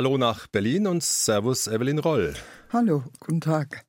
Hallo 0.00 0.16
nach 0.16 0.46
Berlin 0.46 0.86
und 0.86 1.02
Servus 1.02 1.66
Evelyn 1.66 1.98
Roll. 1.98 2.32
Hallo, 2.72 3.04
guten 3.18 3.42
Tag. 3.42 3.84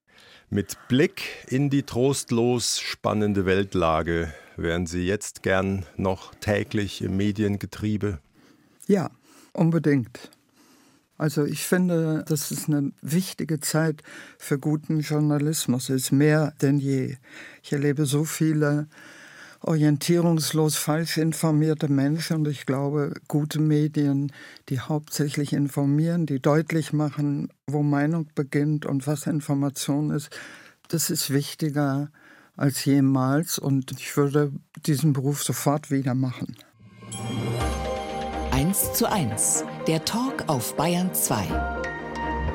Mit 0.49 0.77
Blick 0.89 1.21
in 1.47 1.69
die 1.69 1.83
trostlos 1.83 2.81
spannende 2.81 3.45
Weltlage 3.45 4.33
wären 4.57 4.87
Sie 4.87 5.07
jetzt 5.07 5.41
gern 5.41 5.85
noch 5.95 6.35
täglich 6.35 7.01
im 7.01 7.15
Mediengetriebe? 7.15 8.19
Ja, 8.87 9.09
unbedingt. 9.53 10.31
Also 11.17 11.45
ich 11.45 11.63
finde, 11.63 12.25
dass 12.27 12.51
es 12.51 12.67
eine 12.67 12.91
wichtige 13.01 13.61
Zeit 13.61 14.03
für 14.37 14.59
guten 14.59 14.99
Journalismus 14.99 15.89
ist, 15.89 16.11
mehr 16.11 16.53
denn 16.61 16.77
je. 16.77 17.15
Ich 17.63 17.71
erlebe 17.71 18.05
so 18.05 18.25
viele 18.25 18.89
orientierungslos 19.61 20.75
falsch 20.75 21.17
informierte 21.17 21.87
Menschen 21.87 22.37
und 22.37 22.47
ich 22.47 22.65
glaube, 22.65 23.13
gute 23.27 23.59
Medien, 23.59 24.31
die 24.69 24.79
hauptsächlich 24.79 25.53
informieren, 25.53 26.25
die 26.25 26.41
deutlich 26.41 26.93
machen, 26.93 27.49
wo 27.67 27.83
Meinung 27.83 28.27
beginnt 28.35 28.85
und 28.85 29.07
was 29.07 29.27
Information 29.27 30.11
ist, 30.11 30.29
das 30.89 31.09
ist 31.09 31.31
wichtiger 31.31 32.09
als 32.57 32.85
jemals 32.85 33.59
und 33.59 33.91
ich 33.91 34.17
würde 34.17 34.51
diesen 34.85 35.13
Beruf 35.13 35.43
sofort 35.43 35.91
wieder 35.91 36.15
machen. 36.15 36.57
1 38.51 38.93
zu 38.93 39.09
1, 39.09 39.63
der 39.87 40.03
Talk 40.05 40.43
auf 40.47 40.75
Bayern 40.75 41.13
2. 41.13 41.47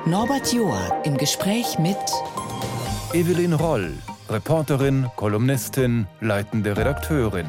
Norbert 0.07 0.53
Joa 0.53 1.03
im 1.05 1.17
Gespräch 1.17 1.79
mit 1.79 1.97
Evelyn 3.13 3.55
Roll, 3.55 3.95
Reporterin, 4.29 5.07
Kolumnistin, 5.15 6.09
leitende 6.21 6.77
Redakteurin. 6.77 7.47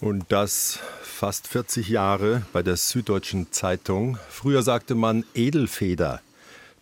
Und 0.00 0.24
das 0.30 0.80
fast 1.02 1.46
40 1.46 1.88
Jahre 1.88 2.42
bei 2.52 2.64
der 2.64 2.76
Süddeutschen 2.76 3.52
Zeitung. 3.52 4.18
Früher 4.28 4.62
sagte 4.62 4.96
man 4.96 5.24
Edelfeder 5.34 6.20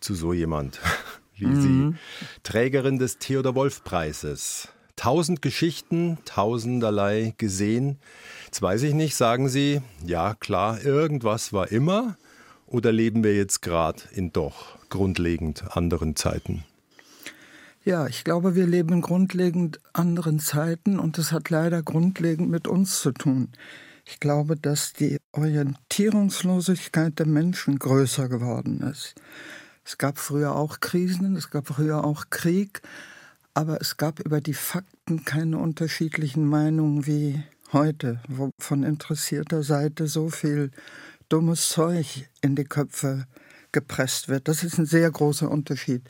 zu 0.00 0.14
so 0.14 0.32
jemand 0.32 0.80
wie 1.36 1.44
mhm. 1.44 1.60
Sie. 1.60 1.98
Trägerin 2.42 2.98
des 2.98 3.18
Theodor 3.18 3.54
Wolf 3.54 3.84
Preises. 3.84 4.68
Tausend 4.96 5.42
Geschichten, 5.42 6.16
tausenderlei 6.24 7.34
gesehen. 7.36 7.98
Jetzt 8.46 8.62
weiß 8.62 8.82
ich 8.84 8.94
nicht, 8.94 9.14
sagen 9.14 9.50
Sie, 9.50 9.82
ja 10.06 10.32
klar, 10.32 10.82
irgendwas 10.82 11.52
war 11.52 11.70
immer. 11.70 12.16
Oder 12.70 12.92
leben 12.92 13.24
wir 13.24 13.34
jetzt 13.34 13.62
gerade 13.62 14.00
in 14.12 14.32
doch 14.32 14.78
grundlegend 14.90 15.76
anderen 15.76 16.14
Zeiten? 16.14 16.64
Ja, 17.84 18.06
ich 18.06 18.22
glaube, 18.22 18.54
wir 18.54 18.66
leben 18.66 18.92
in 18.92 19.00
grundlegend 19.00 19.80
anderen 19.92 20.38
Zeiten 20.38 21.00
und 21.00 21.18
das 21.18 21.32
hat 21.32 21.50
leider 21.50 21.82
grundlegend 21.82 22.48
mit 22.48 22.68
uns 22.68 23.00
zu 23.00 23.10
tun. 23.10 23.48
Ich 24.04 24.20
glaube, 24.20 24.56
dass 24.56 24.92
die 24.92 25.18
Orientierungslosigkeit 25.32 27.18
der 27.18 27.26
Menschen 27.26 27.78
größer 27.78 28.28
geworden 28.28 28.82
ist. 28.82 29.14
Es 29.84 29.98
gab 29.98 30.18
früher 30.18 30.54
auch 30.54 30.78
Krisen, 30.78 31.34
es 31.34 31.50
gab 31.50 31.66
früher 31.66 32.04
auch 32.04 32.26
Krieg, 32.30 32.82
aber 33.52 33.80
es 33.80 33.96
gab 33.96 34.20
über 34.20 34.40
die 34.40 34.54
Fakten 34.54 35.24
keine 35.24 35.58
unterschiedlichen 35.58 36.44
Meinungen 36.46 37.06
wie 37.06 37.42
heute, 37.72 38.20
wo 38.28 38.50
von 38.58 38.84
interessierter 38.84 39.64
Seite 39.64 40.06
so 40.06 40.28
viel 40.28 40.70
dummes 41.30 41.70
Zeug 41.70 42.28
in 42.42 42.56
die 42.56 42.64
Köpfe 42.64 43.26
gepresst 43.72 44.28
wird. 44.28 44.48
Das 44.48 44.62
ist 44.62 44.78
ein 44.78 44.86
sehr 44.86 45.10
großer 45.10 45.50
Unterschied, 45.50 46.02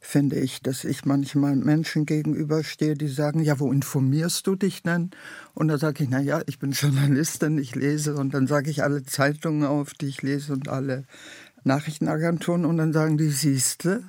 finde 0.00 0.36
ich, 0.36 0.62
dass 0.62 0.84
ich 0.84 1.04
manchmal 1.04 1.56
Menschen 1.56 2.06
gegenüberstehe, 2.06 2.94
die 2.94 3.08
sagen, 3.08 3.40
ja, 3.40 3.60
wo 3.60 3.70
informierst 3.70 4.46
du 4.46 4.54
dich 4.54 4.82
denn? 4.82 5.10
Und 5.52 5.68
da 5.68 5.76
sage 5.76 6.04
ich, 6.04 6.10
na 6.10 6.20
ja, 6.20 6.40
ich 6.46 6.58
bin 6.58 6.70
Journalistin, 6.72 7.58
ich 7.58 7.74
lese 7.74 8.14
und 8.14 8.32
dann 8.32 8.46
sage 8.46 8.70
ich 8.70 8.82
alle 8.82 9.02
Zeitungen 9.02 9.64
auf, 9.64 9.92
die 9.92 10.06
ich 10.06 10.22
lese 10.22 10.52
und 10.52 10.68
alle 10.68 11.04
Nachrichtenagenturen 11.64 12.64
und 12.64 12.78
dann 12.78 12.92
sagen 12.92 13.18
die, 13.18 13.28
siehste, 13.28 14.04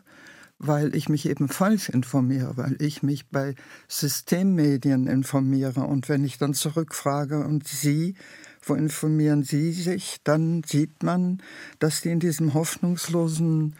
weil 0.60 0.96
ich 0.96 1.10
mich 1.10 1.28
eben 1.28 1.50
falsch 1.50 1.90
informiere, 1.90 2.56
weil 2.56 2.76
ich 2.80 3.02
mich 3.02 3.28
bei 3.30 3.56
Systemmedien 3.88 5.08
informiere. 5.08 5.82
Und 5.82 6.08
wenn 6.08 6.24
ich 6.24 6.38
dann 6.38 6.54
zurückfrage 6.54 7.40
und 7.40 7.68
Sie, 7.68 8.16
wo 8.64 8.76
informieren 8.76 9.44
Sie 9.44 9.72
sich, 9.72 10.18
dann 10.24 10.64
sieht 10.64 11.04
man, 11.04 11.42
dass 11.80 12.02
die 12.02 12.10
in 12.10 12.20
diesem 12.20 12.54
hoffnungslosen, 12.54 13.76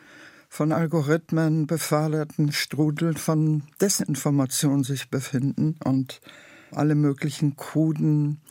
von 0.52 0.74
Algorithmen 0.74 1.66
beförderten 1.66 2.52
Strudel 2.52 3.16
von 3.16 3.64
Desinformation 3.80 4.84
sich 4.84 5.10
befinden 5.10 5.78
und 5.86 6.20
alle 6.72 6.94
möglichen 6.96 7.56
kruden 7.56 8.42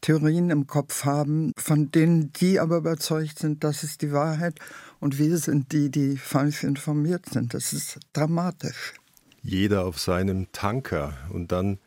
Theorien 0.00 0.50
im 0.50 0.66
Kopf 0.66 1.04
haben, 1.04 1.52
von 1.56 1.92
denen 1.92 2.32
die 2.32 2.58
aber 2.58 2.78
überzeugt 2.78 3.38
sind, 3.38 3.62
das 3.62 3.84
ist 3.84 4.02
die 4.02 4.10
Wahrheit 4.10 4.58
und 4.98 5.16
wir 5.16 5.38
sind 5.38 5.70
die, 5.70 5.90
die 5.90 6.16
falsch 6.16 6.64
informiert 6.64 7.26
sind. 7.30 7.54
Das 7.54 7.72
ist 7.72 8.00
dramatisch. 8.12 8.94
Jeder 9.40 9.86
auf 9.86 10.00
seinem 10.00 10.50
Tanker 10.50 11.16
und 11.32 11.52
dann 11.52 11.78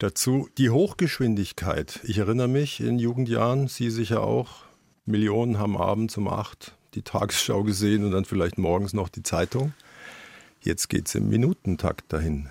Dazu 0.00 0.48
die 0.56 0.70
Hochgeschwindigkeit. 0.70 2.00
Ich 2.04 2.16
erinnere 2.16 2.48
mich 2.48 2.80
in 2.80 2.98
Jugendjahren, 2.98 3.68
Sie 3.68 3.90
sicher 3.90 4.22
auch, 4.22 4.62
Millionen 5.04 5.58
haben 5.58 5.76
abends 5.76 6.16
um 6.16 6.26
acht 6.26 6.74
die 6.94 7.02
Tagesschau 7.02 7.64
gesehen 7.64 8.06
und 8.06 8.12
dann 8.12 8.24
vielleicht 8.24 8.56
morgens 8.56 8.94
noch 8.94 9.10
die 9.10 9.22
Zeitung. 9.22 9.74
Jetzt 10.62 10.88
geht 10.88 11.06
es 11.06 11.16
im 11.16 11.28
Minutentakt 11.28 12.10
dahin. 12.14 12.48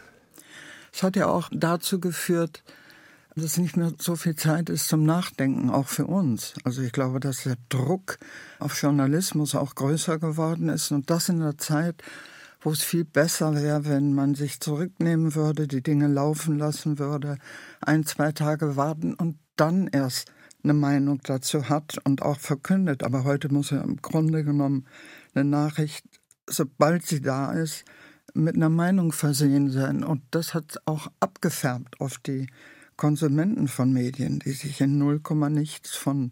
Es 0.94 1.02
hat 1.02 1.16
ja 1.16 1.26
auch 1.26 1.50
dazu 1.52 2.00
geführt, 2.00 2.64
dass 3.36 3.58
nicht 3.58 3.76
mehr 3.76 3.94
so 3.98 4.16
viel 4.16 4.36
Zeit 4.36 4.70
ist 4.70 4.88
zum 4.88 5.04
Nachdenken, 5.04 5.72
auch 5.72 5.88
für 5.88 6.06
uns. 6.06 6.54
Also 6.64 6.84
ich 6.84 6.92
glaube, 6.92 7.20
dass 7.20 7.44
der 7.44 7.58
Druck 7.70 8.20
auf 8.60 8.80
Journalismus 8.80 9.56
auch 9.56 9.74
größer 9.74 10.20
geworden 10.20 10.70
ist 10.70 10.92
und 10.92 11.10
das 11.10 11.30
in 11.30 11.42
einer 11.42 11.58
Zeit, 11.58 12.04
wo 12.62 12.72
es 12.72 12.84
viel 12.84 13.06
besser 13.06 13.56
wäre, 13.56 13.86
wenn 13.86 14.14
man 14.14 14.36
sich 14.36 14.60
zurücknehmen 14.60 15.36
würde, 15.36 15.68
die 15.68 15.82
Dinge 15.82 16.08
laufen 16.08 16.58
lassen 16.58 17.00
würde, 17.00 17.38
ein, 17.82 18.06
zwei 18.06 18.32
Tage 18.32 18.76
warten 18.76 19.14
und 19.14 19.38
dann 19.56 19.88
erst 19.88 20.32
eine 20.64 20.74
Meinung 20.74 21.22
dazu 21.24 21.70
hat 21.70 21.98
und 22.04 22.22
auch 22.22 22.40
verkündet. 22.40 23.04
Aber 23.04 23.24
heute 23.24 23.52
muss 23.52 23.70
ja 23.70 23.82
im 23.82 23.98
Grunde 23.98 24.44
genommen 24.44 24.86
eine 25.34 25.46
Nachricht, 25.46 26.06
sobald 26.48 27.06
sie 27.06 27.22
da 27.22 27.54
ist, 27.54 27.86
mit 28.34 28.56
einer 28.56 28.70
Meinung 28.70 29.12
versehen 29.12 29.70
sein. 29.70 30.04
Und 30.04 30.22
das 30.32 30.54
hat 30.54 30.78
auch 30.86 31.08
abgefärbt 31.20 32.00
auf 32.02 32.18
die 32.18 32.48
Konsumenten 32.98 33.70
von 33.70 33.94
Medien, 33.94 34.40
die 34.40 34.52
sich 34.52 34.82
in 34.82 34.98
null 34.98 35.22
nichts 35.50 35.96
von 35.96 36.32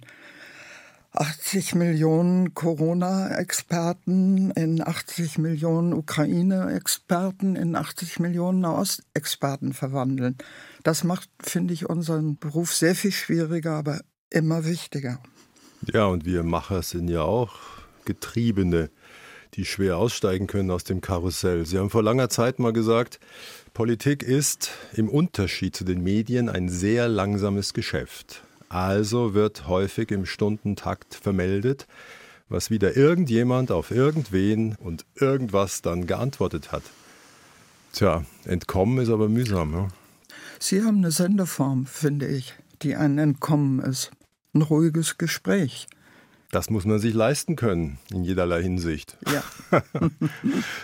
80 1.19 1.75
Millionen 1.75 2.53
Corona-Experten, 2.53 4.51
in 4.51 4.85
80 4.85 5.39
Millionen 5.39 5.93
Ukraine-Experten, 5.93 7.55
in 7.55 7.75
80 7.75 8.19
Millionen 8.19 8.59
Nahost-Experten 8.61 9.73
verwandeln. 9.73 10.37
Das 10.83 11.03
macht, 11.03 11.29
finde 11.39 11.73
ich, 11.73 11.89
unseren 11.89 12.37
Beruf 12.37 12.73
sehr 12.73 12.93
viel 12.93 13.11
schwieriger, 13.11 13.73
aber 13.73 14.01
immer 14.29 14.65
wichtiger. 14.65 15.19
Ja, 15.91 16.05
und 16.05 16.25
wir 16.25 16.43
Macher 16.43 16.83
sind 16.83 17.07
ja 17.07 17.21
auch 17.21 17.55
Getriebene, 18.05 18.89
die 19.55 19.65
schwer 19.65 19.97
aussteigen 19.97 20.47
können 20.47 20.71
aus 20.71 20.83
dem 20.83 21.01
Karussell. 21.01 21.65
Sie 21.65 21.79
haben 21.79 21.89
vor 21.89 22.03
langer 22.03 22.29
Zeit 22.29 22.59
mal 22.59 22.73
gesagt, 22.73 23.19
Politik 23.73 24.23
ist 24.23 24.71
im 24.93 25.09
Unterschied 25.09 25.75
zu 25.75 25.83
den 25.83 26.03
Medien 26.03 26.49
ein 26.49 26.69
sehr 26.69 27.07
langsames 27.07 27.73
Geschäft. 27.73 28.43
Also 28.69 29.33
wird 29.33 29.67
häufig 29.67 30.11
im 30.11 30.25
Stundentakt 30.25 31.15
vermeldet, 31.15 31.87
was 32.49 32.69
wieder 32.69 32.97
irgendjemand 32.97 33.71
auf 33.71 33.91
irgendwen 33.91 34.75
und 34.75 35.05
irgendwas 35.15 35.81
dann 35.81 36.07
geantwortet 36.07 36.71
hat. 36.71 36.83
Tja, 37.93 38.25
entkommen 38.45 38.99
ist 38.99 39.09
aber 39.09 39.29
mühsam. 39.29 39.73
Ja? 39.73 39.87
Sie 40.59 40.83
haben 40.83 40.97
eine 40.97 41.11
Sendeform, 41.11 41.85
finde 41.85 42.27
ich, 42.27 42.53
die 42.81 42.95
ein 42.95 43.17
Entkommen 43.17 43.79
ist. 43.79 44.11
Ein 44.53 44.61
ruhiges 44.61 45.17
Gespräch. 45.17 45.87
Das 46.51 46.69
muss 46.69 46.85
man 46.85 46.99
sich 46.99 47.13
leisten 47.13 47.57
können, 47.57 47.99
in 48.09 48.23
jederlei 48.23 48.63
Hinsicht. 48.63 49.17
Ja. 49.31 49.81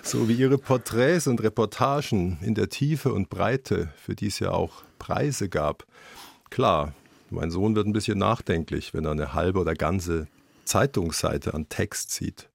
so 0.03 0.27
wie 0.27 0.33
Ihre 0.33 0.57
Porträts 0.57 1.27
und 1.27 1.41
Reportagen 1.41 2.37
in 2.41 2.53
der 2.53 2.69
Tiefe 2.69 3.13
und 3.13 3.29
Breite, 3.29 3.89
für 3.95 4.15
die 4.15 4.27
es 4.27 4.39
ja 4.39 4.51
auch 4.51 4.83
Preise 4.99 5.47
gab. 5.47 5.85
Klar, 6.49 6.93
mein 7.33 7.51
Sohn 7.51 7.75
wird 7.75 7.87
ein 7.87 7.93
bisschen 7.93 8.17
nachdenklich, 8.17 8.93
wenn 8.93 9.05
er 9.05 9.11
eine 9.11 9.33
halbe 9.33 9.59
oder 9.59 9.73
ganze 9.73 10.27
Zeitungsseite 10.65 11.53
an 11.53 11.67
Text 11.69 12.11
sieht. 12.11 12.49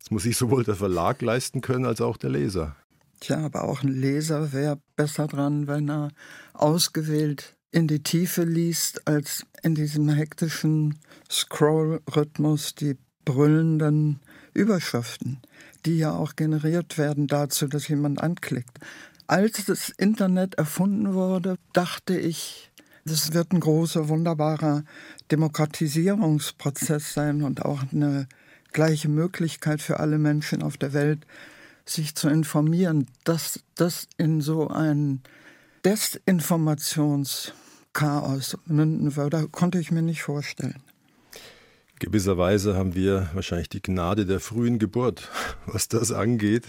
Das 0.00 0.10
muss 0.10 0.24
sich 0.24 0.36
sowohl 0.36 0.64
der 0.64 0.76
Verlag 0.76 1.22
leisten 1.22 1.60
können 1.60 1.84
als 1.84 2.00
auch 2.00 2.16
der 2.16 2.30
Leser. 2.30 2.76
Tja, 3.20 3.38
aber 3.38 3.64
auch 3.64 3.82
ein 3.82 3.88
Leser 3.88 4.52
wäre 4.52 4.78
besser 4.94 5.26
dran, 5.26 5.66
wenn 5.66 5.88
er 5.88 6.10
ausgewählt 6.52 7.56
in 7.72 7.88
die 7.88 8.02
Tiefe 8.02 8.44
liest, 8.44 9.06
als 9.06 9.44
in 9.62 9.74
diesem 9.74 10.08
hektischen 10.08 10.98
Scroll-Rhythmus 11.30 12.74
die 12.74 12.96
brüllenden 13.24 14.20
Überschriften, 14.54 15.40
die 15.84 15.98
ja 15.98 16.12
auch 16.12 16.36
generiert 16.36 16.98
werden 16.98 17.26
dazu, 17.26 17.66
dass 17.66 17.88
jemand 17.88 18.22
anklickt. 18.22 18.78
Als 19.26 19.64
das 19.64 19.88
Internet 19.90 20.54
erfunden 20.54 21.14
wurde, 21.14 21.56
dachte 21.72 22.16
ich, 22.18 22.70
Das 23.08 23.32
wird 23.32 23.52
ein 23.52 23.60
großer, 23.60 24.08
wunderbarer 24.08 24.82
Demokratisierungsprozess 25.30 27.14
sein 27.14 27.42
und 27.42 27.64
auch 27.64 27.84
eine 27.92 28.26
gleiche 28.72 29.08
Möglichkeit 29.08 29.80
für 29.80 30.00
alle 30.00 30.18
Menschen 30.18 30.60
auf 30.60 30.76
der 30.76 30.92
Welt, 30.92 31.24
sich 31.84 32.16
zu 32.16 32.28
informieren, 32.28 33.06
dass 33.22 33.60
das 33.76 34.08
in 34.18 34.40
so 34.40 34.66
ein 34.66 35.20
Desinformationschaos 35.84 38.58
münden 38.66 39.14
würde, 39.14 39.46
konnte 39.52 39.78
ich 39.78 39.92
mir 39.92 40.02
nicht 40.02 40.22
vorstellen. 40.22 40.82
Gewisserweise 42.00 42.74
haben 42.74 42.96
wir 42.96 43.30
wahrscheinlich 43.34 43.68
die 43.68 43.82
Gnade 43.82 44.26
der 44.26 44.40
frühen 44.40 44.80
Geburt, 44.80 45.30
was 45.66 45.86
das 45.86 46.10
angeht. 46.10 46.64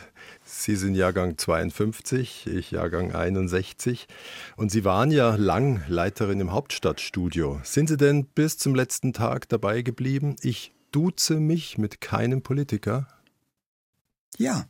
Sie 0.50 0.78
sind 0.78 0.96
Jahrgang 0.96 1.38
52, 1.38 2.48
ich 2.48 2.72
Jahrgang 2.72 3.14
61. 3.14 4.08
Und 4.56 4.72
Sie 4.72 4.86
waren 4.86 5.12
ja 5.12 5.36
lang 5.36 5.84
Leiterin 5.90 6.40
im 6.40 6.54
Hauptstadtstudio. 6.54 7.60
Sind 7.64 7.90
Sie 7.90 7.98
denn 7.98 8.26
bis 8.26 8.58
zum 8.58 8.74
letzten 8.74 9.12
Tag 9.12 9.50
dabei 9.50 9.82
geblieben? 9.82 10.38
Ich 10.42 10.72
duze 10.94 11.42
mich 11.42 11.78
mit 11.78 12.00
keinem 12.00 12.44
Politiker? 12.44 13.10
Ja, 14.38 14.68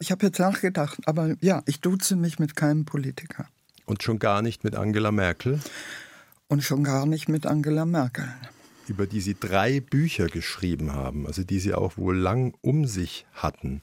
ich 0.00 0.10
habe 0.10 0.26
jetzt 0.26 0.40
nachgedacht, 0.40 0.98
aber 1.06 1.36
ja, 1.40 1.62
ich 1.66 1.80
duze 1.80 2.16
mich 2.16 2.40
mit 2.40 2.56
keinem 2.56 2.84
Politiker. 2.84 3.46
Und 3.84 4.02
schon 4.02 4.18
gar 4.18 4.42
nicht 4.42 4.64
mit 4.64 4.74
Angela 4.74 5.12
Merkel? 5.12 5.60
Und 6.48 6.64
schon 6.64 6.82
gar 6.82 7.06
nicht 7.06 7.28
mit 7.28 7.46
Angela 7.46 7.86
Merkel 7.86 8.28
über 8.88 9.06
die 9.06 9.20
Sie 9.20 9.34
drei 9.34 9.80
Bücher 9.80 10.26
geschrieben 10.26 10.92
haben, 10.92 11.26
also 11.26 11.42
die 11.42 11.58
Sie 11.58 11.74
auch 11.74 11.96
wohl 11.96 12.16
lang 12.16 12.54
um 12.60 12.86
sich 12.86 13.26
hatten. 13.32 13.82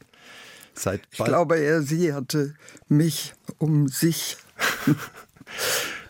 Seit 0.73 1.01
ich 1.11 1.19
glaube, 1.19 1.57
er, 1.59 1.81
sie 1.81 2.13
hatte 2.13 2.55
mich 2.87 3.33
um 3.57 3.87
sich. 3.87 4.37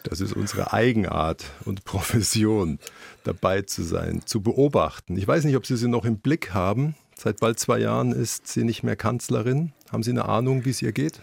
Das 0.04 0.20
ist 0.20 0.34
unsere 0.34 0.74
Eigenart 0.74 1.46
und 1.64 1.86
Profession, 1.86 2.78
dabei 3.24 3.62
zu 3.62 3.84
sein, 3.84 4.22
zu 4.26 4.42
beobachten. 4.42 5.18
Ich 5.18 5.26
weiß 5.26 5.46
nicht, 5.46 5.56
ob 5.56 5.66
Sie 5.66 5.78
sie 5.78 5.88
noch 5.88 6.04
im 6.04 6.18
Blick 6.18 6.54
haben. 6.54 6.96
Seit 7.18 7.40
bald 7.40 7.58
zwei 7.58 7.80
Jahren 7.80 8.12
ist 8.12 8.48
sie 8.48 8.66
nicht 8.66 8.84
mehr 8.84 8.98
Kanzlerin. 8.98 9.72
Haben 9.92 10.04
Sie 10.04 10.12
eine 10.12 10.26
Ahnung, 10.26 10.66
wie 10.66 10.72
es 10.72 10.82
ihr 10.82 10.92
geht? 10.92 11.22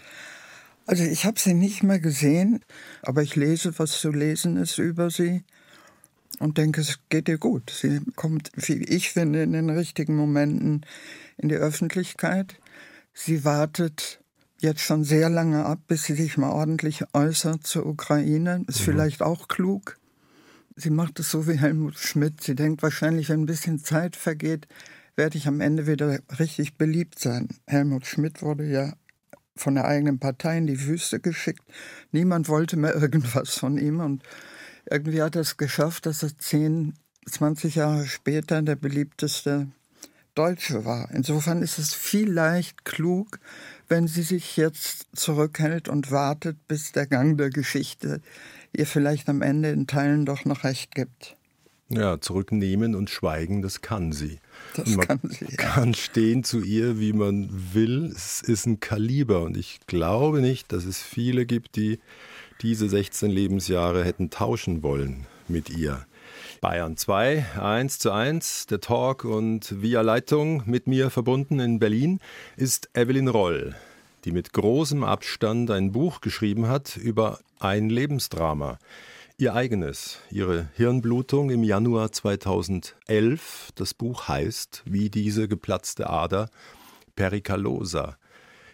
Also 0.87 1.03
ich 1.03 1.25
habe 1.25 1.39
sie 1.39 1.53
nicht 1.53 1.83
mehr 1.83 1.99
gesehen, 1.99 2.65
aber 3.03 3.21
ich 3.21 3.35
lese, 3.35 3.77
was 3.77 3.99
zu 3.99 4.09
lesen 4.11 4.57
ist 4.57 4.77
über 4.77 5.09
sie 5.09 5.43
und 6.39 6.57
denke, 6.57 6.81
es 6.81 6.99
geht 7.09 7.29
ihr 7.29 7.37
gut. 7.37 7.69
Sie 7.69 8.01
kommt, 8.15 8.51
wie 8.55 8.83
ich 8.83 9.11
finde, 9.11 9.43
in 9.43 9.53
den 9.53 9.69
richtigen 9.69 10.15
Momenten 10.15 10.85
in 11.37 11.49
die 11.49 11.55
Öffentlichkeit. 11.55 12.55
Sie 13.13 13.43
wartet 13.43 14.21
jetzt 14.59 14.81
schon 14.81 15.03
sehr 15.03 15.29
lange 15.29 15.65
ab, 15.65 15.79
bis 15.87 16.03
sie 16.03 16.15
sich 16.15 16.37
mal 16.37 16.51
ordentlich 16.51 17.03
äußert 17.13 17.65
zur 17.65 17.85
Ukraine. 17.85 18.63
Ist 18.67 18.81
mhm. 18.81 18.85
vielleicht 18.85 19.21
auch 19.21 19.47
klug. 19.47 19.97
Sie 20.75 20.89
macht 20.89 21.19
es 21.19 21.29
so 21.29 21.47
wie 21.47 21.59
Helmut 21.59 21.97
Schmidt. 21.97 22.41
Sie 22.41 22.55
denkt 22.55 22.81
wahrscheinlich, 22.83 23.29
wenn 23.29 23.41
ein 23.41 23.47
bisschen 23.47 23.79
Zeit 23.79 24.15
vergeht, 24.15 24.67
werde 25.15 25.37
ich 25.37 25.47
am 25.47 25.61
Ende 25.61 25.87
wieder 25.87 26.19
richtig 26.39 26.77
beliebt 26.77 27.19
sein. 27.19 27.49
Helmut 27.67 28.05
Schmidt 28.05 28.41
wurde 28.41 28.65
ja 28.65 28.93
von 29.55 29.75
der 29.75 29.85
eigenen 29.85 30.19
Partei 30.19 30.57
in 30.57 30.67
die 30.67 30.85
Wüste 30.85 31.19
geschickt. 31.19 31.63
Niemand 32.11 32.47
wollte 32.47 32.77
mehr 32.77 32.95
irgendwas 33.01 33.57
von 33.57 33.77
ihm 33.77 33.99
und 33.99 34.23
irgendwie 34.89 35.21
hat 35.21 35.35
er 35.35 35.41
es 35.41 35.57
geschafft, 35.57 36.05
dass 36.05 36.23
er 36.23 36.37
10, 36.37 36.93
20 37.29 37.75
Jahre 37.75 38.07
später 38.07 38.61
der 38.61 38.75
beliebteste 38.75 39.67
Deutsche 40.35 40.85
war. 40.85 41.09
Insofern 41.11 41.61
ist 41.61 41.77
es 41.77 41.93
vielleicht 41.93 42.85
klug, 42.85 43.39
wenn 43.87 44.07
sie 44.07 44.23
sich 44.23 44.55
jetzt 44.57 45.07
zurückhält 45.13 45.89
und 45.89 46.11
wartet, 46.11 46.57
bis 46.67 46.91
der 46.91 47.07
Gang 47.07 47.37
der 47.37 47.49
Geschichte 47.49 48.21
ihr 48.73 48.87
vielleicht 48.87 49.27
am 49.29 49.41
Ende 49.41 49.69
in 49.69 49.87
Teilen 49.87 50.25
doch 50.25 50.45
noch 50.45 50.63
recht 50.63 50.95
gibt. 50.95 51.35
Ja, 51.89 52.21
zurücknehmen 52.21 52.95
und 52.95 53.09
schweigen, 53.09 53.61
das 53.61 53.81
kann 53.81 54.13
sie. 54.13 54.39
Das 54.75 54.95
man 54.95 55.07
kann 55.07 55.19
sie. 55.23 55.45
Ja. 55.49 55.57
kann 55.57 55.93
stehen 55.93 56.45
zu 56.45 56.61
ihr, 56.61 57.01
wie 57.01 57.11
man 57.11 57.49
will. 57.73 58.05
Es 58.15 58.41
ist 58.41 58.65
ein 58.65 58.79
Kaliber 58.79 59.41
und 59.41 59.57
ich 59.57 59.81
glaube 59.87 60.39
nicht, 60.39 60.71
dass 60.71 60.85
es 60.85 61.01
viele 61.01 61.45
gibt, 61.45 61.75
die 61.75 61.99
diese 62.61 62.87
16 62.87 63.29
Lebensjahre 63.29 64.05
hätten 64.05 64.29
tauschen 64.29 64.83
wollen 64.83 65.25
mit 65.49 65.69
ihr. 65.69 66.05
Bayern 66.61 66.95
2, 66.95 67.43
1 67.59 67.97
zu 67.97 68.11
1, 68.11 68.67
der 68.67 68.81
Talk 68.81 69.25
und 69.25 69.81
via 69.81 70.01
Leitung 70.01 70.61
mit 70.67 70.85
mir 70.85 71.09
verbunden 71.09 71.59
in 71.59 71.79
Berlin 71.79 72.19
ist 72.55 72.87
Evelyn 72.93 73.29
Roll, 73.29 73.75
die 74.25 74.31
mit 74.31 74.53
großem 74.53 75.03
Abstand 75.03 75.71
ein 75.71 75.91
Buch 75.91 76.21
geschrieben 76.21 76.67
hat 76.67 76.97
über 76.97 77.39
ein 77.59 77.89
Lebensdrama. 77.89 78.77
Ihr 79.39 79.55
eigenes, 79.55 80.19
ihre 80.29 80.69
Hirnblutung 80.75 81.49
im 81.49 81.63
Januar 81.63 82.11
2011. 82.11 83.71
Das 83.73 83.95
Buch 83.95 84.27
heißt, 84.27 84.83
wie 84.85 85.09
diese 85.09 85.47
geplatzte 85.47 86.11
Ader, 86.11 86.51
Pericalosa. 87.15 88.17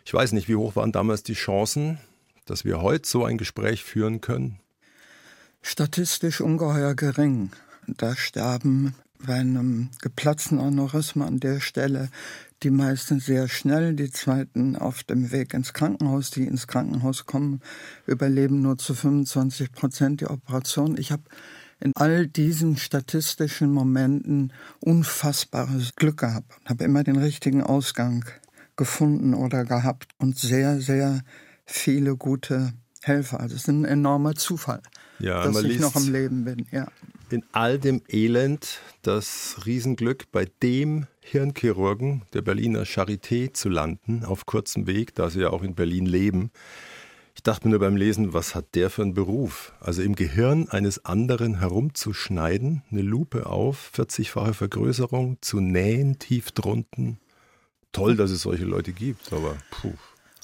Ich 0.03 0.13
weiß 0.13 0.33
nicht, 0.33 0.49
wie 0.49 0.57
hoch 0.57 0.75
waren 0.75 0.91
damals 0.91 1.23
die 1.23 1.35
Chancen, 1.35 1.99
dass 2.43 2.65
wir 2.65 2.81
heute 2.81 3.07
so 3.07 3.23
ein 3.23 3.37
Gespräch 3.37 3.85
führen 3.85 4.19
können? 4.19 4.59
Statistisch 5.61 6.41
ungeheuer 6.41 6.93
gering. 6.93 7.51
Da 7.87 8.15
sterben 8.15 8.95
bei 9.25 9.35
einem 9.35 9.89
geplatzten 10.01 10.59
Aneurysma 10.59 11.25
an 11.25 11.39
der 11.39 11.59
Stelle 11.59 12.09
die 12.63 12.71
meisten 12.71 13.19
sehr 13.19 13.47
schnell, 13.47 13.93
die 13.93 14.09
zweiten 14.09 14.75
auf 14.75 15.03
dem 15.03 15.31
Weg 15.31 15.53
ins 15.53 15.73
Krankenhaus. 15.73 16.31
Die 16.31 16.45
ins 16.45 16.67
Krankenhaus 16.67 17.25
kommen, 17.25 17.61
überleben 18.05 18.61
nur 18.61 18.77
zu 18.77 18.95
25 18.95 19.71
Prozent 19.71 20.21
die 20.21 20.27
Operation. 20.27 20.97
Ich 20.97 21.11
habe 21.11 21.23
in 21.79 21.91
all 21.95 22.27
diesen 22.27 22.77
statistischen 22.77 23.71
Momenten 23.71 24.53
unfassbares 24.79 25.95
Glück 25.95 26.17
gehabt, 26.17 26.51
habe 26.65 26.83
immer 26.83 27.03
den 27.03 27.17
richtigen 27.17 27.61
Ausgang 27.61 28.25
gefunden 28.75 29.33
oder 29.35 29.63
gehabt 29.63 30.07
und 30.17 30.37
sehr, 30.37 30.81
sehr 30.81 31.21
viele 31.65 32.15
gute 32.15 32.73
Helfer. 33.03 33.39
Also 33.39 33.55
es 33.55 33.61
ist 33.61 33.67
ein 33.67 33.85
enormer 33.85 34.33
Zufall, 34.33 34.81
ja, 35.19 35.43
dass 35.43 35.63
ich 35.63 35.79
noch 35.79 35.95
am 35.95 36.11
Leben 36.11 36.45
bin. 36.45 36.65
Ja. 36.71 36.87
In 37.29 37.43
all 37.51 37.77
dem 37.77 38.01
Elend 38.07 38.79
das 39.01 39.57
Riesenglück, 39.65 40.31
bei 40.31 40.47
dem 40.63 41.07
Hirnchirurgen 41.19 42.21
der 42.31 42.41
Berliner 42.41 42.83
Charité 42.83 43.51
zu 43.51 43.67
landen, 43.67 44.23
auf 44.23 44.45
kurzem 44.45 44.87
Weg, 44.87 45.13
da 45.13 45.29
sie 45.29 45.41
ja 45.41 45.49
auch 45.49 45.61
in 45.61 45.75
Berlin 45.75 46.05
leben. 46.05 46.51
Ich 47.35 47.43
dachte 47.43 47.67
mir 47.67 47.71
nur 47.71 47.81
beim 47.81 47.97
Lesen, 47.97 48.33
was 48.33 48.55
hat 48.55 48.75
der 48.75 48.89
für 48.89 49.01
einen 49.01 49.13
Beruf? 49.13 49.73
Also 49.81 50.03
im 50.03 50.15
Gehirn 50.15 50.69
eines 50.69 51.03
anderen 51.03 51.59
herumzuschneiden, 51.59 52.83
eine 52.91 53.01
Lupe 53.01 53.45
auf, 53.45 53.91
40-fache 53.93 54.53
Vergrößerung, 54.53 55.37
zu 55.41 55.59
nähen, 55.59 56.19
tief 56.19 56.51
drunten. 56.53 57.19
Toll, 57.91 58.15
dass 58.15 58.31
es 58.31 58.43
solche 58.43 58.65
Leute 58.65 58.93
gibt, 58.93 59.33
aber 59.33 59.57
puh. 59.69 59.93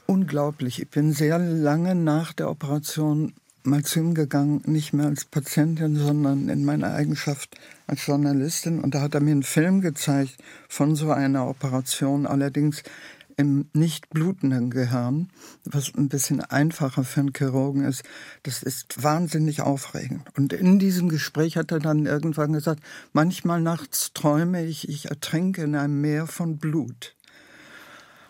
Unglaublich. 0.05 0.81
Ich 0.81 0.89
bin 0.89 1.13
sehr 1.13 1.39
lange 1.39 1.95
nach 1.95 2.33
der 2.33 2.49
Operation 2.49 3.33
mal 3.63 3.83
zu 3.83 3.99
ihm 3.99 4.13
gegangen, 4.13 4.61
nicht 4.65 4.93
mehr 4.93 5.07
als 5.07 5.25
Patientin, 5.25 5.95
sondern 5.95 6.49
in 6.49 6.65
meiner 6.65 6.93
Eigenschaft 6.93 7.57
als 7.87 8.05
Journalistin. 8.05 8.79
Und 8.79 8.95
da 8.95 9.01
hat 9.01 9.15
er 9.15 9.21
mir 9.21 9.31
einen 9.31 9.43
Film 9.43 9.81
gezeigt 9.81 10.37
von 10.67 10.95
so 10.95 11.11
einer 11.11 11.47
Operation, 11.47 12.25
allerdings 12.25 12.83
im 13.37 13.69
nicht 13.73 14.09
blutenden 14.09 14.69
Gehirn, 14.69 15.29
was 15.65 15.93
ein 15.95 16.09
bisschen 16.09 16.41
einfacher 16.41 17.03
für 17.03 17.21
einen 17.21 17.33
Chirurgen 17.35 17.83
ist. 17.83 18.03
Das 18.43 18.63
ist 18.63 19.01
wahnsinnig 19.03 19.61
aufregend. 19.61 20.27
Und 20.37 20.53
in 20.53 20.79
diesem 20.79 21.09
Gespräch 21.09 21.57
hat 21.57 21.71
er 21.71 21.79
dann 21.79 22.05
irgendwann 22.05 22.53
gesagt, 22.53 22.81
manchmal 23.11 23.61
nachts 23.61 24.13
träume 24.13 24.63
ich, 24.65 24.87
ich 24.89 25.09
ertrinke 25.09 25.63
in 25.63 25.75
einem 25.75 26.01
Meer 26.01 26.27
von 26.27 26.57
Blut. 26.57 27.15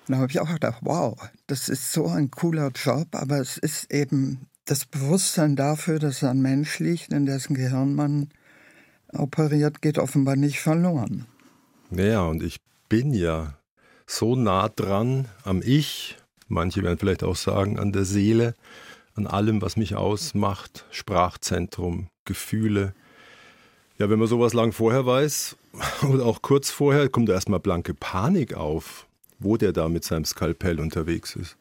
Und 0.08 0.16
da 0.16 0.18
habe 0.18 0.32
ich 0.32 0.40
auch 0.40 0.52
gedacht, 0.52 0.80
wow, 0.82 1.18
das 1.48 1.70
ist 1.70 1.94
so 1.94 2.08
ein 2.08 2.30
cooler 2.32 2.72
Job, 2.72 3.08
aber 3.12 3.40
es 3.40 3.58
ist 3.58 3.92
eben 3.92 4.48
das 4.66 4.86
Bewusstsein 4.86 5.56
dafür, 5.56 6.00
dass 6.00 6.24
ein 6.24 6.42
Mensch 6.42 6.80
liegt, 6.80 7.12
in 7.12 7.26
dessen 7.26 7.56
Gehirn 7.56 7.96
man 7.96 8.30
operiert, 9.12 9.82
geht 9.82 9.98
offenbar 9.98 10.36
nicht 10.36 10.60
verloren. 10.60 11.26
Naja, 11.90 12.26
und 12.26 12.42
ich 12.44 12.58
bin 12.90 13.14
ja 13.14 13.58
so 14.08 14.36
nah 14.36 14.70
dran 14.70 15.28
am 15.44 15.62
Ich, 15.64 16.18
manche 16.48 16.84
werden 16.84 16.98
vielleicht 16.98 17.24
auch 17.24 17.36
sagen, 17.36 17.80
an 17.80 17.92
der 17.92 18.06
Seele, 18.06 18.56
an 19.16 19.28
allem, 19.28 19.62
was 19.62 19.78
mich 19.78 19.96
ausmacht, 19.96 20.86
Sprachzentrum, 20.92 22.08
Gefühle. 22.26 22.94
Ja, 24.00 24.10
wenn 24.10 24.20
man 24.20 24.28
sowas 24.28 24.54
lang 24.54 24.72
vorher 24.72 25.06
weiß 25.06 25.56
oder 26.10 26.26
auch 26.26 26.42
kurz 26.42 26.72
vorher, 26.72 27.10
kommt 27.10 27.30
da 27.30 27.34
erstmal 27.34 27.60
blanke 27.60 27.94
Panik 27.94 28.56
auf 28.56 29.08
wo 29.44 29.58
der 29.58 29.74
da 29.74 29.90
mit 29.90 30.04
seinem 30.04 30.26
Skalpell 30.26 30.80
unterwegs 30.80 31.36
ist. 31.36 31.58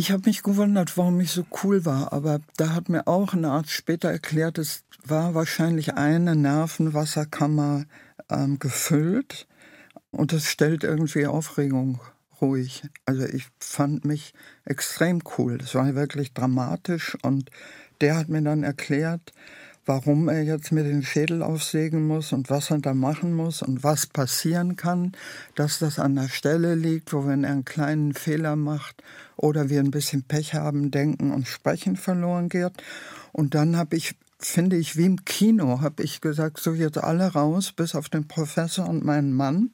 Ich 0.00 0.10
habe 0.10 0.22
mich 0.24 0.42
gewundert, 0.42 0.96
warum 0.96 1.20
ich 1.20 1.30
so 1.30 1.44
cool 1.62 1.84
war, 1.84 2.14
aber 2.14 2.40
da 2.56 2.72
hat 2.72 2.88
mir 2.88 3.06
auch 3.06 3.34
ein 3.34 3.44
Arzt 3.44 3.72
später 3.72 4.10
erklärt, 4.10 4.56
es 4.56 4.82
war 5.04 5.34
wahrscheinlich 5.34 5.92
eine 5.92 6.34
Nervenwasserkammer 6.34 7.84
ähm, 8.30 8.58
gefüllt 8.58 9.46
und 10.10 10.32
das 10.32 10.46
stellt 10.46 10.84
irgendwie 10.84 11.26
Aufregung 11.26 12.00
ruhig. 12.40 12.84
Also 13.04 13.26
ich 13.26 13.48
fand 13.58 14.06
mich 14.06 14.32
extrem 14.64 15.20
cool. 15.36 15.58
Das 15.58 15.74
war 15.74 15.94
wirklich 15.94 16.32
dramatisch 16.32 17.18
und 17.20 17.50
der 18.00 18.16
hat 18.16 18.30
mir 18.30 18.40
dann 18.40 18.62
erklärt, 18.62 19.34
warum 19.90 20.28
er 20.28 20.44
jetzt 20.44 20.70
mir 20.70 20.84
den 20.84 21.02
Schädel 21.02 21.42
aufsägen 21.42 22.06
muss 22.06 22.32
und 22.32 22.48
was 22.48 22.70
er 22.70 22.78
da 22.78 22.94
machen 22.94 23.34
muss 23.34 23.60
und 23.60 23.82
was 23.82 24.06
passieren 24.06 24.76
kann, 24.76 25.16
dass 25.56 25.80
das 25.80 25.98
an 25.98 26.14
der 26.14 26.28
Stelle 26.28 26.76
liegt, 26.76 27.12
wo 27.12 27.26
wenn 27.26 27.42
er 27.42 27.50
einen 27.50 27.64
kleinen 27.64 28.14
Fehler 28.14 28.54
macht 28.54 29.02
oder 29.36 29.68
wir 29.68 29.80
ein 29.80 29.90
bisschen 29.90 30.22
Pech 30.22 30.54
haben, 30.54 30.92
denken 30.92 31.32
und 31.32 31.48
sprechen 31.48 31.96
verloren 31.96 32.48
geht. 32.48 32.70
Und 33.32 33.56
dann 33.56 33.76
habe 33.76 33.96
ich 33.96 34.14
finde 34.38 34.76
ich, 34.76 34.96
wie 34.96 35.06
im 35.06 35.24
Kino, 35.24 35.80
habe 35.80 36.04
ich 36.04 36.20
gesagt, 36.20 36.60
so 36.60 36.72
jetzt 36.72 36.96
alle 36.96 37.26
raus, 37.26 37.72
bis 37.72 37.96
auf 37.96 38.08
den 38.08 38.28
Professor 38.28 38.88
und 38.88 39.04
meinen 39.04 39.32
Mann. 39.32 39.70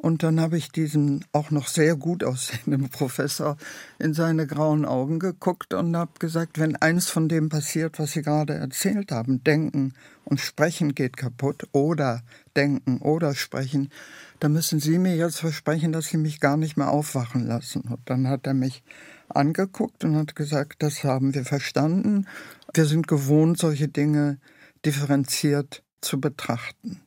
Und 0.00 0.22
dann 0.22 0.40
habe 0.40 0.56
ich 0.56 0.72
diesen 0.72 1.26
auch 1.32 1.50
noch 1.50 1.68
sehr 1.68 1.94
gut 1.94 2.24
aussehenden 2.24 2.88
Professor 2.90 3.58
in 3.98 4.14
seine 4.14 4.46
grauen 4.46 4.86
Augen 4.86 5.18
geguckt 5.18 5.74
und 5.74 5.94
habe 5.94 6.12
gesagt, 6.18 6.58
wenn 6.58 6.74
eins 6.76 7.10
von 7.10 7.28
dem 7.28 7.50
passiert, 7.50 7.98
was 7.98 8.12
Sie 8.12 8.22
gerade 8.22 8.54
erzählt 8.54 9.12
haben, 9.12 9.44
denken 9.44 9.92
und 10.24 10.40
sprechen 10.40 10.94
geht 10.94 11.18
kaputt 11.18 11.68
oder 11.72 12.22
denken 12.56 12.98
oder 12.98 13.34
sprechen, 13.34 13.90
dann 14.38 14.52
müssen 14.52 14.80
Sie 14.80 14.98
mir 14.98 15.16
jetzt 15.16 15.40
versprechen, 15.40 15.92
dass 15.92 16.06
Sie 16.06 16.16
mich 16.16 16.40
gar 16.40 16.56
nicht 16.56 16.78
mehr 16.78 16.90
aufwachen 16.90 17.46
lassen. 17.46 17.82
Und 17.82 18.00
dann 18.06 18.26
hat 18.26 18.46
er 18.46 18.54
mich 18.54 18.82
angeguckt 19.28 20.02
und 20.02 20.16
hat 20.16 20.34
gesagt, 20.34 20.82
das 20.82 21.04
haben 21.04 21.34
wir 21.34 21.44
verstanden. 21.44 22.26
Wir 22.72 22.86
sind 22.86 23.06
gewohnt, 23.06 23.58
solche 23.58 23.88
Dinge 23.88 24.38
differenziert 24.82 25.82
zu 26.00 26.18
betrachten. 26.22 27.02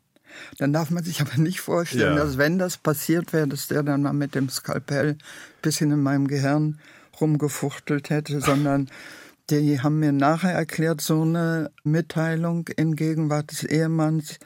Dann 0.58 0.74
darf 0.74 0.90
man 0.90 1.04
sich 1.04 1.22
aber 1.22 1.38
nicht 1.38 1.62
vorstellen, 1.62 2.18
ja. 2.18 2.24
dass 2.24 2.38
wenn 2.38 2.58
das 2.58 2.78
passiert 2.78 3.34
wäre, 3.34 3.48
dass 3.48 3.68
der 3.68 3.84
dann 3.84 4.04
mal 4.04 4.14
mit 4.14 4.36
dem 4.36 4.50
Skalpell 4.50 5.10
ein 5.10 5.18
bisschen 5.62 5.92
in 5.92 6.02
meinem 6.02 6.28
Gehirn 6.28 6.80
rumgefuchtelt 7.20 8.10
hätte, 8.10 8.42
sondern 8.42 8.90
die 9.50 9.82
haben 9.82 10.00
mir 10.00 10.12
nachher 10.12 10.54
erklärt, 10.54 11.02
so 11.02 11.22
eine 11.22 11.72
Mitteilung 11.84 12.68
in 12.76 12.96
Gegenwart 12.96 13.52
des 13.52 13.64
Ehemanns 13.64 14.40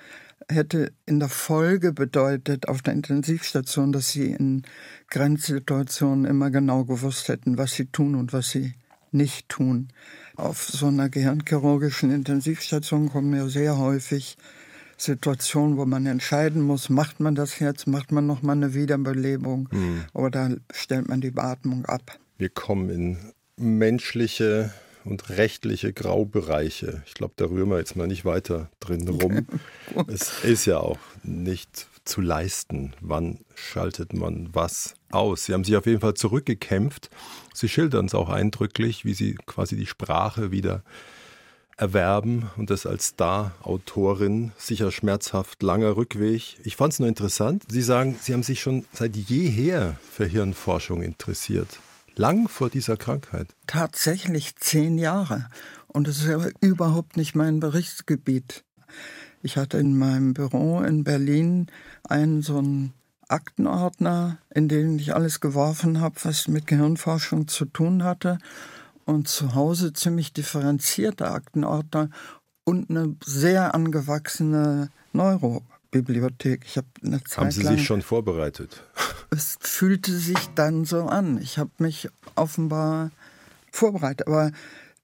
hätte 0.49 0.93
in 1.05 1.19
der 1.19 1.29
Folge 1.29 1.91
bedeutet 1.91 2.67
auf 2.67 2.81
der 2.81 2.93
Intensivstation, 2.93 3.91
dass 3.91 4.09
sie 4.09 4.31
in 4.31 4.63
Grenzsituationen 5.09 6.25
immer 6.25 6.51
genau 6.51 6.85
gewusst 6.85 7.27
hätten, 7.27 7.57
was 7.57 7.73
sie 7.73 7.85
tun 7.85 8.15
und 8.15 8.33
was 8.33 8.49
sie 8.49 8.73
nicht 9.11 9.49
tun. 9.49 9.89
Auf 10.35 10.67
so 10.67 10.87
einer 10.87 11.09
gehirnchirurgischen 11.09 12.11
Intensivstation 12.11 13.09
kommen 13.09 13.35
ja 13.35 13.47
sehr 13.47 13.77
häufig 13.77 14.37
Situation, 14.97 15.77
wo 15.77 15.85
man 15.85 16.05
entscheiden 16.05 16.61
muss, 16.61 16.89
macht 16.89 17.19
man 17.19 17.35
das 17.35 17.59
jetzt, 17.59 17.87
macht 17.87 18.11
man 18.11 18.25
noch 18.25 18.41
mal 18.41 18.53
eine 18.53 18.73
Wiederbelebung 18.73 19.69
mhm. 19.71 20.05
oder 20.13 20.55
stellt 20.71 21.07
man 21.07 21.21
die 21.21 21.31
Beatmung 21.31 21.85
ab. 21.85 22.17
Wir 22.37 22.49
kommen 22.49 22.89
in 22.89 23.17
menschliche 23.57 24.71
und 25.05 25.29
rechtliche 25.29 25.93
Graubereiche. 25.93 27.01
Ich 27.05 27.13
glaube, 27.13 27.33
da 27.37 27.45
rühren 27.45 27.69
wir 27.69 27.77
jetzt 27.77 27.95
mal 27.95 28.07
nicht 28.07 28.25
weiter 28.25 28.69
drin 28.79 29.07
rum. 29.07 29.47
es 30.07 30.43
ist 30.43 30.65
ja 30.65 30.79
auch 30.79 30.99
nicht 31.23 31.87
zu 32.03 32.21
leisten. 32.21 32.93
Wann 33.01 33.39
schaltet 33.55 34.13
man 34.13 34.49
was 34.53 34.95
aus? 35.09 35.45
Sie 35.45 35.53
haben 35.53 35.63
sich 35.63 35.75
auf 35.75 35.85
jeden 35.85 36.01
Fall 36.01 36.13
zurückgekämpft. 36.13 37.09
Sie 37.53 37.69
schildern 37.69 38.05
es 38.05 38.15
auch 38.15 38.29
eindrücklich, 38.29 39.05
wie 39.05 39.13
Sie 39.13 39.35
quasi 39.45 39.75
die 39.75 39.85
Sprache 39.85 40.51
wieder 40.51 40.83
erwerben 41.77 42.49
und 42.57 42.69
das 42.69 42.85
als 42.85 43.07
Star-Autorin. 43.07 44.51
Sicher 44.57 44.91
schmerzhaft, 44.91 45.61
langer 45.63 45.95
Rückweg. 45.95 46.57
Ich 46.63 46.75
fand 46.75 46.93
es 46.93 46.99
nur 46.99 47.07
interessant. 47.07 47.63
Sie 47.69 47.81
sagen, 47.81 48.17
Sie 48.19 48.33
haben 48.33 48.43
sich 48.43 48.61
schon 48.61 48.85
seit 48.91 49.15
jeher 49.15 49.95
für 50.11 50.25
Hirnforschung 50.25 51.03
interessiert. 51.03 51.79
Lang 52.15 52.49
vor 52.49 52.69
dieser 52.69 52.97
Krankheit. 52.97 53.47
Tatsächlich 53.67 54.55
zehn 54.55 54.97
Jahre. 54.97 55.49
Und 55.87 56.07
es 56.07 56.17
ist 56.17 56.27
ja 56.27 56.39
überhaupt 56.61 57.15
nicht 57.15 57.35
mein 57.35 57.59
Berichtsgebiet. 57.59 58.63
Ich 59.43 59.55
hatte 59.55 59.77
in 59.77 59.97
meinem 59.97 60.33
Büro 60.33 60.81
in 60.81 61.03
Berlin 61.03 61.67
einen 62.03 62.41
so 62.41 62.57
einen 62.57 62.93
Aktenordner, 63.27 64.39
in 64.53 64.67
den 64.67 64.97
ich 64.97 65.13
alles 65.13 65.41
geworfen 65.41 66.01
habe, 66.01 66.15
was 66.23 66.47
mit 66.47 66.65
Gehirnforschung 66.65 67.47
zu 67.47 67.65
tun 67.65 68.03
hatte 68.03 68.39
und 69.07 69.27
zu 69.27 69.55
Hause 69.55 69.93
ziemlich 69.93 70.33
differenzierte 70.33 71.31
Aktenordner 71.31 72.09
und 72.65 72.89
eine 72.89 73.15
sehr 73.25 73.73
angewachsene 73.73 74.89
Neurobibliothek. 75.13 76.65
Ich 76.65 76.75
habe 76.75 76.87
eine 77.03 77.23
Zeit 77.23 77.37
Haben 77.37 77.51
Sie 77.51 77.63
lang, 77.63 77.77
sich 77.77 77.85
schon 77.85 78.01
vorbereitet? 78.01 78.83
Es 79.29 79.57
fühlte 79.59 80.13
sich 80.17 80.39
dann 80.55 80.85
so 80.85 81.07
an. 81.07 81.41
Ich 81.41 81.57
habe 81.57 81.71
mich 81.79 82.07
offenbar 82.35 83.11
vorbereitet. 83.73 84.25
Aber 84.25 84.53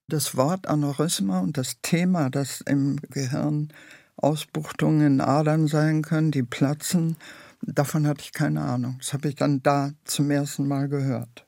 das 0.07 0.37
Wort 0.37 0.65
Aneurysma 0.65 1.39
und 1.39 1.57
das 1.57 1.81
Thema, 1.81 2.29
das 2.29 2.61
im 2.61 3.01
Gehirn 3.09 3.67
Ausbuchtungen 4.15 5.05
in 5.05 5.21
Adern 5.21 5.67
sein 5.67 6.03
können, 6.03 6.31
die 6.31 6.43
platzen, 6.43 7.17
davon 7.61 8.07
hatte 8.07 8.21
ich 8.21 8.31
keine 8.31 8.61
Ahnung. 8.61 8.95
Das 8.99 9.11
habe 9.11 9.27
ich 9.27 9.35
dann 9.35 9.61
da 9.61 9.91
zum 10.05 10.31
ersten 10.31 10.69
Mal 10.69 10.87
gehört. 10.87 11.45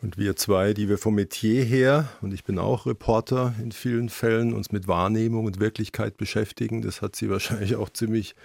Und 0.00 0.16
wir 0.16 0.36
zwei, 0.36 0.74
die 0.74 0.88
wir 0.88 0.96
vom 0.96 1.16
Metier 1.16 1.64
her, 1.64 2.08
und 2.22 2.32
ich 2.32 2.44
bin 2.44 2.58
auch 2.60 2.86
Reporter 2.86 3.54
in 3.60 3.72
vielen 3.72 4.08
Fällen, 4.08 4.54
uns 4.54 4.70
mit 4.70 4.86
Wahrnehmung 4.86 5.46
und 5.46 5.58
Wirklichkeit 5.58 6.16
beschäftigen, 6.16 6.82
das 6.82 7.02
hat 7.02 7.16
sie 7.16 7.30
wahrscheinlich 7.30 7.74
auch 7.74 7.90
ziemlich 7.90 8.36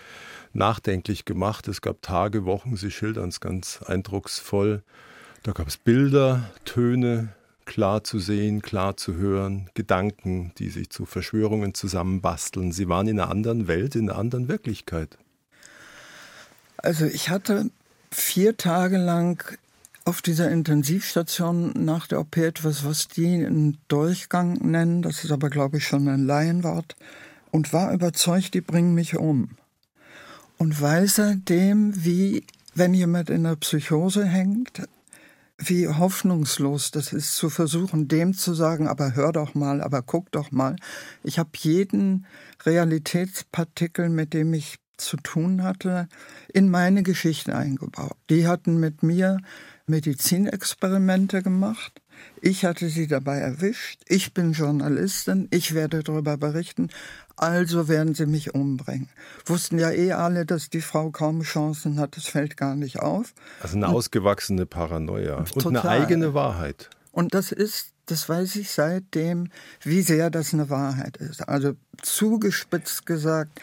nachdenklich 0.53 1.25
gemacht. 1.25 1.67
Es 1.67 1.81
gab 1.81 2.01
Tage, 2.01 2.45
Wochen, 2.45 2.75
sie 2.75 2.89
schildern 2.89 3.29
es 3.29 3.39
ganz 3.39 3.81
eindrucksvoll. 3.83 4.81
Da 5.43 5.51
gab 5.51 5.67
es 5.67 5.77
Bilder, 5.77 6.49
Töne, 6.65 7.35
klar 7.65 8.03
zu 8.03 8.17
sehen, 8.17 8.61
klar 8.61 8.97
zu 8.97 9.15
hören, 9.15 9.69
Gedanken, 9.75 10.53
die 10.57 10.69
sich 10.69 10.89
zu 10.89 11.05
Verschwörungen 11.05 11.75
zusammenbasteln. 11.75 12.71
Sie 12.71 12.89
waren 12.89 13.07
in 13.07 13.19
einer 13.19 13.29
anderen 13.29 13.67
Welt, 13.67 13.95
in 13.95 14.09
einer 14.09 14.17
anderen 14.17 14.47
Wirklichkeit. 14.47 15.17
Also 16.77 17.05
ich 17.05 17.29
hatte 17.29 17.69
vier 18.11 18.57
Tage 18.57 18.97
lang 18.97 19.57
auf 20.05 20.21
dieser 20.21 20.51
Intensivstation 20.51 21.71
nach 21.75 22.07
der 22.07 22.19
OP 22.19 22.37
etwas, 22.37 22.83
was 22.83 23.07
die 23.07 23.45
einen 23.45 23.77
Durchgang 23.87 24.53
nennen. 24.53 25.01
Das 25.01 25.23
ist 25.23 25.31
aber, 25.31 25.49
glaube 25.49 25.77
ich, 25.77 25.87
schon 25.87 26.07
ein 26.07 26.25
Laienwort. 26.25 26.95
Und 27.51 27.71
war 27.71 27.93
überzeugt, 27.93 28.53
die 28.53 28.61
bringen 28.61 28.93
mich 28.93 29.15
um. 29.15 29.49
Und 30.57 30.79
weiß 30.79 31.15
seitdem, 31.15 31.93
wie, 32.03 32.45
wenn 32.73 32.93
jemand 32.93 33.29
in 33.29 33.43
der 33.43 33.55
Psychose 33.55 34.25
hängt, 34.25 34.83
wie 35.57 35.87
hoffnungslos 35.87 36.91
das 36.91 37.13
ist, 37.13 37.35
zu 37.35 37.49
versuchen, 37.49 38.07
dem 38.07 38.33
zu 38.33 38.53
sagen, 38.53 38.87
aber 38.87 39.15
hör 39.15 39.31
doch 39.31 39.53
mal, 39.53 39.81
aber 39.81 40.01
guck 40.01 40.31
doch 40.31 40.51
mal. 40.51 40.75
Ich 41.23 41.39
habe 41.39 41.51
jeden 41.57 42.25
Realitätspartikel, 42.65 44.09
mit 44.09 44.33
dem 44.33 44.53
ich 44.53 44.79
zu 44.97 45.17
tun 45.17 45.63
hatte, 45.63 46.07
in 46.53 46.69
meine 46.69 47.03
Geschichte 47.03 47.55
eingebaut. 47.55 48.17
Die 48.29 48.47
hatten 48.47 48.79
mit 48.79 49.03
mir 49.03 49.39
Medizinexperimente 49.87 51.43
gemacht. 51.43 52.01
Ich 52.41 52.65
hatte 52.65 52.89
sie 52.89 53.07
dabei 53.07 53.37
erwischt. 53.39 54.01
Ich 54.07 54.33
bin 54.33 54.53
Journalistin. 54.53 55.47
Ich 55.51 55.73
werde 55.73 56.03
darüber 56.03 56.37
berichten. 56.37 56.89
Also 57.35 57.87
werden 57.87 58.13
sie 58.15 58.25
mich 58.25 58.53
umbringen. 58.53 59.09
Wussten 59.45 59.79
ja 59.79 59.91
eh 59.91 60.13
alle, 60.13 60.45
dass 60.45 60.69
die 60.69 60.81
Frau 60.81 61.09
kaum 61.11 61.41
Chancen 61.41 61.99
hat. 61.99 62.15
Das 62.15 62.25
fällt 62.25 62.57
gar 62.57 62.75
nicht 62.75 62.99
auf. 62.99 63.33
Also 63.61 63.75
eine 63.75 63.87
ausgewachsene 63.89 64.65
Paranoia 64.65 65.37
und 65.37 65.51
total. 65.53 65.81
eine 65.81 65.89
eigene 65.89 66.33
Wahrheit. 66.33 66.89
Und 67.11 67.33
das 67.33 67.51
ist, 67.51 67.91
das 68.05 68.29
weiß 68.29 68.55
ich 68.57 68.71
seitdem, 68.71 69.49
wie 69.81 70.01
sehr 70.01 70.29
das 70.29 70.53
eine 70.53 70.69
Wahrheit 70.69 71.17
ist. 71.17 71.47
Also 71.47 71.73
zugespitzt 72.01 73.05
gesagt, 73.05 73.59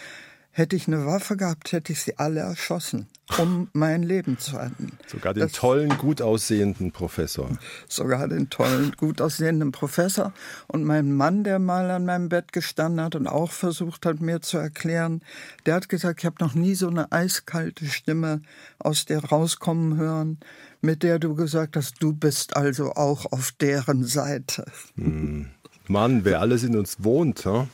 Hätte 0.53 0.75
ich 0.75 0.89
eine 0.89 1.07
Waffe 1.07 1.37
gehabt, 1.37 1.71
hätte 1.71 1.93
ich 1.93 2.03
sie 2.03 2.19
alle 2.19 2.41
erschossen, 2.41 3.07
um 3.39 3.69
mein 3.73 4.03
Leben 4.03 4.37
zu 4.37 4.57
retten. 4.57 4.99
Sogar 5.07 5.33
den 5.33 5.45
das, 5.45 5.53
tollen, 5.53 5.97
gut 5.97 6.21
aussehenden 6.21 6.91
Professor. 6.91 7.49
Sogar 7.89 8.27
den 8.27 8.51
tollen, 8.51 8.93
gut 8.97 9.21
aussehenden 9.21 9.71
Professor. 9.71 10.33
Und 10.67 10.83
mein 10.83 11.13
Mann, 11.13 11.45
der 11.45 11.61
mal 11.61 11.89
an 11.93 12.05
meinem 12.05 12.29
Bett 12.29 12.53
gestanden 12.53 13.01
hat 13.05 13.15
und 13.15 13.29
auch 13.29 13.53
versucht 13.53 14.05
hat, 14.05 14.21
mir 14.21 14.41
zu 14.41 14.59
erklären, 14.59 15.23
der 15.67 15.75
hat 15.77 15.89
gesagt, 15.89 16.21
ich 16.21 16.27
habe 16.27 16.45
noch 16.45 16.55
nie 16.55 16.75
so 16.75 16.89
eine 16.89 17.13
eiskalte 17.13 17.87
Stimme 17.87 18.43
aus 18.81 19.05
der 19.05 19.25
rauskommen 19.25 19.97
hören, 19.99 20.41
mit 20.81 21.05
der 21.05 21.21
du 21.21 21.37
gesagt 21.37 21.77
hast, 21.77 22.03
du 22.03 22.13
bist 22.13 22.57
also 22.57 22.95
auch 22.95 23.31
auf 23.31 23.53
deren 23.53 24.03
Seite. 24.03 24.65
Hm. 24.97 25.47
Mann, 25.87 26.25
wer 26.25 26.41
alles 26.41 26.65
in 26.65 26.77
uns 26.77 27.05
wohnt, 27.05 27.45
hm? 27.45 27.69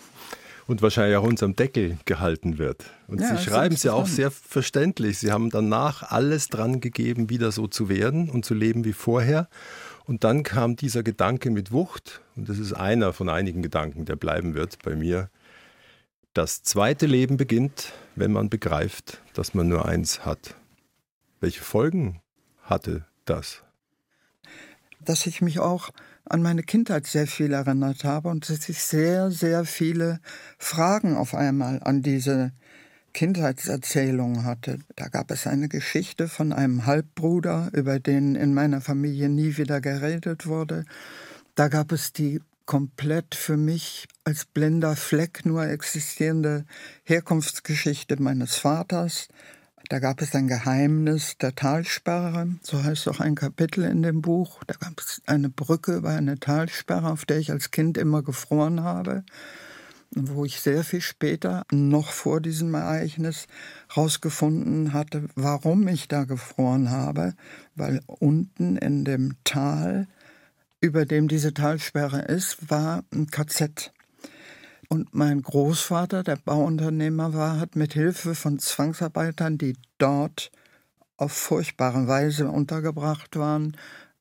Und 0.67 0.83
wahrscheinlich 0.83 1.17
auch 1.17 1.25
unterm 1.25 1.55
Deckel 1.55 1.99
gehalten 2.05 2.59
wird. 2.59 2.85
Und 3.07 3.21
ja, 3.21 3.37
Sie 3.37 3.45
schreiben 3.45 3.75
es 3.75 3.83
ja 3.83 3.93
auch 3.93 4.07
sehr 4.07 4.31
verständlich. 4.31 5.19
Sie 5.19 5.31
haben 5.31 5.51
danach 5.51 6.03
alles 6.03 6.49
dran 6.49 6.81
gegeben, 6.81 7.31
wieder 7.31 7.53
so 7.53 7.67
zu 7.67 7.89
werden 7.89 8.31
und 8.31 8.45
zu 8.45 8.55
leben 8.55 8.85
wie 8.85 8.93
vorher. 8.93 9.49
Und 10.05 10.25
dann 10.25 10.43
kam 10.43 10.77
dieser 10.77 11.03
Gedanke 11.03 11.51
mit 11.51 11.73
Wucht, 11.73 12.21
und 12.37 12.49
das 12.49 12.59
ist 12.59 12.73
einer 12.73 13.13
von 13.13 13.29
einigen 13.29 13.63
Gedanken, 13.63 14.05
der 14.05 14.17
bleiben 14.17 14.55
wird 14.55 14.83
bei 14.83 14.95
mir. 14.95 15.31
Das 16.33 16.63
zweite 16.63 17.07
Leben 17.07 17.37
beginnt, 17.37 17.93
wenn 18.15 18.31
man 18.31 18.51
begreift, 18.51 19.23
dass 19.35 19.55
man 19.55 19.69
nur 19.69 19.87
eins 19.87 20.25
hat. 20.25 20.55
Welche 21.41 21.63
Folgen 21.63 22.21
hatte 22.63 23.05
das? 23.25 23.63
Dass 25.01 25.27
ich 25.27 25.41
mich 25.41 25.61
auch 25.61 25.91
an 26.28 26.42
meine 26.42 26.62
Kindheit 26.62 27.06
sehr 27.06 27.26
viel 27.26 27.52
erinnert 27.52 28.04
habe 28.04 28.28
und 28.28 28.49
dass 28.49 28.68
ich 28.68 28.83
sehr, 28.83 29.30
sehr 29.30 29.64
viele 29.64 30.21
Fragen 30.59 31.16
auf 31.16 31.35
einmal 31.35 31.80
an 31.83 32.02
diese 32.02 32.52
Kindheitserzählung 33.12 34.45
hatte. 34.45 34.78
Da 34.95 35.09
gab 35.09 35.30
es 35.30 35.47
eine 35.47 35.68
Geschichte 35.68 36.28
von 36.28 36.52
einem 36.52 36.85
Halbbruder, 36.85 37.71
über 37.73 37.99
den 37.99 38.35
in 38.35 38.52
meiner 38.52 38.80
Familie 38.80 39.30
nie 39.30 39.56
wieder 39.56 39.80
geredet 39.80 40.47
wurde. 40.47 40.85
Da 41.54 41.68
gab 41.68 41.92
es 41.92 42.12
die 42.12 42.40
komplett 42.66 43.35
für 43.35 43.56
mich 43.56 44.06
als 44.25 44.45
blinder 44.45 44.97
Fleck 44.97 45.47
nur 45.47 45.66
existierende 45.66 46.66
Herkunftsgeschichte 47.04 48.21
meines 48.21 48.56
Vaters. 48.56 49.28
Da 49.88 50.00
gab 50.00 50.21
es 50.21 50.35
ein 50.35 50.49
Geheimnis 50.49 51.38
der 51.38 51.55
Talsperre, 51.55 52.49
so 52.62 52.83
heißt 52.83 53.09
auch 53.09 53.21
ein 53.21 53.37
Kapitel 53.37 53.85
in 53.85 54.02
dem 54.02 54.21
Buch. 54.21 54.64
Da 54.66 54.75
gab 54.75 54.99
es 54.99 55.23
eine 55.26 55.49
Brücke 55.49 55.97
über 55.97 56.11
eine 56.11 56.40
Talsperre, 56.40 57.11
auf 57.11 57.25
der 57.25 57.38
ich 57.38 57.52
als 57.52 57.71
Kind 57.71 57.97
immer 57.97 58.23
gefroren 58.23 58.83
habe 58.83 59.25
wo 60.14 60.45
ich 60.45 60.61
sehr 60.61 60.85
viel 60.85 61.00
später, 61.00 61.64
noch 61.71 62.11
vor 62.11 62.40
diesem 62.40 62.75
Ereignis, 62.75 63.47
herausgefunden 63.88 64.93
hatte, 64.93 65.28
warum 65.35 65.87
ich 65.88 66.09
da 66.09 66.25
gefroren 66.25 66.90
habe, 66.90 67.35
weil 67.75 68.00
unten 68.07 68.76
in 68.76 69.05
dem 69.05 69.35
Tal, 69.45 70.09
über 70.81 71.05
dem 71.05 71.28
diese 71.28 71.55
Talsperre 71.55 72.23
ist, 72.23 72.71
war 72.71 73.05
ein 73.12 73.26
KZ. 73.26 73.93
Und 74.88 75.14
mein 75.14 75.43
Großvater, 75.43 76.23
der 76.23 76.37
Bauunternehmer 76.37 77.35
war, 77.35 77.59
hat 77.59 77.76
mit 77.76 77.95
Hilfe 77.95 78.35
von 78.35 78.59
Zwangsarbeitern, 78.59 79.59
die 79.59 79.76
dort 79.99 80.50
auf 81.16 81.33
furchtbare 81.33 82.07
Weise 82.07 82.49
untergebracht 82.49 83.37
waren, 83.37 83.76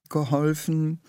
geholfen, 0.09 1.01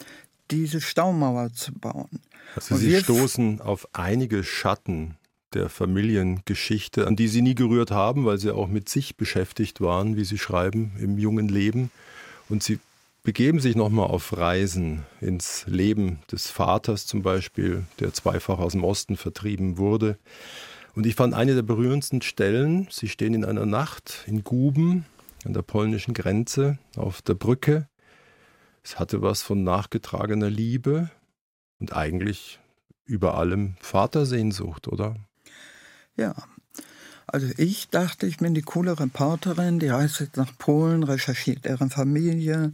diese 0.50 0.80
Staumauer 0.80 1.52
zu 1.52 1.72
bauen. 1.72 2.20
Also 2.54 2.76
Sie 2.76 2.96
stoßen 2.96 3.60
auf 3.60 3.88
einige 3.92 4.44
Schatten 4.44 5.16
der 5.54 5.68
Familiengeschichte, 5.68 7.06
an 7.06 7.16
die 7.16 7.28
Sie 7.28 7.42
nie 7.42 7.54
gerührt 7.54 7.90
haben, 7.90 8.24
weil 8.24 8.38
Sie 8.38 8.50
auch 8.50 8.68
mit 8.68 8.88
sich 8.88 9.16
beschäftigt 9.16 9.80
waren, 9.80 10.16
wie 10.16 10.24
Sie 10.24 10.38
schreiben, 10.38 10.92
im 10.98 11.18
jungen 11.18 11.48
Leben. 11.48 11.90
Und 12.48 12.62
Sie 12.62 12.78
begeben 13.26 13.58
sich 13.58 13.74
nochmal 13.74 14.06
auf 14.06 14.36
Reisen 14.36 15.04
ins 15.20 15.64
Leben 15.66 16.20
des 16.30 16.48
Vaters 16.48 17.06
zum 17.06 17.22
Beispiel, 17.22 17.82
der 17.98 18.14
zweifach 18.14 18.60
aus 18.60 18.70
dem 18.70 18.84
Osten 18.84 19.16
vertrieben 19.16 19.78
wurde. 19.78 20.16
Und 20.94 21.06
ich 21.06 21.16
fand 21.16 21.34
eine 21.34 21.56
der 21.56 21.62
berührendsten 21.62 22.22
Stellen, 22.22 22.86
Sie 22.88 23.08
stehen 23.08 23.34
in 23.34 23.44
einer 23.44 23.66
Nacht 23.66 24.22
in 24.28 24.44
Guben 24.44 25.06
an 25.44 25.54
der 25.54 25.62
polnischen 25.62 26.14
Grenze 26.14 26.78
auf 26.94 27.20
der 27.20 27.34
Brücke. 27.34 27.88
Es 28.84 29.00
hatte 29.00 29.22
was 29.22 29.42
von 29.42 29.64
nachgetragener 29.64 30.48
Liebe, 30.48 31.10
und 31.80 31.94
eigentlich 31.94 32.60
über 33.06 33.36
allem 33.36 33.74
Vatersehnsucht, 33.80 34.86
oder? 34.86 35.16
Ja. 36.16 36.36
Also 37.26 37.48
ich 37.56 37.88
dachte, 37.88 38.28
ich 38.28 38.36
bin 38.36 38.54
die 38.54 38.62
coole 38.62 39.00
Reporterin, 39.00 39.80
die 39.80 39.88
reist 39.88 40.20
jetzt 40.20 40.36
nach 40.36 40.56
Polen, 40.58 41.02
recherchiert 41.02 41.64
deren 41.64 41.90
Familie 41.90 42.72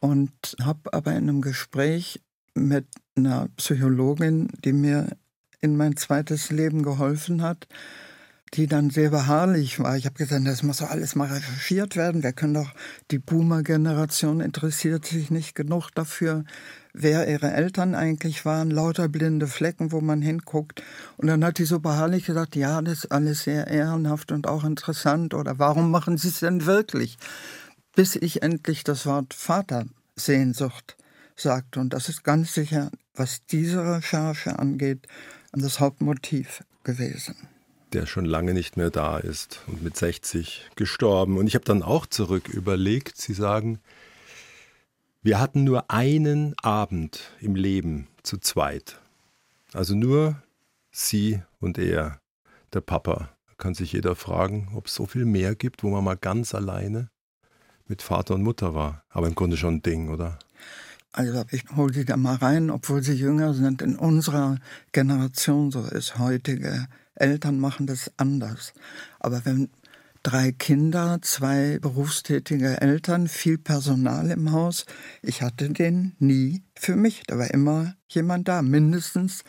und 0.00 0.32
habe 0.62 0.92
aber 0.92 1.12
in 1.12 1.28
einem 1.28 1.40
Gespräch 1.42 2.20
mit 2.54 2.86
einer 3.16 3.48
Psychologin, 3.56 4.48
die 4.64 4.72
mir 4.72 5.16
in 5.60 5.76
mein 5.76 5.96
zweites 5.96 6.50
Leben 6.50 6.82
geholfen 6.82 7.42
hat, 7.42 7.68
die 8.54 8.66
dann 8.66 8.90
sehr 8.90 9.10
beharrlich 9.10 9.78
war. 9.78 9.96
Ich 9.96 10.06
habe 10.06 10.16
gesagt, 10.16 10.44
das 10.46 10.62
muss 10.62 10.78
doch 10.78 10.90
alles 10.90 11.14
mal 11.14 11.28
recherchiert 11.28 11.94
werden. 11.94 12.22
Wir 12.22 12.32
können 12.32 12.54
doch, 12.54 12.72
die 13.10 13.18
Boomer-Generation 13.18 14.40
interessiert 14.40 15.04
sich 15.04 15.30
nicht 15.30 15.54
genug 15.54 15.90
dafür, 15.94 16.44
wer 16.92 17.28
ihre 17.28 17.52
Eltern 17.52 17.94
eigentlich 17.94 18.44
waren, 18.44 18.70
lauter 18.70 19.08
blinde 19.08 19.46
Flecken, 19.46 19.92
wo 19.92 20.00
man 20.00 20.20
hinguckt. 20.20 20.82
Und 21.16 21.28
dann 21.28 21.44
hat 21.44 21.58
die 21.58 21.64
so 21.64 21.78
beharrlich 21.78 22.24
gesagt, 22.24 22.56
ja, 22.56 22.82
das 22.82 23.04
ist 23.04 23.12
alles 23.12 23.44
sehr 23.44 23.68
ehrenhaft 23.68 24.32
und 24.32 24.48
auch 24.48 24.64
interessant. 24.64 25.34
Oder 25.34 25.60
warum 25.60 25.92
machen 25.92 26.18
Sie 26.18 26.28
es 26.28 26.40
denn 26.40 26.66
wirklich? 26.66 27.18
Bis 27.94 28.16
ich 28.16 28.42
endlich 28.42 28.84
das 28.84 29.06
Wort 29.06 29.34
Vatersehnsucht 29.34 30.96
sagte. 31.36 31.80
Und 31.80 31.92
das 31.92 32.08
ist 32.08 32.24
ganz 32.24 32.54
sicher, 32.54 32.90
was 33.14 33.44
diese 33.46 33.84
Recherche 33.84 34.58
angeht, 34.58 35.06
das 35.52 35.80
Hauptmotiv 35.80 36.64
gewesen 36.84 37.36
der 37.92 38.06
schon 38.06 38.24
lange 38.24 38.54
nicht 38.54 38.76
mehr 38.76 38.90
da 38.90 39.18
ist 39.18 39.60
und 39.66 39.82
mit 39.82 39.96
60 39.96 40.70
gestorben. 40.76 41.38
Und 41.38 41.46
ich 41.46 41.54
habe 41.54 41.64
dann 41.64 41.82
auch 41.82 42.06
zurück 42.06 42.48
überlegt, 42.48 43.16
Sie 43.16 43.34
sagen, 43.34 43.80
wir 45.22 45.40
hatten 45.40 45.64
nur 45.64 45.90
einen 45.90 46.54
Abend 46.62 47.32
im 47.40 47.54
Leben 47.54 48.08
zu 48.22 48.38
zweit. 48.38 49.00
Also 49.72 49.94
nur 49.94 50.42
Sie 50.90 51.42
und 51.60 51.78
er, 51.78 52.20
der 52.72 52.80
Papa. 52.80 53.30
Kann 53.58 53.74
sich 53.74 53.92
jeder 53.92 54.16
fragen, 54.16 54.70
ob 54.74 54.86
es 54.86 54.94
so 54.94 55.04
viel 55.04 55.26
mehr 55.26 55.54
gibt, 55.54 55.82
wo 55.82 55.90
man 55.90 56.02
mal 56.02 56.16
ganz 56.16 56.54
alleine 56.54 57.10
mit 57.90 58.00
Vater 58.00 58.34
und 58.34 58.42
Mutter 58.42 58.74
war. 58.74 59.04
Aber 59.10 59.26
im 59.26 59.34
Grunde 59.34 59.56
schon 59.56 59.74
ein 59.74 59.82
Ding, 59.82 60.08
oder? 60.08 60.38
Also 61.12 61.44
ich 61.50 61.64
hole 61.76 61.92
Sie 61.92 62.04
da 62.04 62.16
mal 62.16 62.36
rein, 62.36 62.70
obwohl 62.70 63.02
Sie 63.02 63.14
jünger 63.14 63.52
sind. 63.52 63.82
In 63.82 63.96
unserer 63.96 64.58
Generation, 64.92 65.70
so 65.70 65.82
ist 65.82 66.18
heutige 66.18 66.86
Eltern 67.16 67.58
machen 67.58 67.86
das 67.86 68.10
anders. 68.16 68.72
Aber 69.18 69.44
wenn 69.44 69.68
drei 70.22 70.52
Kinder, 70.52 71.18
zwei 71.22 71.78
berufstätige 71.80 72.80
Eltern, 72.80 73.26
viel 73.26 73.58
Personal 73.58 74.30
im 74.30 74.52
Haus, 74.52 74.86
ich 75.20 75.42
hatte 75.42 75.68
den 75.70 76.12
nie 76.18 76.62
für 76.76 76.94
mich. 76.94 77.24
Da 77.26 77.38
war 77.38 77.50
immer 77.50 77.94
jemand 78.08 78.48
da, 78.48 78.62
mindestens 78.62 79.42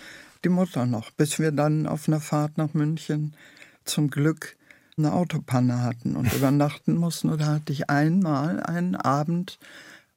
die 0.43 0.49
Mutter 0.49 0.87
noch, 0.87 1.11
bis 1.11 1.37
wir 1.37 1.51
dann 1.51 1.85
auf 1.85 2.07
einer 2.07 2.19
Fahrt 2.19 2.57
nach 2.57 2.73
München 2.73 3.35
zum 3.85 4.09
Glück 4.09 4.57
eine 5.05 5.13
Autopanne 5.13 5.83
hatten 5.83 6.15
und 6.15 6.33
übernachten 6.35 6.95
mussten. 6.95 7.29
Oder 7.29 7.47
hatte 7.47 7.73
ich 7.73 7.89
einmal 7.89 8.61
einen 8.61 8.95
Abend 8.95 9.59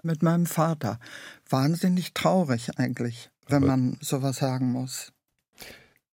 mit 0.03 0.23
meinem 0.23 0.47
Vater. 0.47 0.99
Wahnsinnig 1.49 2.15
traurig 2.15 2.79
eigentlich, 2.79 3.31
wenn 3.49 3.67
man 3.67 3.97
sowas 4.01 4.37
sagen 4.37 4.71
muss. 4.71 5.13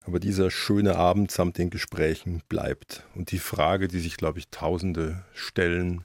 Aber 0.03 0.19
dieser 0.19 0.49
schöne 0.49 0.95
Abend 0.95 1.29
samt 1.29 1.57
den 1.57 1.69
Gesprächen 1.69 2.41
bleibt. 2.49 3.05
Und 3.13 3.31
die 3.31 3.39
Frage, 3.39 3.87
die 3.87 3.99
sich, 3.99 4.17
glaube 4.17 4.39
ich, 4.39 4.49
Tausende 4.49 5.23
stellen, 5.33 6.03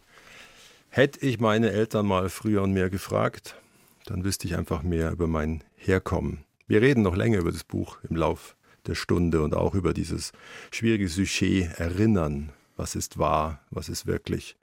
hätte 0.88 1.20
ich 1.24 1.40
meine 1.40 1.70
Eltern 1.70 2.06
mal 2.06 2.28
früher 2.28 2.62
und 2.62 2.72
mehr 2.72 2.90
gefragt, 2.90 3.56
dann 4.04 4.24
wüsste 4.24 4.46
ich 4.46 4.56
einfach 4.56 4.82
mehr 4.82 5.10
über 5.10 5.26
mein 5.26 5.64
Herkommen. 5.76 6.44
Wir 6.66 6.82
reden 6.82 7.02
noch 7.02 7.16
länger 7.16 7.38
über 7.38 7.52
das 7.52 7.64
Buch 7.64 7.98
im 8.08 8.16
Lauf 8.16 8.56
der 8.86 8.94
Stunde 8.94 9.42
und 9.42 9.54
auch 9.54 9.74
über 9.74 9.92
dieses 9.92 10.32
schwierige 10.70 11.08
Sujet 11.08 11.78
Erinnern. 11.78 12.52
Was 12.76 12.94
ist 12.94 13.18
wahr? 13.18 13.60
Was 13.70 13.88
ist 13.88 14.06
wirklich? 14.06 14.56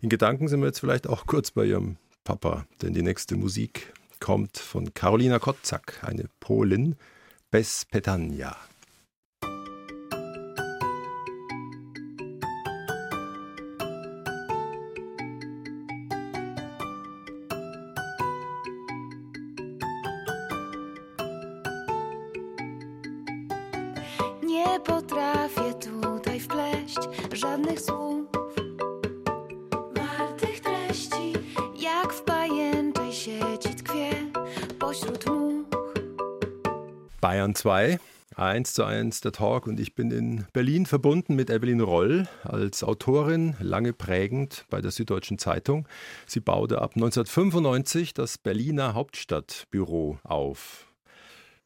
In 0.00 0.08
Gedanken 0.08 0.48
sind 0.48 0.60
wir 0.60 0.66
jetzt 0.66 0.80
vielleicht 0.80 1.06
auch 1.06 1.26
kurz 1.26 1.50
bei 1.50 1.64
Ihrem 1.64 1.96
Papa, 2.24 2.66
denn 2.82 2.94
die 2.94 3.02
nächste 3.02 3.36
Musik 3.36 3.92
kommt 4.20 4.58
von 4.58 4.92
Karolina 4.92 5.38
Kotzak, 5.38 6.02
eine 6.02 6.28
Polin, 6.40 6.96
bez 7.50 7.86
Bayern 37.28 37.54
2. 37.54 38.00
1 38.36 38.72
zu 38.72 38.84
1 38.84 39.20
der 39.20 39.32
Talk 39.32 39.66
und 39.66 39.78
ich 39.80 39.94
bin 39.94 40.10
in 40.10 40.46
Berlin 40.54 40.86
verbunden 40.86 41.36
mit 41.36 41.50
Evelyn 41.50 41.82
Roll 41.82 42.26
als 42.42 42.82
Autorin, 42.82 43.54
lange 43.60 43.92
prägend 43.92 44.64
bei 44.70 44.80
der 44.80 44.90
Süddeutschen 44.92 45.36
Zeitung. 45.36 45.86
Sie 46.26 46.40
baute 46.40 46.80
ab 46.80 46.92
1995 46.94 48.14
das 48.14 48.38
Berliner 48.38 48.94
Hauptstadtbüro 48.94 50.18
auf. 50.22 50.86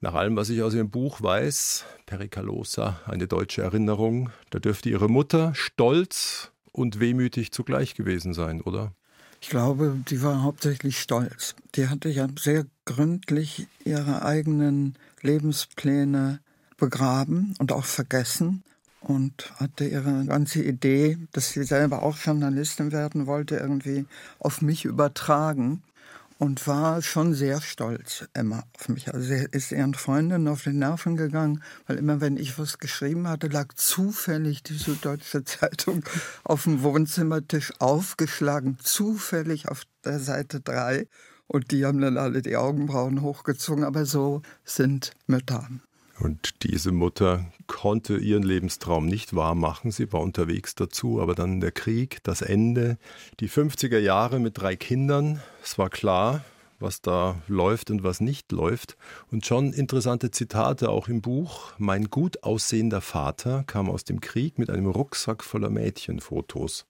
Nach 0.00 0.14
allem, 0.14 0.34
was 0.34 0.48
ich 0.48 0.64
aus 0.64 0.74
ihrem 0.74 0.90
Buch 0.90 1.22
weiß, 1.22 1.84
Pericalosa, 2.06 3.00
eine 3.06 3.28
deutsche 3.28 3.62
Erinnerung, 3.62 4.30
da 4.50 4.58
dürfte 4.58 4.90
ihre 4.90 5.08
Mutter 5.08 5.54
stolz 5.54 6.50
und 6.72 6.98
wehmütig 6.98 7.52
zugleich 7.52 7.94
gewesen 7.94 8.34
sein, 8.34 8.62
oder? 8.62 8.94
Ich 9.40 9.48
glaube, 9.48 9.96
die 10.08 10.22
war 10.22 10.42
hauptsächlich 10.42 10.98
stolz. 11.00 11.54
Die 11.76 11.88
hatte 11.88 12.08
ja 12.08 12.26
sehr 12.36 12.64
gründlich 12.84 13.68
ihre 13.84 14.24
eigenen 14.24 14.96
Lebenspläne 15.22 16.40
begraben 16.76 17.54
und 17.58 17.72
auch 17.72 17.84
vergessen 17.84 18.62
und 19.00 19.52
hatte 19.56 19.84
ihre 19.86 20.24
ganze 20.26 20.62
Idee, 20.62 21.18
dass 21.32 21.50
sie 21.50 21.64
selber 21.64 22.02
auch 22.02 22.18
Journalistin 22.18 22.92
werden 22.92 23.26
wollte, 23.26 23.56
irgendwie 23.56 24.06
auf 24.38 24.62
mich 24.62 24.84
übertragen. 24.84 25.82
und 26.42 26.66
war 26.66 27.02
schon 27.02 27.34
sehr 27.34 27.60
stolz 27.60 28.24
immer 28.34 28.64
auf 28.76 28.88
mich. 28.88 29.14
Also 29.14 29.28
sie 29.28 29.46
ist 29.52 29.70
ihren 29.70 29.94
Freundinnen 29.94 30.48
auf 30.48 30.64
den 30.64 30.80
Nerven 30.80 31.16
gegangen, 31.16 31.62
weil 31.86 31.98
immer 31.98 32.20
wenn 32.20 32.36
ich 32.36 32.58
was 32.58 32.80
geschrieben 32.80 33.28
hatte, 33.28 33.46
lag 33.46 33.74
zufällig 33.76 34.64
die 34.64 34.74
Süddeutsche 34.74 35.44
Zeitung 35.44 36.02
auf 36.42 36.64
dem 36.64 36.82
Wohnzimmertisch 36.82 37.72
aufgeschlagen, 37.78 38.76
zufällig 38.82 39.68
auf 39.68 39.84
der 40.04 40.18
Seite 40.18 40.60
3. 40.60 41.06
Und 41.52 41.70
die 41.70 41.84
haben 41.84 42.00
dann 42.00 42.16
alle 42.16 42.40
die 42.40 42.56
Augenbrauen 42.56 43.20
hochgezogen. 43.20 43.84
Aber 43.84 44.06
so 44.06 44.40
sind 44.64 45.12
Mütter. 45.26 45.68
Und 46.18 46.62
diese 46.62 46.92
Mutter 46.92 47.44
konnte 47.66 48.16
ihren 48.16 48.42
Lebenstraum 48.42 49.04
nicht 49.04 49.36
wahr 49.36 49.54
machen. 49.54 49.90
Sie 49.90 50.10
war 50.14 50.22
unterwegs 50.22 50.74
dazu, 50.74 51.20
aber 51.20 51.34
dann 51.34 51.60
der 51.60 51.72
Krieg, 51.72 52.20
das 52.22 52.40
Ende, 52.40 52.96
die 53.38 53.50
50er 53.50 53.98
Jahre 53.98 54.38
mit 54.38 54.56
drei 54.56 54.76
Kindern. 54.76 55.42
Es 55.62 55.76
war 55.76 55.90
klar, 55.90 56.42
was 56.78 57.02
da 57.02 57.36
läuft 57.48 57.90
und 57.90 58.02
was 58.02 58.22
nicht 58.22 58.50
läuft. 58.50 58.96
Und 59.30 59.44
schon 59.44 59.74
interessante 59.74 60.30
Zitate 60.30 60.88
auch 60.88 61.08
im 61.08 61.20
Buch. 61.20 61.74
Mein 61.76 62.06
gut 62.06 62.44
aussehender 62.44 63.02
Vater 63.02 63.62
kam 63.66 63.90
aus 63.90 64.04
dem 64.04 64.22
Krieg 64.22 64.58
mit 64.58 64.70
einem 64.70 64.86
Rucksack 64.86 65.44
voller 65.44 65.68
Mädchenfotos. 65.68 66.86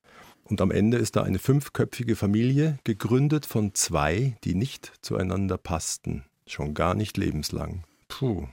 Und 0.52 0.60
am 0.60 0.70
Ende 0.70 0.98
ist 0.98 1.16
da 1.16 1.22
eine 1.22 1.38
fünfköpfige 1.38 2.14
Familie, 2.14 2.78
gegründet 2.84 3.46
von 3.46 3.74
zwei, 3.74 4.36
die 4.44 4.54
nicht 4.54 4.92
zueinander 5.00 5.56
passten. 5.56 6.26
Schon 6.46 6.74
gar 6.74 6.94
nicht 6.94 7.16
lebenslang. 7.16 7.84
Puh, 8.08 8.46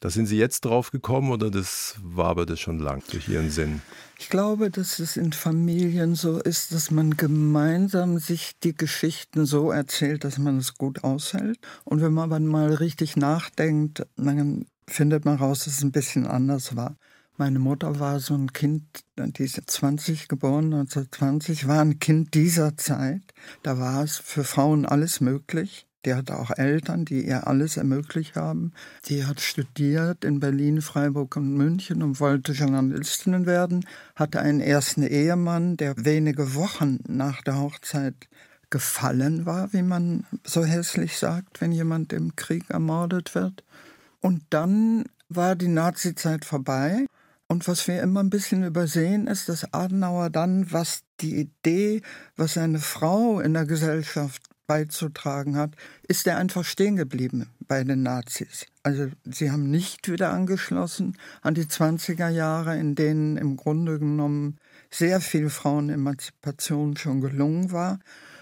da 0.00 0.10
sind 0.10 0.26
Sie 0.26 0.36
jetzt 0.36 0.64
drauf 0.64 0.90
gekommen 0.90 1.30
oder 1.30 1.52
das 1.52 1.94
war 2.02 2.26
aber 2.26 2.44
das 2.44 2.58
schon 2.58 2.80
lang 2.80 3.04
durch 3.12 3.28
Ihren 3.28 3.50
Sinn? 3.50 3.82
Ich 4.18 4.30
glaube, 4.30 4.68
dass 4.68 4.98
es 4.98 5.16
in 5.16 5.32
Familien 5.32 6.16
so 6.16 6.40
ist, 6.40 6.72
dass 6.72 6.90
man 6.90 7.16
gemeinsam 7.16 8.18
sich 8.18 8.58
die 8.64 8.76
Geschichten 8.76 9.46
so 9.46 9.70
erzählt, 9.70 10.24
dass 10.24 10.38
man 10.38 10.58
es 10.58 10.74
gut 10.74 11.04
aushält. 11.04 11.60
Und 11.84 12.00
wenn 12.00 12.14
man 12.14 12.32
aber 12.32 12.40
mal 12.40 12.74
richtig 12.74 13.14
nachdenkt, 13.16 14.04
dann 14.16 14.66
findet 14.88 15.24
man 15.24 15.36
raus, 15.36 15.66
dass 15.66 15.76
es 15.76 15.84
ein 15.84 15.92
bisschen 15.92 16.26
anders 16.26 16.74
war. 16.74 16.96
Meine 17.36 17.58
Mutter 17.58 17.98
war 17.98 18.20
so 18.20 18.34
ein 18.34 18.52
Kind, 18.52 18.84
die 19.16 19.42
ist 19.42 19.60
20 19.66 20.28
geboren, 20.28 20.72
1920, 20.72 21.66
war 21.66 21.80
ein 21.80 21.98
Kind 21.98 22.34
dieser 22.34 22.76
Zeit. 22.76 23.22
Da 23.64 23.76
war 23.76 24.04
es 24.04 24.18
für 24.18 24.44
Frauen 24.44 24.86
alles 24.86 25.20
möglich. 25.20 25.88
Die 26.04 26.14
hatte 26.14 26.38
auch 26.38 26.52
Eltern, 26.52 27.04
die 27.04 27.26
ihr 27.26 27.48
alles 27.48 27.76
ermöglicht 27.76 28.36
haben. 28.36 28.72
Die 29.06 29.24
hat 29.24 29.40
studiert 29.40 30.24
in 30.24 30.38
Berlin, 30.38 30.80
Freiburg 30.80 31.36
und 31.36 31.54
München 31.54 32.04
und 32.04 32.20
wollte 32.20 32.52
Journalistin 32.52 33.46
werden. 33.46 33.84
Hatte 34.14 34.40
einen 34.40 34.60
ersten 34.60 35.02
Ehemann, 35.02 35.76
der 35.76 35.94
wenige 35.96 36.54
Wochen 36.54 37.00
nach 37.08 37.42
der 37.42 37.58
Hochzeit 37.58 38.14
gefallen 38.70 39.44
war, 39.44 39.72
wie 39.72 39.82
man 39.82 40.24
so 40.44 40.64
hässlich 40.64 41.18
sagt, 41.18 41.60
wenn 41.60 41.72
jemand 41.72 42.12
im 42.12 42.36
Krieg 42.36 42.70
ermordet 42.70 43.34
wird. 43.34 43.64
Und 44.20 44.42
dann 44.50 45.04
war 45.28 45.56
die 45.56 45.68
Nazizeit 45.68 46.44
vorbei. 46.44 47.06
Und 47.46 47.68
was 47.68 47.86
wir 47.86 48.02
immer 48.02 48.20
ein 48.20 48.30
bisschen 48.30 48.64
übersehen, 48.64 49.26
ist, 49.26 49.48
dass 49.48 49.72
Adenauer 49.72 50.30
dann, 50.30 50.72
was 50.72 51.02
die 51.20 51.40
Idee, 51.40 52.02
was 52.36 52.56
eine 52.56 52.78
Frau 52.78 53.40
in 53.40 53.54
der 53.54 53.66
Gesellschaft 53.66 54.42
beizutragen 54.66 55.56
hat, 55.56 55.72
ist 56.08 56.26
er 56.26 56.38
einfach 56.38 56.64
stehen 56.64 56.96
geblieben 56.96 57.48
bei 57.68 57.84
den 57.84 58.02
Nazis. 58.02 58.66
Also 58.82 59.08
sie 59.24 59.50
haben 59.50 59.70
nicht 59.70 60.08
wieder 60.08 60.32
angeschlossen 60.32 61.18
an 61.42 61.54
die 61.54 61.64
20er 61.64 62.28
Jahre, 62.28 62.78
in 62.78 62.94
denen 62.94 63.36
im 63.36 63.56
Grunde 63.56 63.98
genommen 63.98 64.58
sehr 64.90 65.20
viel 65.20 65.50
Frauenemanzipation 65.50 66.96
schon 66.96 67.20
gelungen 67.20 67.72
war, 67.72 67.98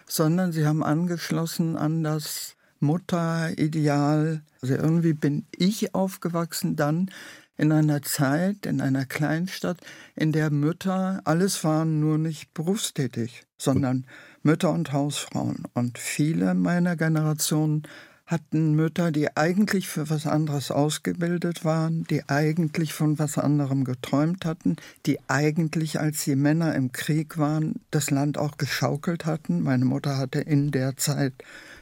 sondern 0.06 0.52
sie 0.52 0.66
haben 0.66 0.82
angeschlossen 0.82 1.76
an 1.76 2.04
das 2.04 2.56
Mutterideal. 2.80 4.42
Also 4.60 4.74
irgendwie 4.74 5.14
bin 5.14 5.46
ich 5.56 5.94
aufgewachsen 5.94 6.76
dann 6.76 7.10
in 7.56 7.72
einer 7.72 8.02
Zeit, 8.02 8.66
in 8.66 8.80
einer 8.80 9.04
Kleinstadt, 9.04 9.78
in 10.16 10.32
der 10.32 10.50
Mütter, 10.50 11.20
alles 11.24 11.64
waren 11.64 12.00
nur 12.00 12.18
nicht 12.18 12.54
berufstätig, 12.54 13.44
sondern 13.58 14.06
Mütter 14.42 14.72
und 14.72 14.92
Hausfrauen. 14.92 15.64
Und 15.74 15.98
viele 15.98 16.54
meiner 16.54 16.96
Generation 16.96 17.82
hatten 18.26 18.74
Mütter, 18.74 19.12
die 19.12 19.36
eigentlich 19.36 19.88
für 19.88 20.08
was 20.08 20.26
anderes 20.26 20.70
ausgebildet 20.70 21.64
waren, 21.64 22.04
die 22.04 22.28
eigentlich 22.28 22.94
von 22.94 23.18
was 23.18 23.36
anderem 23.36 23.84
geträumt 23.84 24.44
hatten, 24.44 24.76
die 25.06 25.18
eigentlich, 25.28 26.00
als 26.00 26.24
die 26.24 26.36
Männer 26.36 26.74
im 26.74 26.92
Krieg 26.92 27.36
waren, 27.36 27.80
das 27.90 28.10
Land 28.10 28.38
auch 28.38 28.56
geschaukelt 28.56 29.26
hatten. 29.26 29.62
Meine 29.62 29.84
Mutter 29.84 30.16
hatte 30.16 30.40
in 30.40 30.70
der 30.70 30.96
Zeit 30.96 31.34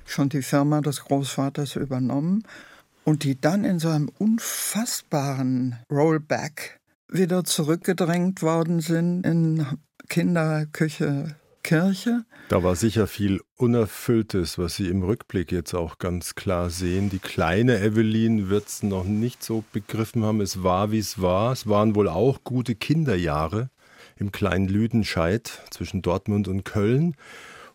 schon 0.04 0.28
die 0.28 0.42
Firma 0.42 0.80
des 0.80 1.04
Großvaters 1.04 1.76
übernommen 1.76 2.42
und 3.05 3.25
die 3.25 3.41
dann 3.41 3.65
in 3.65 3.79
so 3.79 3.89
einem 3.89 4.11
unfassbaren 4.19 5.77
Rollback 5.91 6.81
wieder 7.09 7.45
zurückgedrängt 7.45 8.43
worden 8.43 8.81
sind 8.81 9.27
in 9.27 9.67
Kinderküche, 10.09 11.37
Kirche. 11.63 12.25
Da 12.49 12.63
war 12.63 12.75
sicher 12.75 13.07
viel 13.07 13.41
Unerfülltes, 13.57 14.59
was 14.59 14.77
Sie 14.77 14.89
im 14.89 15.03
Rückblick 15.03 15.53
jetzt 15.53 15.75
auch 15.75 15.99
ganz 15.99 16.35
klar 16.35 16.71
sehen. 16.71 17.11
Die 17.11 17.19
kleine 17.19 17.81
Evelyn 17.81 18.49
wird 18.49 18.69
es 18.69 18.83
noch 18.83 19.05
nicht 19.05 19.43
so 19.45 19.63
begriffen 19.73 20.25
haben. 20.25 20.41
Es 20.41 20.63
war, 20.63 20.91
wie 20.91 20.99
es 20.99 21.21
war. 21.21 21.53
Es 21.53 21.69
waren 21.69 21.95
wohl 21.95 22.09
auch 22.09 22.43
gute 22.45 22.75
Kinderjahre 22.75 23.71
im 24.17 24.33
kleinen 24.33 24.69
Lüdenscheid 24.69 25.61
zwischen 25.71 26.03
Dortmund 26.03 26.49
und 26.49 26.65
Köln. 26.65 27.15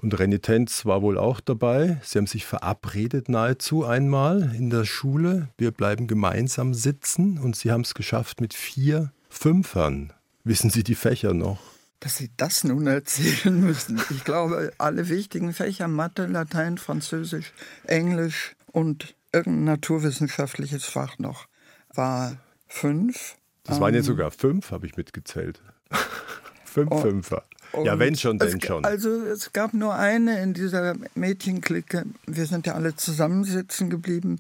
Und 0.06 0.20
Renitenz 0.20 0.86
war 0.86 1.02
wohl 1.02 1.18
auch 1.18 1.40
dabei. 1.40 2.00
Sie 2.04 2.20
haben 2.20 2.28
sich 2.28 2.46
verabredet 2.46 3.28
nahezu 3.28 3.86
einmal 3.86 4.54
in 4.54 4.70
der 4.70 4.86
Schule. 4.86 5.48
Wir 5.58 5.72
bleiben 5.72 6.06
gemeinsam 6.06 6.76
sitzen 6.76 7.40
und 7.40 7.56
Sie 7.56 7.72
haben 7.72 7.82
es 7.82 7.96
geschafft 7.96 8.40
mit 8.40 8.54
vier 8.54 9.12
Fünfern. 9.30 10.14
Wissen 10.44 10.70
Sie 10.70 10.84
die 10.84 10.94
Fächer 10.94 11.34
noch? 11.34 11.58
dass 12.02 12.18
Sie 12.18 12.30
das 12.38 12.64
nun 12.64 12.86
erzählen 12.86 13.60
müssen. 13.60 14.00
Ich 14.12 14.24
glaube, 14.24 14.74
alle 14.78 15.10
wichtigen 15.10 15.54
Fächer, 15.54 15.88
Mathe, 15.88 16.28
Latein, 16.28 16.78
Französisch, 16.78 17.52
Englisch 17.86 18.56
und 18.68 19.16
irgendein 19.34 19.64
naturwissenschaftliches 19.64 20.86
Fach 20.86 21.18
noch, 21.18 21.48
war 21.96 22.38
fünf. 22.68 23.38
Das 23.64 23.80
waren 23.80 23.96
jetzt 23.96 24.06
ähm, 24.06 24.18
sogar 24.18 24.30
fünf, 24.30 24.70
habe 24.70 24.86
ich 24.86 24.98
mitgezählt. 24.98 25.64
fünf 26.66 27.32
und, 27.78 27.86
ja, 27.86 28.00
wenn 28.00 28.16
schon, 28.16 28.40
denn 28.40 28.62
schon. 28.62 28.86
Also 28.86 29.10
es 29.10 29.54
gab 29.54 29.74
nur 29.74 29.96
eine 29.96 30.42
in 30.42 30.54
dieser 30.54 30.96
Mädchenklicke, 31.16 32.06
wir 32.28 32.46
sind 32.46 32.68
ja 32.68 32.74
alle 32.74 32.96
zusammensitzen 32.96 33.90
geblieben, 33.90 34.40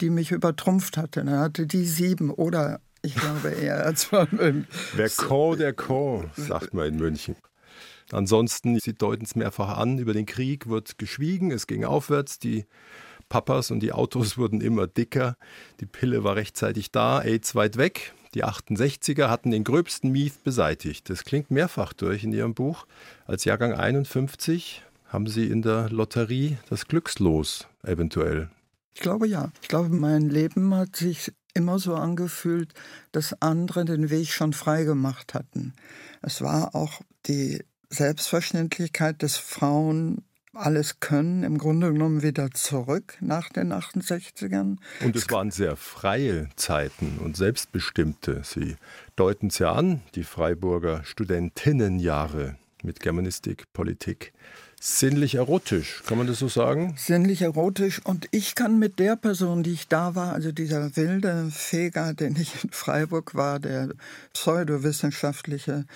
die 0.00 0.10
mich 0.10 0.32
übertrumpft 0.32 0.96
hatte. 0.96 1.24
Dann 1.24 1.38
hatte 1.38 1.66
die 1.66 1.86
sieben 1.86 2.30
oder 2.30 2.80
ich 3.02 3.14
glaube 3.14 3.50
eher 3.62 3.84
als 3.84 4.10
Wer 4.12 5.10
Co, 5.16 5.54
der 5.56 5.72
Co, 5.72 6.24
sagt 6.36 6.74
man 6.74 6.86
in 6.86 6.96
München. 6.96 7.36
Ansonsten, 8.12 8.78
Sie 8.78 8.94
deuten 8.94 9.24
es 9.24 9.34
mehrfach 9.34 9.78
an, 9.78 9.98
über 9.98 10.12
den 10.12 10.26
Krieg 10.26 10.68
wird 10.68 10.98
geschwiegen, 10.98 11.50
es 11.50 11.66
ging 11.66 11.84
aufwärts, 11.84 12.38
die 12.38 12.66
Papas 13.28 13.70
und 13.70 13.80
die 13.80 13.92
Autos 13.92 14.38
wurden 14.38 14.60
immer 14.60 14.86
dicker, 14.86 15.36
die 15.80 15.86
Pille 15.86 16.24
war 16.24 16.36
rechtzeitig 16.36 16.92
da, 16.92 17.20
AIDS 17.20 17.54
weit 17.54 17.76
weg. 17.76 18.14
Die 18.36 18.44
68er 18.44 19.30
hatten 19.30 19.50
den 19.50 19.64
gröbsten 19.64 20.12
Mief 20.12 20.40
beseitigt. 20.40 21.08
Das 21.08 21.24
klingt 21.24 21.50
mehrfach 21.50 21.94
durch 21.94 22.22
in 22.22 22.34
Ihrem 22.34 22.52
Buch. 22.52 22.86
Als 23.24 23.46
Jahrgang 23.46 23.72
51 23.72 24.82
haben 25.06 25.26
Sie 25.26 25.46
in 25.46 25.62
der 25.62 25.88
Lotterie 25.88 26.58
das 26.68 26.86
Glückslos 26.86 27.66
eventuell. 27.82 28.50
Ich 28.92 29.00
glaube 29.00 29.26
ja. 29.26 29.52
Ich 29.62 29.68
glaube, 29.68 29.88
mein 29.88 30.28
Leben 30.28 30.74
hat 30.74 30.96
sich 30.96 31.32
immer 31.54 31.78
so 31.78 31.94
angefühlt, 31.94 32.74
dass 33.10 33.40
andere 33.40 33.86
den 33.86 34.10
Weg 34.10 34.28
schon 34.28 34.52
frei 34.52 34.84
gemacht 34.84 35.32
hatten. 35.32 35.72
Es 36.20 36.42
war 36.42 36.74
auch 36.74 37.00
die 37.28 37.64
Selbstverständlichkeit, 37.88 39.22
dass 39.22 39.38
Frauen 39.38 40.25
alles 40.56 41.00
können, 41.00 41.42
im 41.42 41.58
Grunde 41.58 41.92
genommen 41.92 42.22
wieder 42.22 42.50
zurück 42.50 43.16
nach 43.20 43.48
den 43.50 43.72
68ern. 43.72 44.76
Und 45.04 45.16
es 45.16 45.30
waren 45.30 45.50
sehr 45.50 45.76
freie 45.76 46.48
Zeiten 46.56 47.18
und 47.22 47.36
selbstbestimmte. 47.36 48.42
Sie 48.44 48.76
deuten 49.16 49.48
es 49.48 49.58
ja 49.58 49.72
an, 49.72 50.02
die 50.14 50.24
Freiburger 50.24 51.04
Studentinnenjahre 51.04 52.56
mit 52.82 53.00
Germanistik, 53.00 53.64
Politik 53.72 54.32
sinnlich 54.80 55.36
erotisch, 55.36 56.02
kann 56.06 56.18
man 56.18 56.26
das 56.26 56.38
so 56.38 56.48
sagen? 56.48 56.94
Sinnlich 56.96 57.42
erotisch. 57.42 58.00
Und 58.04 58.28
ich 58.30 58.54
kann 58.54 58.78
mit 58.78 58.98
der 58.98 59.16
Person, 59.16 59.62
die 59.62 59.72
ich 59.72 59.88
da 59.88 60.14
war, 60.14 60.32
also 60.32 60.52
dieser 60.52 60.96
wilde 60.96 61.48
Feger, 61.50 62.14
den 62.14 62.36
ich 62.36 62.64
in 62.64 62.70
Freiburg 62.70 63.34
war, 63.34 63.58
der 63.58 63.90
pseudowissenschaftliche 64.32 65.86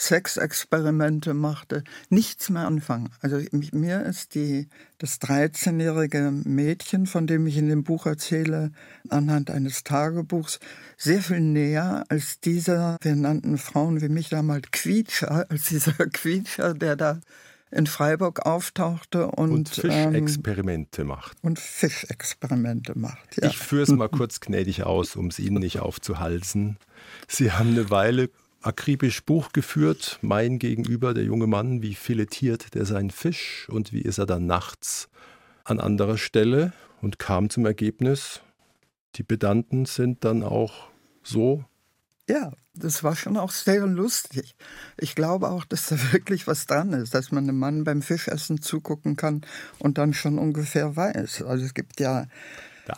Sexexperimente 0.00 1.34
machte, 1.34 1.84
nichts 2.08 2.48
mehr 2.48 2.66
anfangen. 2.66 3.10
Also 3.20 3.38
mir 3.72 4.02
ist 4.06 4.34
die, 4.34 4.68
das 4.96 5.20
13-jährige 5.20 6.30
Mädchen, 6.30 7.06
von 7.06 7.26
dem 7.26 7.46
ich 7.46 7.58
in 7.58 7.68
dem 7.68 7.84
Buch 7.84 8.06
erzähle, 8.06 8.72
anhand 9.10 9.50
eines 9.50 9.84
Tagebuchs, 9.84 10.58
sehr 10.96 11.20
viel 11.20 11.40
näher 11.40 12.04
als 12.08 12.40
dieser, 12.40 12.96
wir 13.02 13.14
nannten 13.14 13.58
Frauen 13.58 14.00
wie 14.00 14.08
mich 14.08 14.30
damals 14.30 14.70
Quietscher, 14.70 15.46
als 15.50 15.64
dieser 15.64 15.92
Quietscher, 15.92 16.72
der 16.72 16.96
da 16.96 17.20
in 17.70 17.86
Freiburg 17.86 18.46
auftauchte 18.46 19.28
und, 19.28 19.52
und 19.52 19.68
Fischexperimente 19.68 21.02
ähm, 21.02 21.08
macht. 21.08 21.36
Und 21.42 21.58
Fischexperimente 21.58 22.98
macht, 22.98 23.36
ja. 23.36 23.48
Ich 23.48 23.58
führe 23.58 23.82
es 23.82 23.90
mal 23.90 24.08
kurz 24.10 24.40
gnädig 24.40 24.82
aus, 24.84 25.14
um 25.14 25.26
es 25.26 25.38
Ihnen 25.38 25.58
nicht 25.58 25.78
aufzuhalsen. 25.78 26.78
Sie 27.28 27.52
haben 27.52 27.70
eine 27.70 27.90
Weile 27.90 28.30
akribisch 28.60 29.24
Buch 29.24 29.52
geführt, 29.52 30.18
mein 30.22 30.58
Gegenüber, 30.58 31.14
der 31.14 31.24
junge 31.24 31.46
Mann, 31.46 31.82
wie 31.82 31.94
filetiert 31.94 32.74
der 32.74 32.84
seinen 32.84 33.10
Fisch 33.10 33.68
und 33.70 33.92
wie 33.92 34.02
ist 34.02 34.18
er 34.18 34.26
dann 34.26 34.46
nachts 34.46 35.08
an 35.64 35.80
anderer 35.80 36.18
Stelle 36.18 36.72
und 37.00 37.18
kam 37.18 37.50
zum 37.50 37.66
Ergebnis, 37.66 38.42
die 39.16 39.22
Pedanten 39.22 39.86
sind 39.86 40.24
dann 40.24 40.42
auch 40.42 40.88
so 41.22 41.64
ja, 42.30 42.52
das 42.74 43.02
war 43.02 43.16
schon 43.16 43.36
auch 43.36 43.50
sehr 43.50 43.84
lustig. 43.88 44.54
Ich 44.96 45.16
glaube 45.16 45.50
auch, 45.50 45.64
dass 45.64 45.88
da 45.88 45.96
wirklich 46.12 46.46
was 46.46 46.66
dran 46.66 46.92
ist, 46.92 47.12
dass 47.12 47.32
man 47.32 47.44
einem 47.44 47.58
Mann 47.58 47.82
beim 47.82 48.02
Fischessen 48.02 48.62
zugucken 48.62 49.16
kann 49.16 49.40
und 49.80 49.98
dann 49.98 50.14
schon 50.14 50.38
ungefähr 50.38 50.94
weiß. 50.94 51.42
Also 51.42 51.64
es 51.64 51.74
gibt 51.74 51.98
ja 51.98 52.26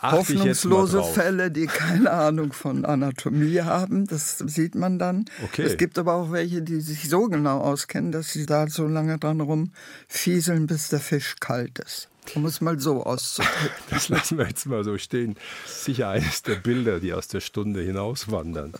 hoffnungslose 0.01 1.03
Fälle, 1.03 1.51
die 1.51 1.67
keine 1.67 2.11
Ahnung 2.11 2.53
von 2.53 2.85
Anatomie 2.85 3.61
haben. 3.61 4.05
Das 4.07 4.37
sieht 4.37 4.75
man 4.75 4.99
dann. 4.99 5.25
Okay. 5.43 5.63
Es 5.63 5.77
gibt 5.77 5.97
aber 5.97 6.15
auch 6.15 6.31
welche, 6.31 6.61
die 6.61 6.81
sich 6.81 7.09
so 7.09 7.27
genau 7.27 7.59
auskennen, 7.59 8.11
dass 8.11 8.33
sie 8.33 8.45
da 8.45 8.67
so 8.67 8.87
lange 8.87 9.17
dran 9.17 9.41
rumfieseln, 9.41 10.67
bis 10.67 10.89
der 10.89 10.99
Fisch 10.99 11.35
kalt 11.39 11.79
ist. 11.79 12.09
Um 12.35 12.45
es 12.45 12.61
mal 12.61 12.79
so 12.79 13.03
auszudrücken. 13.03 13.69
Das 13.89 14.09
lassen 14.09 14.37
wir 14.37 14.47
jetzt 14.47 14.65
mal 14.65 14.83
so 14.83 14.97
stehen. 14.97 15.35
Sicher 15.65 16.09
eines 16.09 16.41
der 16.41 16.55
Bilder, 16.55 16.99
die 16.99 17.13
aus 17.13 17.27
der 17.27 17.41
Stunde 17.41 17.81
hinauswandern. 17.81 18.73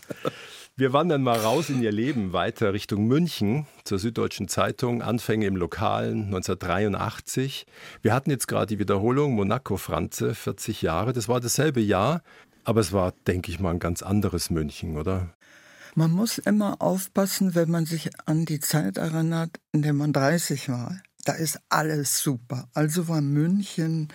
Wir 0.76 0.92
wandern 0.92 1.22
mal 1.22 1.38
raus 1.38 1.70
in 1.70 1.82
ihr 1.82 1.92
Leben, 1.92 2.32
weiter 2.32 2.72
Richtung 2.72 3.06
München, 3.06 3.66
zur 3.84 3.98
Süddeutschen 3.98 4.48
Zeitung, 4.48 5.02
Anfänge 5.02 5.46
im 5.46 5.56
Lokalen 5.56 6.24
1983. 6.24 7.66
Wir 8.02 8.12
hatten 8.12 8.30
jetzt 8.30 8.48
gerade 8.48 8.66
die 8.66 8.78
Wiederholung, 8.78 9.34
Monaco 9.34 9.76
Franze, 9.76 10.34
40 10.34 10.82
Jahre. 10.82 11.12
Das 11.12 11.28
war 11.28 11.40
dasselbe 11.40 11.80
Jahr, 11.80 12.22
aber 12.64 12.80
es 12.80 12.92
war, 12.92 13.12
denke 13.26 13.50
ich 13.50 13.60
mal, 13.60 13.70
ein 13.70 13.78
ganz 13.78 14.02
anderes 14.02 14.50
München, 14.50 14.96
oder? 14.96 15.34
Man 15.94 16.10
muss 16.10 16.38
immer 16.38 16.82
aufpassen, 16.82 17.54
wenn 17.54 17.70
man 17.70 17.86
sich 17.86 18.10
an 18.26 18.44
die 18.44 18.58
Zeit 18.58 18.96
erinnert, 18.96 19.60
in 19.72 19.82
der 19.82 19.92
man 19.92 20.12
30 20.12 20.68
war 20.68 20.96
da 21.24 21.32
ist 21.32 21.58
alles 21.68 22.20
super. 22.20 22.68
Also 22.74 23.08
war 23.08 23.20
München 23.20 24.08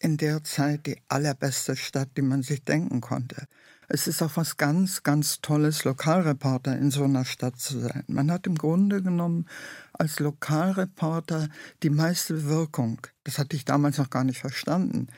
in 0.00 0.16
der 0.16 0.42
Zeit 0.44 0.86
die 0.86 1.00
allerbeste 1.08 1.76
Stadt, 1.76 2.08
die 2.16 2.22
man 2.22 2.42
sich 2.42 2.64
denken 2.64 3.00
konnte. 3.00 3.46
Es 3.88 4.06
ist 4.06 4.22
auch 4.22 4.36
was 4.36 4.56
ganz, 4.56 5.02
ganz 5.02 5.40
Tolles, 5.40 5.84
Lokalreporter 5.84 6.76
in 6.76 6.90
so 6.90 7.04
einer 7.04 7.24
Stadt 7.24 7.58
zu 7.58 7.80
sein. 7.80 8.04
Man 8.06 8.30
hat 8.30 8.46
im 8.46 8.56
Grunde 8.56 9.02
genommen 9.02 9.46
als 9.92 10.20
Lokalreporter 10.20 11.48
die 11.82 11.90
meiste 11.90 12.44
Wirkung. 12.44 13.00
Das 13.24 13.38
hatte 13.38 13.56
ich 13.56 13.64
damals 13.64 13.98
noch 13.98 14.10
gar 14.10 14.24
nicht 14.24 14.38
verstanden. 14.38 15.08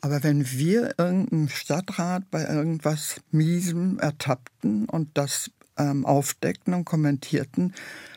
Aber 0.00 0.22
wenn 0.22 0.50
wir 0.50 0.94
irgendeinen 0.98 1.48
Stadtrat 1.48 2.30
bei 2.30 2.44
irgendwas 2.44 3.20
Miesem 3.30 3.98
ertappten 3.98 4.88
und 4.88 5.10
das 5.14 5.50
ähm, 5.78 6.04
aufdeckten 6.04 6.74
und 6.74 6.84
kommentierten, 6.84 7.72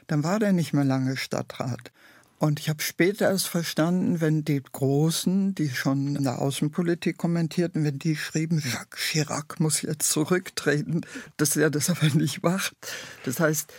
dann 0.08 0.24
war 0.24 0.40
der 0.40 0.52
nicht 0.52 0.74
mehr 0.74 0.84
lange 0.84 1.16
Stadtrat. 1.16 1.92
Und 2.38 2.60
ich 2.60 2.70
habe 2.70 2.82
später 2.82 3.30
erst 3.30 3.48
verstanden, 3.48 4.20
wenn 4.20 4.44
die 4.44 4.62
Großen, 4.62 5.56
die 5.56 5.70
schon 5.70 6.16
in 6.18 6.24
der 6.26 6.42
Außenpolitik 6.42 7.18
kommentierten, 7.18 7.84
wenn 7.86 7.98
die 7.98 8.16
schrieben, 8.16 8.62
Jacques 8.64 9.00
Chirac 9.00 9.60
muss 9.60 9.82
jetzt 9.82 10.10
zurücktreten, 10.12 11.02
dass 11.38 11.56
er 11.56 11.70
das 11.70 11.90
aber 11.90 12.08
nicht 12.14 12.44
macht. 12.44 12.76
Das 13.24 13.40
heißt, 13.40 13.72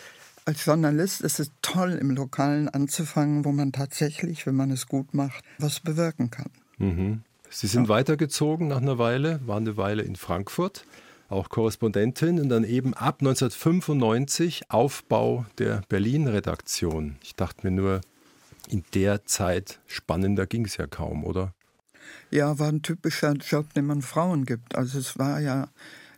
als 0.46 0.64
Journalist 0.64 1.20
ist 1.20 1.40
es 1.40 1.50
toll, 1.60 1.98
im 2.00 2.10
Lokalen 2.10 2.68
anzufangen, 2.68 3.44
wo 3.44 3.52
man 3.52 3.72
tatsächlich, 3.72 4.46
wenn 4.46 4.54
man 4.54 4.70
es 4.70 4.86
gut 4.86 5.12
macht, 5.12 5.44
was 5.58 5.80
bewirken 5.80 6.30
kann. 6.30 6.50
Mhm. 6.78 7.22
Sie 7.50 7.66
sind 7.66 7.84
ja. 7.84 7.88
weitergezogen 7.88 8.68
nach 8.68 8.80
einer 8.80 8.98
Weile, 8.98 9.40
waren 9.46 9.64
eine 9.64 9.76
Weile 9.76 10.02
in 10.02 10.16
Frankfurt, 10.16 10.84
auch 11.28 11.48
Korrespondentin 11.48 12.40
und 12.40 12.48
dann 12.48 12.64
eben 12.64 12.94
ab 12.94 13.16
1995 13.20 14.70
Aufbau 14.70 15.46
der 15.58 15.82
Berlin-Redaktion. 15.88 17.16
Ich 17.22 17.34
dachte 17.34 17.66
mir 17.66 17.72
nur, 17.72 18.00
in 18.68 18.84
der 18.94 19.24
Zeit 19.24 19.80
spannender 19.86 20.46
ging 20.46 20.64
es 20.64 20.76
ja 20.76 20.86
kaum, 20.86 21.24
oder? 21.24 21.54
Ja, 22.30 22.58
war 22.58 22.68
ein 22.68 22.82
typischer 22.82 23.32
Job, 23.34 23.72
den 23.74 23.86
man 23.86 24.02
Frauen 24.02 24.44
gibt. 24.44 24.74
Also 24.76 24.98
es 24.98 25.18
war 25.18 25.40
ja, 25.40 25.68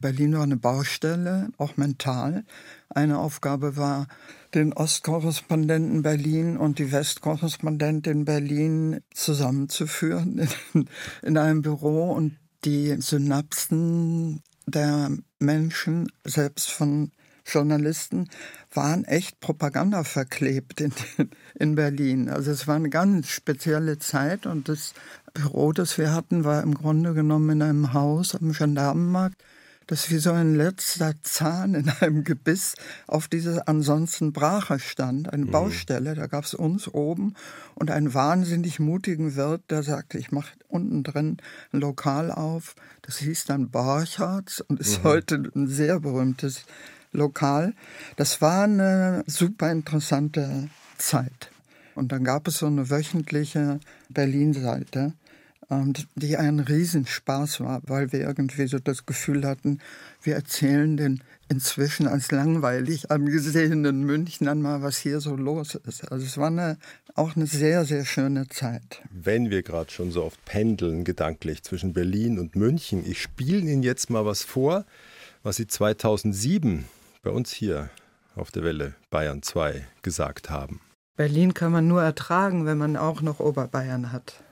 Berlin 0.00 0.34
war 0.34 0.42
eine 0.42 0.56
Baustelle, 0.56 1.50
auch 1.58 1.76
mental. 1.76 2.44
Eine 2.88 3.18
Aufgabe 3.18 3.76
war, 3.76 4.06
den 4.54 4.72
Ostkorrespondenten 4.72 6.02
Berlin 6.02 6.56
und 6.56 6.78
die 6.78 6.92
Westkorrespondentin 6.92 8.24
Berlin 8.24 9.00
zusammenzuführen 9.12 10.48
in, 10.72 10.88
in 11.22 11.38
einem 11.38 11.62
Büro 11.62 12.12
und 12.12 12.36
die 12.64 13.00
Synapsen 13.00 14.42
der 14.66 15.10
Menschen, 15.38 16.10
selbst 16.24 16.70
von 16.70 17.12
Journalisten, 17.48 18.28
waren 18.72 19.04
echt 19.04 19.40
Propaganda 19.40 20.04
verklebt 20.04 20.80
in, 20.80 20.92
in 21.54 21.74
Berlin. 21.74 22.28
Also 22.28 22.50
es 22.50 22.66
war 22.66 22.76
eine 22.76 22.90
ganz 22.90 23.28
spezielle 23.28 23.98
Zeit 23.98 24.46
und 24.46 24.68
das 24.68 24.94
Büro, 25.34 25.72
das 25.72 25.98
wir 25.98 26.12
hatten, 26.12 26.44
war 26.44 26.62
im 26.62 26.74
Grunde 26.74 27.14
genommen 27.14 27.50
in 27.50 27.62
einem 27.62 27.92
Haus 27.92 28.34
am 28.34 28.52
Gendarmenmarkt, 28.52 29.42
das 29.86 30.10
wie 30.10 30.18
so 30.18 30.32
ein 30.32 30.54
letzter 30.54 31.14
Zahn 31.22 31.74
in 31.74 31.88
einem 32.00 32.22
Gebiss 32.22 32.74
auf 33.06 33.26
diese 33.26 33.66
ansonsten 33.68 34.32
Brache 34.32 34.78
stand, 34.78 35.32
eine 35.32 35.46
mhm. 35.46 35.50
Baustelle. 35.50 36.14
Da 36.14 36.26
gab 36.26 36.44
es 36.44 36.54
uns 36.54 36.92
oben 36.92 37.34
und 37.74 37.90
einen 37.90 38.12
wahnsinnig 38.12 38.80
mutigen 38.80 39.34
Wirt, 39.34 39.62
der 39.70 39.82
sagte, 39.82 40.18
ich 40.18 40.30
mache 40.30 40.52
unten 40.68 41.04
drin 41.04 41.38
ein 41.72 41.80
Lokal 41.80 42.30
auf. 42.30 42.74
Das 43.02 43.16
hieß 43.18 43.46
dann 43.46 43.70
Borchards 43.70 44.60
und 44.60 44.78
ist 44.78 44.98
mhm. 44.98 45.08
heute 45.08 45.50
ein 45.54 45.68
sehr 45.68 46.00
berühmtes 46.00 46.64
Lokal. 47.12 47.74
Das 48.16 48.40
war 48.40 48.64
eine 48.64 49.24
super 49.26 49.70
interessante 49.70 50.68
Zeit. 50.96 51.50
Und 51.94 52.12
dann 52.12 52.24
gab 52.24 52.46
es 52.46 52.58
so 52.58 52.66
eine 52.66 52.90
wöchentliche 52.90 53.80
Berlin-Seite, 54.08 55.14
die 56.14 56.36
ein 56.36 56.60
Riesenspaß 56.60 57.60
war, 57.60 57.82
weil 57.84 58.12
wir 58.12 58.20
irgendwie 58.20 58.66
so 58.68 58.78
das 58.78 59.04
Gefühl 59.04 59.44
hatten, 59.44 59.80
wir 60.22 60.34
erzählen 60.34 60.96
den 60.96 61.22
inzwischen 61.48 62.06
als 62.06 62.30
langweilig 62.30 63.10
angesehenen 63.10 64.04
Münchnern 64.04 64.62
mal, 64.62 64.80
was 64.82 64.98
hier 64.98 65.20
so 65.20 65.36
los 65.36 65.74
ist. 65.74 66.10
Also 66.10 66.24
es 66.24 66.38
war 66.38 66.46
eine, 66.46 66.78
auch 67.14 67.36
eine 67.36 67.46
sehr, 67.46 67.84
sehr 67.84 68.04
schöne 68.04 68.48
Zeit. 68.48 69.02
Wenn 69.10 69.50
wir 69.50 69.62
gerade 69.62 69.90
schon 69.90 70.10
so 70.10 70.24
oft 70.24 70.42
pendeln, 70.46 71.04
gedanklich 71.04 71.62
zwischen 71.62 71.92
Berlin 71.92 72.38
und 72.38 72.56
München, 72.56 73.04
ich 73.04 73.20
spiele 73.20 73.70
Ihnen 73.70 73.82
jetzt 73.82 74.08
mal 74.08 74.24
was 74.24 74.42
vor, 74.42 74.86
was 75.42 75.56
Sie 75.56 75.66
2007 75.66 76.84
bei 77.28 77.34
uns 77.34 77.52
hier 77.52 77.90
auf 78.36 78.50
der 78.50 78.64
Welle 78.64 78.94
Bayern 79.10 79.42
2 79.42 79.86
gesagt 80.00 80.48
haben. 80.48 80.80
Berlin 81.14 81.52
kann 81.52 81.72
man 81.72 81.86
nur 81.86 82.02
ertragen, 82.02 82.64
wenn 82.64 82.78
man 82.78 82.96
auch 82.96 83.20
noch 83.20 83.38
Oberbayern 83.38 84.12
hat. 84.12 84.42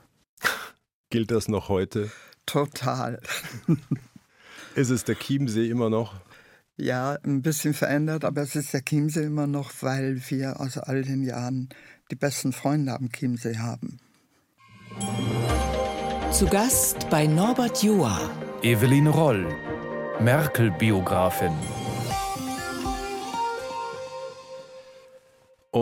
Gilt 1.11 1.31
das 1.31 1.49
noch 1.49 1.71
heute? 1.71 2.11
Total. 2.45 3.19
ist 4.75 4.91
es 4.91 5.05
der 5.05 5.15
Chiemsee 5.15 5.71
immer 5.71 5.89
noch? 5.89 6.21
Ja, 6.77 7.17
ein 7.25 7.41
bisschen 7.41 7.73
verändert, 7.73 8.27
aber 8.27 8.43
es 8.43 8.55
ist 8.55 8.75
der 8.75 8.85
Chiemsee 8.85 9.25
immer 9.25 9.47
noch, 9.47 9.73
weil 9.81 10.21
wir 10.29 10.61
aus 10.61 10.77
all 10.77 11.01
den 11.01 11.23
Jahren 11.23 11.71
die 12.11 12.17
besten 12.17 12.53
Freunde 12.53 12.93
am 12.93 13.11
Chiemsee 13.11 13.57
haben. 13.57 14.01
Zu 16.31 16.45
Gast 16.45 17.09
bei 17.09 17.27
Norbert 17.27 17.83
Joa. 17.83 18.21
Evelyn 18.61 19.07
Roll, 19.07 19.47
Merkel-Biografin. 20.21 21.55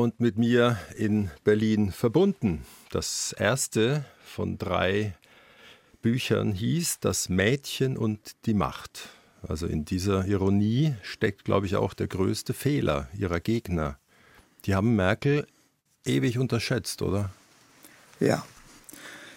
Und 0.02 0.18
mit 0.18 0.36
mir 0.36 0.76
in 0.96 1.30
Berlin 1.44 1.92
verbunden. 1.92 2.64
Das 2.90 3.32
erste 3.32 4.04
von 4.24 4.58
drei 4.58 5.14
Büchern 6.02 6.52
hieß 6.52 6.98
Das 6.98 7.28
Mädchen 7.28 7.96
und 7.96 8.32
die 8.44 8.54
Macht. 8.54 9.08
Also 9.46 9.68
in 9.68 9.84
dieser 9.84 10.26
Ironie 10.26 10.94
steckt, 11.02 11.44
glaube 11.44 11.66
ich, 11.66 11.76
auch 11.76 11.94
der 11.94 12.08
größte 12.08 12.54
Fehler 12.54 13.08
ihrer 13.16 13.38
Gegner. 13.38 13.96
Die 14.64 14.74
haben 14.74 14.96
Merkel 14.96 15.46
ewig 16.04 16.38
unterschätzt, 16.38 17.00
oder? 17.00 17.30
Ja. 18.18 18.44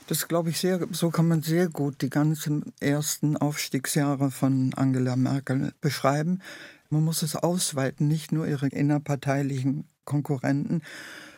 Das 0.07 0.27
glaube 0.27 0.49
ich 0.49 0.57
sehr, 0.57 0.87
so 0.91 1.11
kann 1.11 1.27
man 1.27 1.43
sehr 1.43 1.67
gut 1.69 2.01
die 2.01 2.09
ganzen 2.09 2.73
ersten 2.79 3.37
Aufstiegsjahre 3.37 4.31
von 4.31 4.73
Angela 4.73 5.17
Merkel 5.17 5.73
beschreiben. 5.81 6.41
Man 6.89 7.03
muss 7.03 7.21
es 7.21 7.35
ausweiten, 7.35 8.07
nicht 8.07 8.31
nur 8.31 8.47
ihre 8.47 8.69
innerparteilichen 8.69 9.85
Konkurrenten, 10.07 10.81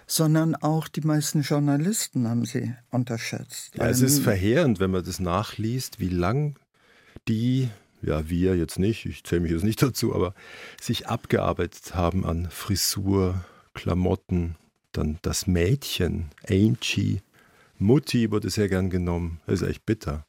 sondern 0.08 0.56
auch 0.56 0.88
die 0.88 1.02
meisten 1.02 1.42
Journalisten 1.42 2.28
haben 2.28 2.46
sie 2.46 2.74
unterschätzt. 2.90 3.76
Ja, 3.76 3.90
es 3.90 4.02
ist 4.02 4.20
verheerend, 4.22 4.80
wenn 4.80 4.92
man 4.92 5.04
das 5.04 5.20
nachliest, 5.20 6.00
wie 6.00 6.10
lang 6.10 6.58
die, 7.28 7.70
ja 8.02 8.30
wir 8.30 8.56
jetzt 8.56 8.80
nicht, 8.80 9.06
ich 9.06 9.24
zähle 9.24 9.42
mich 9.42 9.52
jetzt 9.52 9.66
nicht 9.66 9.82
dazu, 9.82 10.16
aber 10.16 10.34
sich 10.82 11.08
abgearbeitet 11.08 11.94
haben 11.96 12.26
an 12.26 12.48
Frisur, 12.50 13.44
Klamotten, 13.74 14.56
Dann 14.94 15.20
das 15.22 15.46
Mädchen, 15.46 16.30
Angie, 16.48 17.22
Mutti 17.78 18.32
wurde 18.32 18.50
sehr 18.50 18.68
gern 18.68 18.90
genommen. 18.90 19.40
Das 19.46 19.62
ist 19.62 19.68
echt 19.68 19.86
bitter. 19.86 20.26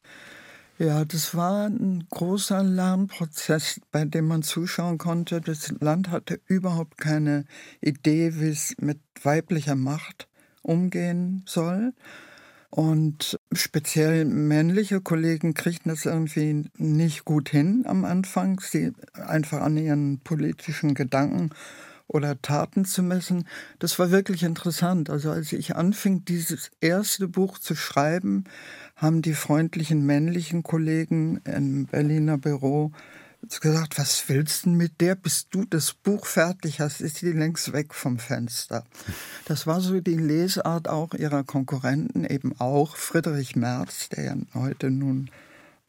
Ja, 0.81 1.05
das 1.05 1.35
war 1.35 1.67
ein 1.67 2.07
großer 2.09 2.63
Lernprozess, 2.63 3.83
bei 3.93 4.07
dem 4.07 4.27
man 4.29 4.43
zuschauen 4.43 4.97
konnte. 4.97 5.43
Das 5.43 5.75
Land 5.79 6.09
hatte 6.09 6.41
überhaupt 6.47 6.97
keine 6.97 7.45
Idee, 7.83 8.41
wie 8.41 8.49
es 8.49 8.75
mit 8.79 8.99
weiblicher 9.23 9.75
Macht 9.75 10.27
umgehen 10.63 11.45
soll. 11.47 11.93
Und 12.71 13.39
speziell 13.53 14.25
männliche 14.25 15.03
Kollegen 15.03 15.53
kriegten 15.53 15.91
das 15.91 16.07
irgendwie 16.07 16.71
nicht 16.79 17.27
gut 17.27 17.51
hin 17.51 17.85
am 17.87 18.07
Anfang, 18.07 18.59
sie 18.61 18.93
einfach 19.13 19.61
an 19.61 19.77
ihren 19.77 20.21
politischen 20.21 20.95
Gedanken 20.95 21.51
oder 22.07 22.41
Taten 22.41 22.87
zu 22.87 23.03
messen. 23.03 23.47
Das 23.81 23.99
war 23.99 24.11
wirklich 24.11 24.45
interessant. 24.45 25.11
Also 25.11 25.31
als 25.31 25.53
ich 25.53 25.77
anfing, 25.77 26.25
dieses 26.25 26.71
erste 26.81 27.29
Buch 27.29 27.59
zu 27.59 27.75
schreiben, 27.75 28.45
haben 29.01 29.23
die 29.23 29.35
freundlichen 29.35 30.05
männlichen 30.05 30.63
Kollegen 30.63 31.41
im 31.45 31.87
Berliner 31.87 32.37
Büro 32.37 32.93
gesagt, 33.61 33.99
was 33.99 34.29
willst 34.29 34.67
du 34.67 34.71
mit 34.71 35.01
der, 35.01 35.15
bis 35.15 35.49
du 35.49 35.65
das 35.65 35.95
Buch 35.95 36.27
fertig 36.27 36.81
hast, 36.81 37.01
ist 37.01 37.23
die 37.23 37.33
längst 37.33 37.73
weg 37.73 37.95
vom 37.95 38.19
Fenster. 38.19 38.85
Das 39.47 39.67
war 39.67 39.81
so 39.81 40.01
die 40.01 40.17
Lesart 40.17 40.89
auch 40.89 41.15
ihrer 41.15 41.43
Konkurrenten, 41.43 42.25
eben 42.25 42.59
auch 42.61 42.97
Friedrich 42.97 43.57
Merz, 43.57 44.11
der 44.11 44.25
ja 44.25 44.37
heute 44.55 44.91
nun 44.91 45.31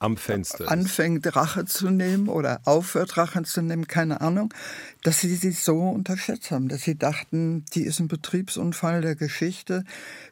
am 0.01 0.17
Fenster 0.17 0.69
anfängt, 0.69 1.35
Rache 1.35 1.65
zu 1.65 1.89
nehmen 1.89 2.27
oder 2.27 2.61
aufhört, 2.65 3.17
Rache 3.17 3.43
zu 3.43 3.61
nehmen, 3.61 3.87
keine 3.87 4.21
Ahnung, 4.21 4.51
dass 5.03 5.21
sie 5.21 5.35
sie 5.35 5.51
so 5.51 5.77
unterschätzt 5.77 6.49
haben, 6.49 6.67
dass 6.69 6.81
sie 6.81 6.97
dachten, 6.97 7.65
die 7.75 7.83
ist 7.83 7.99
ein 7.99 8.07
Betriebsunfall 8.07 9.01
der 9.01 9.15
Geschichte. 9.15 9.83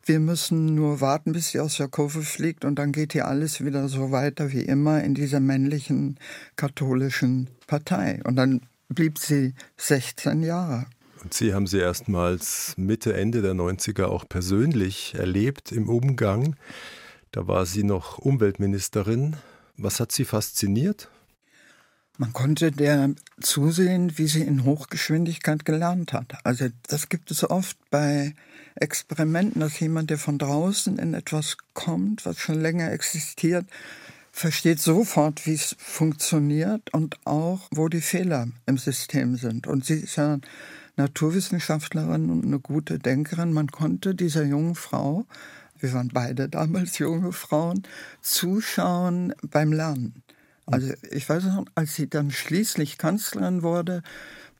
Wir 0.04 0.20
müssen 0.20 0.74
nur 0.74 1.02
warten, 1.02 1.34
bis 1.34 1.50
sie 1.50 1.60
aus 1.60 1.78
der 1.78 1.88
Kurve 1.88 2.24
fliegt 2.24 2.66
und 2.66 2.76
dann 2.76 2.92
geht 2.92 3.14
hier 3.14 3.28
alles 3.28 3.64
wieder 3.64 3.88
so 3.90 4.12
weiter 4.12 4.52
wie 4.52 4.64
immer 4.64 5.04
in 5.04 5.14
dieser 5.14 5.40
männlichen 5.40 6.18
katholischen 6.56 7.48
Partei. 7.68 8.22
Und 8.24 8.38
dann 8.38 8.62
blieb 8.90 9.20
sie 9.20 9.54
16 9.78 10.42
Jahre. 10.42 10.88
Und 11.22 11.34
Sie 11.34 11.54
haben 11.54 11.68
sie 11.68 11.80
erstmals 11.80 12.74
Mitte, 12.78 13.14
Ende 13.14 13.42
der 13.42 13.54
90er 13.54 14.06
auch 14.06 14.28
persönlich 14.28 15.14
erlebt 15.16 15.72
im 15.72 15.90
Umgang. 15.90 16.56
Da 17.32 17.48
war 17.48 17.66
sie 17.68 17.84
noch 17.84 18.18
Umweltministerin 18.18 19.36
was 19.82 20.00
hat 20.00 20.12
Sie 20.12 20.26
fasziniert? 20.26 21.10
Man 22.18 22.34
konnte 22.34 22.74
der 22.74 23.12
zusehen, 23.40 24.18
wie 24.18 24.28
sie 24.28 24.42
in 24.42 24.66
Hochgeschwindigkeit 24.66 25.64
gelernt 25.64 26.12
hat. 26.12 26.34
Also 26.44 26.68
das 26.88 27.08
gibt 27.08 27.32
es 27.32 27.50
oft 27.50 27.78
bei 27.90 28.36
Experimenten, 28.76 29.62
dass 29.62 29.80
jemand, 29.80 30.10
der 30.10 30.18
von 30.18 30.38
draußen 30.38 31.00
in 31.00 31.14
etwas 31.14 31.56
kommt, 31.74 32.26
was 32.26 32.38
schon 32.38 32.60
länger 32.60 32.92
existiert, 32.92 33.66
versteht 34.34 34.82
sofort, 34.82 35.46
wie 35.46 35.54
es 35.54 35.78
funktioniert 35.80 36.94
und 36.94 37.26
auch, 37.26 37.70
wo 37.72 37.88
die 37.88 38.02
Fehler 38.02 38.50
im 38.66 38.78
System 38.78 39.38
sind. 39.38 39.66
Und 39.66 39.86
sie 39.86 40.02
ist 40.02 40.18
ja 40.18 40.40
Naturwissenschaftlerin 40.98 42.30
und 42.30 42.44
eine 42.44 42.60
gute 42.60 43.00
Denkerin. 43.00 43.54
Man 43.54 43.68
konnte 43.68 44.14
dieser 44.14 44.44
jungen 44.44 44.76
Frau 44.76 45.26
wir 45.82 45.94
waren 45.94 46.10
beide 46.10 46.50
damals 46.50 46.98
junge 46.98 47.32
Frauen, 47.32 47.84
zuschauen 48.22 49.34
beim 49.42 49.72
Lernen. 49.72 50.24
Also 50.66 50.94
ich 51.10 51.28
weiß 51.28 51.46
noch, 51.46 51.66
als 51.76 51.96
sie 51.96 52.10
dann 52.10 52.32
schließlich 52.32 52.98
Kanzlerin 52.98 53.64
wurde, 53.64 54.04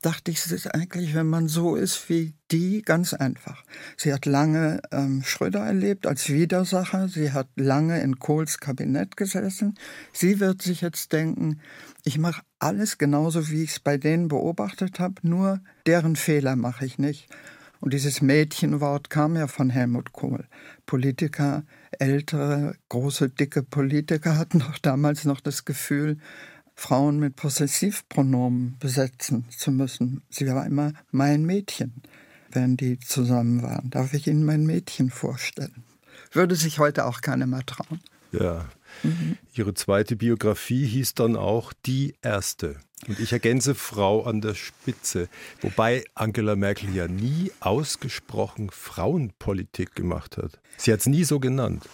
dachte 0.02 0.30
ich, 0.30 0.38
es 0.38 0.50
ist 0.50 0.74
eigentlich, 0.74 1.14
wenn 1.14 1.26
man 1.26 1.46
so 1.46 1.76
ist 1.76 2.08
wie 2.08 2.34
die, 2.50 2.82
ganz 2.82 3.12
einfach. 3.12 3.64
Sie 3.96 4.12
hat 4.12 4.26
lange 4.26 4.80
ähm, 4.90 5.22
Schröder 5.24 5.60
erlebt 5.60 6.06
als 6.06 6.28
Widersacher, 6.30 7.08
sie 7.08 7.32
hat 7.32 7.48
lange 7.56 8.00
in 8.00 8.18
Kohls 8.18 8.58
Kabinett 8.58 9.16
gesessen. 9.16 9.78
Sie 10.12 10.40
wird 10.40 10.62
sich 10.62 10.80
jetzt 10.80 11.12
denken, 11.12 11.60
ich 12.04 12.18
mache 12.18 12.42
alles 12.58 12.98
genauso, 12.98 13.50
wie 13.50 13.62
ich 13.62 13.72
es 13.72 13.80
bei 13.80 13.98
denen 13.98 14.28
beobachtet 14.28 15.00
habe, 15.00 15.16
nur 15.22 15.60
deren 15.86 16.16
Fehler 16.16 16.56
mache 16.56 16.86
ich 16.86 16.98
nicht. 16.98 17.28
Und 17.80 17.94
dieses 17.94 18.20
Mädchenwort 18.20 19.08
kam 19.08 19.36
ja 19.36 19.46
von 19.46 19.70
Helmut 19.70 20.12
Kohl. 20.12 20.46
Politiker, 20.84 21.64
ältere, 21.98 22.74
große, 22.90 23.30
dicke 23.30 23.62
Politiker 23.62 24.36
hatten 24.36 24.62
auch 24.62 24.78
damals 24.78 25.24
noch 25.24 25.40
das 25.40 25.64
Gefühl, 25.64 26.18
Frauen 26.74 27.18
mit 27.18 27.36
Possessivpronomen 27.36 28.76
besetzen 28.78 29.44
zu 29.50 29.70
müssen. 29.70 30.22
Sie 30.30 30.46
war 30.46 30.66
immer 30.66 30.92
mein 31.10 31.44
Mädchen, 31.44 32.02
wenn 32.50 32.76
die 32.76 32.98
zusammen 32.98 33.62
waren. 33.62 33.90
Darf 33.90 34.14
ich 34.14 34.26
Ihnen 34.26 34.44
mein 34.44 34.64
Mädchen 34.64 35.10
vorstellen? 35.10 35.84
Würde 36.32 36.56
sich 36.56 36.78
heute 36.78 37.06
auch 37.06 37.20
keiner 37.20 37.46
mehr 37.46 37.64
trauen. 37.66 38.00
Ja. 38.32 38.68
Mhm. 39.02 39.36
Ihre 39.54 39.74
zweite 39.74 40.16
Biografie 40.16 40.86
hieß 40.86 41.14
dann 41.14 41.36
auch 41.36 41.72
Die 41.86 42.14
Erste. 42.22 42.76
Und 43.08 43.18
ich 43.18 43.32
ergänze 43.32 43.74
Frau 43.74 44.24
an 44.24 44.40
der 44.42 44.54
Spitze. 44.54 45.28
Wobei 45.62 46.04
Angela 46.14 46.54
Merkel 46.54 46.94
ja 46.94 47.08
nie 47.08 47.50
ausgesprochen 47.60 48.70
Frauenpolitik 48.70 49.94
gemacht 49.94 50.36
hat. 50.36 50.60
Sie 50.76 50.92
hat 50.92 51.00
es 51.00 51.06
nie 51.06 51.24
so 51.24 51.40
genannt. 51.40 51.88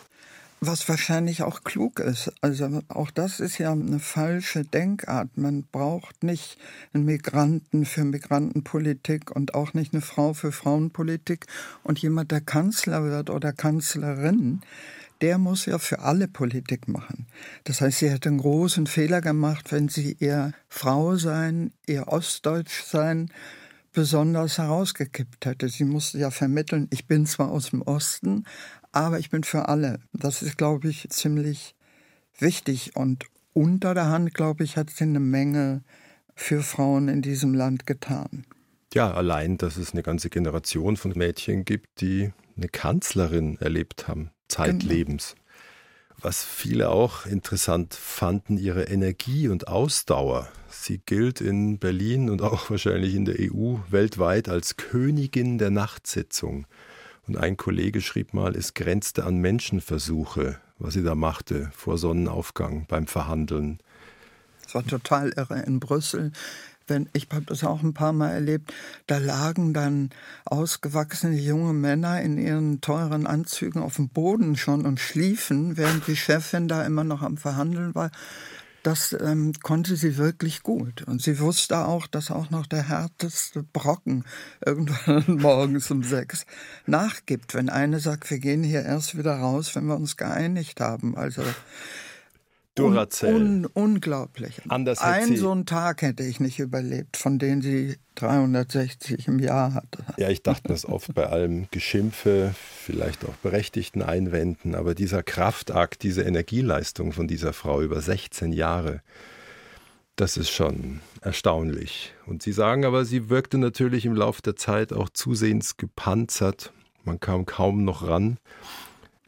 Was 0.61 0.88
wahrscheinlich 0.88 1.42
auch 1.42 1.64
klug 1.64 2.01
ist. 2.01 2.33
Also 2.40 2.81
auch 2.88 3.11
das 3.11 3.40
ist 3.40 3.59
ja 3.59 3.70
eine 3.72 4.01
falsche 4.01 4.64
Denkart. 4.64 5.37
Man 5.37 5.64
braucht 5.70 6.25
nicht 6.25 6.57
einen 6.92 7.05
Migranten 7.05 7.85
für 7.85 8.05
Migrantenpolitik 8.05 9.31
und 9.31 9.55
auch 9.55 9.75
nicht 9.75 9.92
eine 9.92 10.01
Frau 10.01 10.33
für 10.33 10.53
Frauenpolitik. 10.53 11.46
Und 11.83 11.99
jemand, 12.01 12.33
der 12.33 12.40
Kanzler 12.40 13.05
wird 13.05 13.29
oder 13.29 13.53
Kanzlerin, 13.53 14.62
der 15.21 15.39
muss 15.39 15.67
ja 15.67 15.79
für 15.79 16.01
alle 16.01 16.29
Politik 16.29 16.89
machen. 16.89 17.27
Das 17.65 17.81
heißt, 17.81 17.99
sie 17.99 18.11
hätte 18.11 18.29
einen 18.29 18.39
großen 18.39 18.87
Fehler 18.87 19.21
gemacht, 19.21 19.73
wenn 19.73 19.89
sie 19.89 20.17
ihr 20.19 20.53
Frau 20.69 21.17
sein, 21.17 21.73
ihr 21.87 22.09
Ostdeutsch 22.09 22.83
sein 22.83 23.31
besonders 23.93 24.59
herausgekippt 24.59 25.47
hätte. 25.47 25.71
Sie 25.71 25.85
musste 25.85 26.19
ja 26.19 26.31
vermitteln, 26.31 26.87
ich 26.91 27.07
bin 27.07 27.25
zwar 27.25 27.51
aus 27.51 27.71
dem 27.71 27.81
Osten, 27.81 28.45
aber 28.93 29.19
ich 29.19 29.31
bin 29.31 29.43
für 29.43 29.69
alle. 29.69 30.01
Das 30.13 30.43
ist, 30.43 30.59
glaube 30.59 30.89
ich, 30.89 31.09
ziemlich 31.09 31.75
wichtig. 32.39 32.95
Und 32.95 33.25
unter 33.55 33.95
der 33.95 34.11
Hand, 34.11 34.35
glaube 34.35 34.65
ich, 34.65 34.77
hat 34.77 34.91
sie 34.91 35.05
eine 35.05 35.21
Menge 35.21 35.83
für 36.35 36.63
Frauen 36.63 37.09
in 37.09 37.23
diesem 37.23 37.55
Land 37.55 37.87
getan. 37.87 38.45
Ja, 38.93 39.15
allein, 39.15 39.57
dass 39.57 39.79
es 39.79 39.93
eine 39.93 40.03
ganze 40.03 40.29
Generation 40.29 40.99
von 40.99 41.13
Mädchen 41.17 41.65
gibt, 41.65 42.03
die 42.03 42.33
eine 42.57 42.69
Kanzlerin 42.69 43.57
erlebt 43.61 44.09
haben 44.09 44.31
zeitlebens. 44.49 45.35
Genau. 45.35 45.43
Was 46.23 46.45
viele 46.45 46.89
auch 46.91 47.27
interessant 47.27 47.95
fanden, 47.95 48.57
ihre 48.57 48.85
Energie 48.85 49.49
und 49.49 49.69
Ausdauer. 49.69 50.49
Sie 50.71 50.99
gilt 50.99 51.41
in 51.41 51.79
Berlin 51.79 52.31
und 52.31 52.43
auch 52.43 52.71
wahrscheinlich 52.71 53.15
in 53.15 53.27
der 53.27 53.37
EU 53.39 53.77
weltweit 53.91 54.49
als 54.49 54.77
Königin 54.77 55.59
der 55.59 55.71
Nachtsitzung. 55.71 56.67
Und 57.27 57.37
ein 57.37 57.57
Kollege 57.57 58.01
schrieb 58.01 58.35
mal, 58.35 58.57
es 58.57 58.75
grenzte 58.75 59.25
an 59.25 59.39
Menschenversuche, 59.39 60.61
was 60.79 60.95
sie 60.95 61.03
da 61.03 61.15
machte 61.15 61.71
vor 61.75 61.99
Sonnenaufgang 61.99 62.87
beim 62.87 63.07
Verhandeln. 63.07 63.79
Das 64.63 64.75
war 64.75 64.87
total 64.87 65.31
irre 65.31 65.63
in 65.63 65.81
Brüssel 65.81 66.33
wenn 66.87 67.09
ich 67.12 67.29
habe 67.33 67.44
das 67.46 67.64
auch 67.64 67.83
ein 67.83 67.94
paar 67.94 68.12
Mal 68.12 68.31
erlebt, 68.31 68.72
da 69.07 69.18
lagen 69.18 69.75
dann 69.75 70.11
ausgewachsene 70.44 71.37
junge 71.37 71.72
Männer 71.72 72.20
in 72.22 72.38
ihren 72.38 72.81
teuren 72.81 73.27
Anzügen 73.27 73.83
auf 73.83 73.96
dem 73.96 74.09
Boden 74.09 74.57
schon 74.57 74.87
und 74.87 75.01
schliefen, 75.01 75.77
während 75.77 76.07
die 76.07 76.16
Chefin 76.16 76.68
da 76.68 76.85
immer 76.85 77.05
noch 77.05 77.22
am 77.22 77.37
Verhandeln 77.37 77.94
war. 77.94 78.11
Das 78.87 79.16
ähm, 79.20 79.53
konnte 79.64 79.96
sie 79.96 80.16
wirklich 80.16 80.62
gut. 80.62 81.03
Und 81.03 81.20
sie 81.20 81.40
wusste 81.40 81.88
auch, 81.88 82.07
dass 82.07 82.31
auch 82.31 82.51
noch 82.51 82.66
der 82.66 82.88
härteste 82.88 83.64
Brocken 83.64 84.25
irgendwann 84.64 85.25
morgens 85.40 85.90
um 85.90 86.05
sechs 86.05 86.46
nachgibt, 86.87 87.55
wenn 87.55 87.68
eine 87.68 87.99
sagt, 87.99 88.31
wir 88.31 88.38
gehen 88.38 88.62
hier 88.62 88.85
erst 88.85 89.18
wieder 89.18 89.38
raus, 89.38 89.75
wenn 89.75 89.87
wir 89.87 89.96
uns 89.96 90.16
geeinigt 90.16 90.81
haben. 90.81 91.16
Also 91.16 91.42
Duracell. 92.77 93.35
Un, 93.35 93.43
un, 93.43 93.67
unglaublich. 93.75 94.61
Anders 94.68 95.01
Ein 95.01 95.37
so 95.37 95.51
einen 95.51 95.66
Tag 95.66 96.03
hätte 96.03 96.22
ich 96.22 96.41
nicht 96.41 96.59
überlebt, 96.59 97.16
von 97.16 97.39
denen 97.39 97.62
sie 97.62 97.97
360 98.16 99.27
im 99.29 99.39
Jahr 99.39 99.74
hatte. 99.74 100.05
Ja, 100.18 100.29
ich 100.29 100.43
dachte 100.43 100.68
das 100.68 100.85
oft 100.85 101.14
bei 101.14 101.27
allem 101.27 101.68
Geschimpfe, 101.70 102.55
vielleicht 102.85 103.24
auch 103.24 103.35
berechtigten 103.43 104.03
Einwänden, 104.03 104.74
aber 104.74 104.95
dieser 104.95 105.22
Kraftakt, 105.22 106.03
diese 106.03 106.22
Energieleistung 106.22 107.12
von 107.12 107.27
dieser 107.27 107.53
Frau 107.53 107.81
über 107.81 108.01
16 108.01 108.53
Jahre, 108.53 109.01
das 110.16 110.37
ist 110.37 110.51
schon 110.51 111.01
erstaunlich. 111.22 112.14
Und 112.27 112.43
Sie 112.43 112.53
sagen 112.53 112.85
aber, 112.85 113.05
sie 113.05 113.29
wirkte 113.29 113.59
natürlich 113.59 114.07
im 114.07 114.14
Laufe 114.14 114.43
der 114.43 114.57
Zeit 114.57 114.93
auch 114.93 115.09
zusehends 115.11 115.77
gepanzert. 115.77 116.72
Man 117.05 117.20
kam 117.20 117.47
kaum 117.47 117.85
noch 117.85 118.07
ran. 118.07 118.39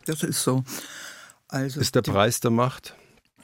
Das 0.04 0.22
ist 0.22 0.42
so. 0.42 0.64
Also 1.48 1.80
ist 1.80 1.94
der 1.94 2.02
Preis 2.02 2.40
der 2.40 2.50
Macht? 2.50 2.94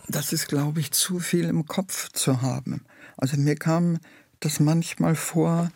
Das 0.09 0.33
ist, 0.33 0.49
glaube 0.49 0.81
ich, 0.81 0.93
zu 0.93 1.19
viel 1.19 1.45
im 1.45 1.67
Kopf 1.67 2.11
zu 2.13 2.43
haben. 2.43 2.85
Also 3.17 3.37
mir 3.37 3.57
kam 3.57 3.99
das 4.41 4.61
manchmal 4.61 5.15
vor, 5.15 5.71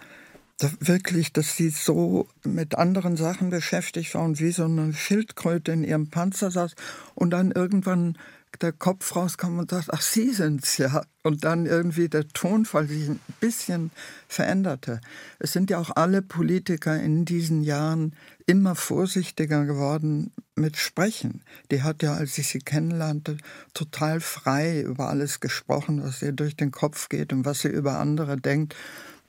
da 0.58 0.70
wirklich, 0.80 1.32
dass 1.32 1.56
sie 1.56 1.70
so 1.70 2.28
mit 2.44 2.74
anderen 2.74 3.16
Sachen 3.16 3.50
beschäftigt 3.50 4.14
war 4.14 4.24
und 4.24 4.40
wie 4.40 4.50
so 4.50 4.64
eine 4.64 4.92
Schildkröte 4.92 5.72
in 5.72 5.84
ihrem 5.84 6.10
Panzer 6.10 6.50
saß 6.50 6.74
und 7.14 7.30
dann 7.30 7.52
irgendwann 7.52 8.18
der 8.60 8.72
Kopf 8.72 9.14
rauskam 9.14 9.58
und 9.58 9.70
sagt, 9.70 9.92
ach, 9.92 10.00
Sie 10.00 10.32
sind's 10.32 10.78
ja. 10.78 11.02
Und 11.22 11.44
dann 11.44 11.66
irgendwie 11.66 12.08
der 12.08 12.26
Tonfall 12.28 12.88
sich 12.88 13.08
ein 13.08 13.20
bisschen 13.40 13.90
veränderte. 14.26 15.00
Es 15.38 15.52
sind 15.52 15.70
ja 15.70 15.78
auch 15.78 15.94
alle 15.94 16.22
Politiker 16.22 17.00
in 17.00 17.24
diesen 17.24 17.62
Jahren 17.62 18.14
immer 18.48 18.74
vorsichtiger 18.74 19.66
geworden 19.66 20.32
mit 20.56 20.78
Sprechen. 20.78 21.42
Die 21.70 21.82
hat 21.82 22.02
ja, 22.02 22.14
als 22.14 22.38
ich 22.38 22.48
sie 22.48 22.60
kennenlernte, 22.60 23.36
total 23.74 24.20
frei 24.20 24.80
über 24.80 25.10
alles 25.10 25.40
gesprochen, 25.40 26.02
was 26.02 26.22
ihr 26.22 26.32
durch 26.32 26.56
den 26.56 26.70
Kopf 26.70 27.10
geht 27.10 27.34
und 27.34 27.44
was 27.44 27.60
sie 27.60 27.68
über 27.68 27.98
andere 27.98 28.38
denkt. 28.38 28.74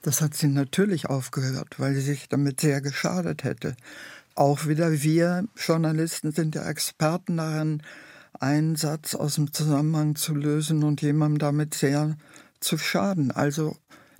Das 0.00 0.22
hat 0.22 0.34
sie 0.34 0.48
natürlich 0.48 1.10
aufgehört, 1.10 1.78
weil 1.78 1.94
sie 1.94 2.00
sich 2.00 2.30
damit 2.30 2.62
sehr 2.62 2.80
geschadet 2.80 3.44
hätte. 3.44 3.76
Auch 4.34 4.66
wieder 4.66 5.02
wir 5.02 5.44
Journalisten 5.54 6.32
sind 6.32 6.54
ja 6.54 6.66
Experten 6.66 7.36
darin, 7.36 7.82
einen 8.32 8.74
Satz 8.76 9.14
aus 9.14 9.34
dem 9.34 9.52
Zusammenhang 9.52 10.16
zu 10.16 10.34
lösen 10.34 10.82
und 10.82 11.02
jemandem 11.02 11.38
damit 11.40 11.74
sehr 11.74 12.16
zu 12.60 12.78
schaden. 12.78 13.32
Also 13.32 13.76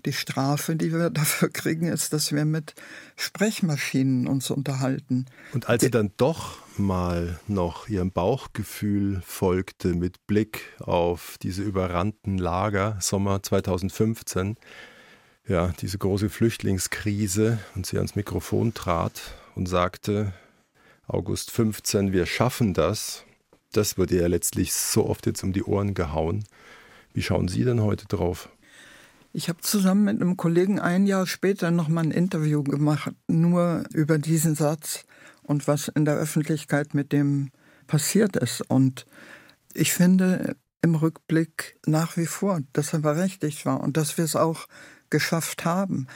die 0.06 0.12
Strafe, 0.12 0.76
die 0.76 0.92
wir 0.92 1.10
dafür 1.10 1.50
kriegen, 1.50 1.86
ist, 1.86 2.12
dass 2.12 2.32
wir 2.32 2.44
mit 2.44 2.74
Sprechmaschinen 3.16 4.26
uns 4.26 4.50
unterhalten. 4.50 5.26
Und 5.52 5.68
als 5.68 5.82
sie 5.82 5.90
dann 5.90 6.12
doch 6.16 6.58
mal 6.78 7.38
noch 7.46 7.88
ihrem 7.88 8.10
Bauchgefühl 8.10 9.20
folgte 9.24 9.94
mit 9.94 10.26
Blick 10.26 10.62
auf 10.80 11.36
diese 11.42 11.62
überrannten 11.62 12.38
Lager 12.38 12.96
Sommer 13.00 13.42
2015, 13.42 14.56
ja, 15.46 15.72
diese 15.80 15.98
große 15.98 16.30
Flüchtlingskrise 16.30 17.58
und 17.74 17.86
sie 17.86 17.96
ans 17.96 18.14
Mikrofon 18.14 18.72
trat 18.72 19.20
und 19.54 19.66
sagte, 19.66 20.32
August 21.06 21.50
15, 21.50 22.12
wir 22.12 22.24
schaffen 22.26 22.72
das, 22.72 23.24
das 23.72 23.98
wurde 23.98 24.20
ja 24.20 24.26
letztlich 24.26 24.72
so 24.72 25.06
oft 25.06 25.26
jetzt 25.26 25.42
um 25.42 25.52
die 25.52 25.64
Ohren 25.64 25.94
gehauen. 25.94 26.44
Wie 27.12 27.22
schauen 27.22 27.48
Sie 27.48 27.64
denn 27.64 27.82
heute 27.82 28.06
drauf? 28.06 28.48
Ich 29.32 29.48
habe 29.48 29.60
zusammen 29.60 30.04
mit 30.04 30.20
einem 30.20 30.36
Kollegen 30.36 30.80
ein 30.80 31.06
Jahr 31.06 31.24
später 31.26 31.70
noch 31.70 31.88
mal 31.88 32.02
ein 32.02 32.10
Interview 32.10 32.64
gemacht, 32.64 33.12
nur 33.28 33.84
über 33.92 34.18
diesen 34.18 34.56
Satz 34.56 35.04
und 35.42 35.68
was 35.68 35.86
in 35.86 36.04
der 36.04 36.16
Öffentlichkeit 36.16 36.94
mit 36.94 37.12
dem 37.12 37.50
passiert 37.86 38.36
ist. 38.36 38.60
Und 38.68 39.06
ich 39.72 39.92
finde 39.92 40.56
im 40.82 40.96
Rückblick 40.96 41.78
nach 41.86 42.16
wie 42.16 42.26
vor, 42.26 42.60
dass 42.72 42.92
er 42.92 43.00
berechtigt 43.00 43.66
war 43.66 43.80
und 43.80 43.96
dass 43.96 44.16
wir 44.18 44.24
es 44.24 44.34
auch 44.34 44.66
geschafft 45.10 45.64
haben. 45.64 46.08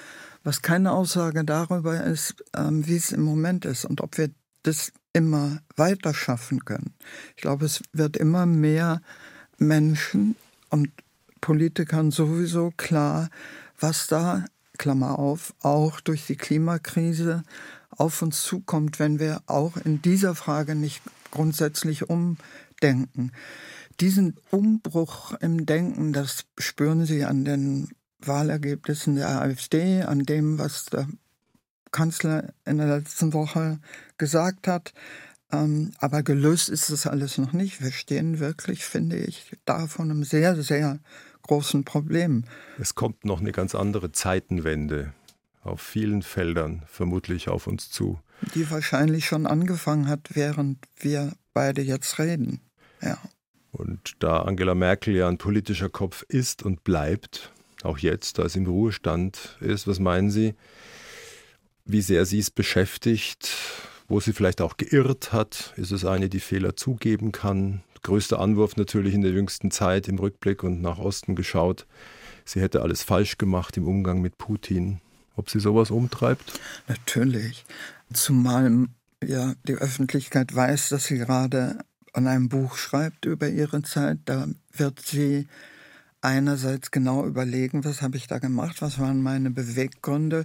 Was 0.43 0.63
keine 0.63 0.91
Aussage 0.91 1.45
darüber 1.45 2.03
ist, 2.03 2.45
ähm, 2.57 2.87
wie 2.87 2.97
es 2.97 3.13
im 3.13 3.23
Moment 3.23 3.65
ist 3.65 3.85
und 3.85 4.01
ob 4.01 4.19
wir 4.19 4.31
das 4.65 4.93
immer 5.13 5.61
weiter 5.77 6.15
schaffen 6.15 6.65
können. 6.65 6.95
Ich 7.37 7.43
glaube, 7.43 7.65
es 7.65 7.81
wird 7.93 8.17
immer 8.17 8.45
mehr 8.45 9.01
Menschen 9.59 10.35
und 10.69 10.91
Politikern 11.45 12.11
sowieso 12.11 12.73
klar, 12.75 13.29
was 13.79 14.07
da, 14.07 14.47
Klammer 14.79 15.19
auf, 15.19 15.53
auch 15.61 16.01
durch 16.01 16.27
die 16.27 16.37
Klimakrise 16.37 17.43
auf 17.91 18.23
uns 18.23 18.43
zukommt, 18.43 18.99
wenn 18.99 19.19
wir 19.19 19.43
auch 19.45 19.77
in 19.77 20.01
dieser 20.01 20.35
Frage 20.35 20.75
nicht 20.75 21.03
grundsätzlich 21.31 22.09
umdenken. 22.09 23.31
Diesen 24.01 24.39
Umbruch 24.51 25.35
im 25.41 25.67
Denken, 25.67 26.15
das 26.15 26.47
spüren 26.57 27.05
Sie 27.05 27.27
an 27.27 27.45
den 27.45 27.91
Wahlergebnissen 28.21 29.17
der 29.17 29.43
AfD, 29.43 30.01
an 30.01 30.21
dem, 30.21 30.59
was 30.59 30.87
der 30.87 31.07
Kanzler 31.91 32.55
in 32.65 32.79
der 32.79 32.87
letzten 32.87 33.35
Woche 33.35 33.81
gesagt 34.17 34.67
hat. 34.67 34.95
Ähm, 35.53 35.93
aber 35.99 36.23
gelöst 36.23 36.71
ist 36.71 36.89
das 36.89 37.07
alles 37.07 37.37
noch 37.37 37.53
nicht. 37.53 37.83
Wir 37.83 37.93
stehen 37.93 38.41
wirklich, 38.41 38.87
finde 38.87 39.19
ich, 39.19 39.53
da 39.67 39.87
vor 39.89 40.07
einem 40.07 40.25
sehr, 40.25 40.63
sehr 40.63 41.01
großen 41.45 41.85
Problem. 41.85 42.45
Es 42.79 42.95
kommt 42.95 43.25
noch 43.25 43.41
eine 43.41 43.53
ganz 43.53 43.75
andere 43.75 44.13
Zeitenwende 44.13 45.15
auf 45.63 45.81
vielen 45.81 46.23
Feldern 46.23 46.83
vermutlich 46.87 47.49
auf 47.49 47.67
uns 47.67 47.91
zu. 47.91 48.19
Die 48.55 48.71
wahrscheinlich 48.71 49.25
schon 49.25 49.47
angefangen 49.47 50.09
hat, 50.09 50.31
während 50.35 50.79
wir 50.99 51.33
beide 51.55 51.83
jetzt 51.83 52.19
reden. 52.19 52.61
Ja. 53.01 53.19
Und 53.73 54.13
da 54.21 54.43
Angela 54.43 54.75
Merkel 54.75 55.15
ja 55.15 55.29
ein 55.29 55.39
politischer 55.39 55.89
Kopf 55.89 56.23
ist 56.29 56.63
und 56.63 56.85
bleibt, 56.85 57.53
auch 57.83 57.99
jetzt, 57.99 58.39
da 58.39 58.49
sie 58.49 58.61
im 58.61 58.67
Ruhestand 58.67 59.57
ist, 59.61 59.87
was 59.87 59.99
meinen 59.99 60.31
Sie, 60.31 60.55
wie 61.85 62.01
sehr 62.01 62.25
sie 62.25 62.39
es 62.39 62.51
beschäftigt, 62.51 63.51
wo 64.09 64.21
sie 64.21 64.33
vielleicht 64.33 64.61
auch 64.61 64.77
geirrt 64.77 65.33
hat. 65.33 65.75
Ist 65.77 65.91
es 65.91 66.05
eine, 66.05 66.29
die 66.29 66.41
Fehler 66.41 66.77
zugeben 66.77 67.33
kann? 67.33 67.83
Größter 68.05 68.39
Anwurf 68.39 68.77
natürlich 68.77 69.15
in 69.15 69.23
der 69.23 69.33
jüngsten 69.33 69.71
Zeit 69.71 70.09
im 70.09 70.19
Rückblick 70.19 70.63
und 70.63 70.81
nach 70.81 70.99
Osten 70.99 71.35
geschaut. 71.35 71.87
Sie 72.45 72.61
hätte 72.61 72.83
alles 72.83 73.03
falsch 73.03 73.39
gemacht 73.39 73.77
im 73.77 73.89
Umgang 73.89 74.21
mit 74.21 74.39
Putin. 74.39 75.01
Ob 75.37 75.51
sie 75.51 75.59
sowas 75.59 75.91
umtreibt? 75.91 76.61
Natürlich. 76.87 77.65
Zumal 78.13 78.87
ja 79.25 79.55
die 79.67 79.75
Öffentlichkeit 79.75 80.55
weiß, 80.55 80.91
dass 80.91 81.07
sie 81.07 81.17
gerade 81.17 81.79
an 82.13 82.27
einem 82.27 82.49
Buch 82.49 82.77
schreibt 82.77 83.25
über 83.25 83.49
ihre 83.49 83.83
Zeit. 83.83 84.19
Da 84.27 84.49
wird 84.71 85.01
sie 85.01 85.49
einerseits 86.21 86.91
genau 86.91 87.27
überlegen, 87.27 87.85
was 87.85 88.03
habe 88.03 88.19
ich 88.19 88.27
da 88.27 88.39
gemacht, 88.39 88.83
was 88.83 88.99
waren 88.99 89.23
meine 89.23 89.51
Beweggründe 89.51 90.45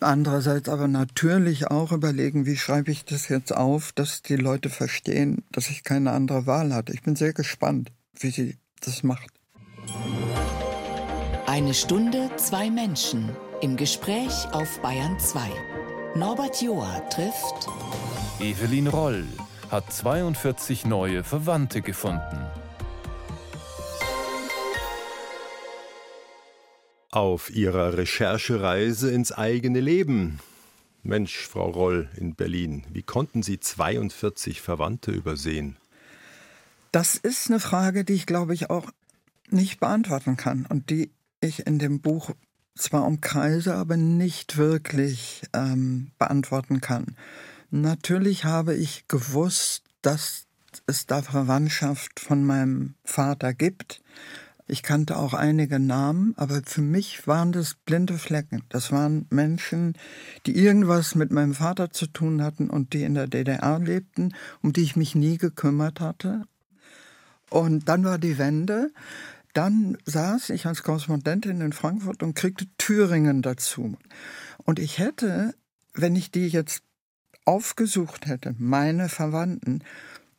Andererseits 0.00 0.68
aber 0.68 0.88
natürlich 0.88 1.68
auch 1.68 1.92
überlegen, 1.92 2.46
wie 2.46 2.56
schreibe 2.56 2.90
ich 2.90 3.04
das 3.04 3.28
jetzt 3.28 3.54
auf, 3.54 3.92
dass 3.92 4.22
die 4.22 4.36
Leute 4.36 4.68
verstehen, 4.68 5.44
dass 5.50 5.70
ich 5.70 5.84
keine 5.84 6.12
andere 6.12 6.46
Wahl 6.46 6.74
hatte. 6.74 6.92
Ich 6.92 7.02
bin 7.02 7.16
sehr 7.16 7.32
gespannt, 7.32 7.92
wie 8.18 8.30
sie 8.30 8.56
das 8.80 9.02
macht. 9.02 9.30
Eine 11.46 11.74
Stunde, 11.74 12.30
zwei 12.36 12.70
Menschen 12.70 13.30
im 13.62 13.76
Gespräch 13.76 14.46
auf 14.52 14.80
Bayern 14.82 15.18
2. 15.18 15.40
Norbert 16.14 16.60
Joa 16.60 17.00
trifft 17.08 17.68
Evelyn 18.40 18.88
Roll 18.88 19.24
hat 19.70 19.92
42 19.92 20.86
neue 20.86 21.24
Verwandte 21.24 21.82
gefunden. 21.82 22.46
Auf 27.16 27.48
ihrer 27.48 27.96
Recherchereise 27.96 29.10
ins 29.10 29.32
eigene 29.32 29.80
Leben. 29.80 30.38
Mensch, 31.02 31.46
Frau 31.46 31.70
Roll 31.70 32.10
in 32.14 32.34
Berlin, 32.34 32.84
wie 32.92 33.02
konnten 33.02 33.42
Sie 33.42 33.58
42 33.58 34.60
Verwandte 34.60 35.12
übersehen? 35.12 35.78
Das 36.92 37.14
ist 37.14 37.48
eine 37.48 37.58
Frage, 37.58 38.04
die 38.04 38.12
ich 38.12 38.26
glaube 38.26 38.52
ich 38.52 38.68
auch 38.68 38.90
nicht 39.48 39.80
beantworten 39.80 40.36
kann 40.36 40.66
und 40.66 40.90
die 40.90 41.10
ich 41.40 41.66
in 41.66 41.78
dem 41.78 42.00
Buch 42.00 42.32
zwar 42.74 43.06
umkreise, 43.06 43.74
aber 43.76 43.96
nicht 43.96 44.58
wirklich 44.58 45.40
ähm, 45.54 46.10
beantworten 46.18 46.82
kann. 46.82 47.16
Natürlich 47.70 48.44
habe 48.44 48.74
ich 48.74 49.08
gewusst, 49.08 49.84
dass 50.02 50.44
es 50.86 51.06
da 51.06 51.22
Verwandtschaft 51.22 52.20
von 52.20 52.44
meinem 52.44 52.94
Vater 53.04 53.54
gibt. 53.54 54.02
Ich 54.68 54.82
kannte 54.82 55.16
auch 55.16 55.32
einige 55.32 55.78
Namen, 55.78 56.34
aber 56.36 56.60
für 56.64 56.82
mich 56.82 57.28
waren 57.28 57.52
das 57.52 57.74
blinde 57.74 58.18
Flecken. 58.18 58.64
Das 58.68 58.90
waren 58.90 59.26
Menschen, 59.30 59.94
die 60.44 60.56
irgendwas 60.56 61.14
mit 61.14 61.30
meinem 61.30 61.54
Vater 61.54 61.90
zu 61.90 62.08
tun 62.08 62.42
hatten 62.42 62.68
und 62.68 62.92
die 62.92 63.04
in 63.04 63.14
der 63.14 63.28
DDR 63.28 63.78
lebten, 63.78 64.34
um 64.62 64.72
die 64.72 64.82
ich 64.82 64.96
mich 64.96 65.14
nie 65.14 65.38
gekümmert 65.38 66.00
hatte. 66.00 66.46
Und 67.48 67.88
dann 67.88 68.04
war 68.04 68.18
die 68.18 68.38
Wende. 68.38 68.90
Dann 69.52 69.98
saß 70.04 70.50
ich 70.50 70.66
als 70.66 70.82
Korrespondentin 70.82 71.60
in 71.60 71.72
Frankfurt 71.72 72.24
und 72.24 72.34
kriegte 72.34 72.66
Thüringen 72.76 73.42
dazu. 73.42 73.96
Und 74.64 74.80
ich 74.80 74.98
hätte, 74.98 75.54
wenn 75.94 76.16
ich 76.16 76.32
die 76.32 76.48
jetzt 76.48 76.82
aufgesucht 77.44 78.26
hätte, 78.26 78.56
meine 78.58 79.08
Verwandten, 79.08 79.84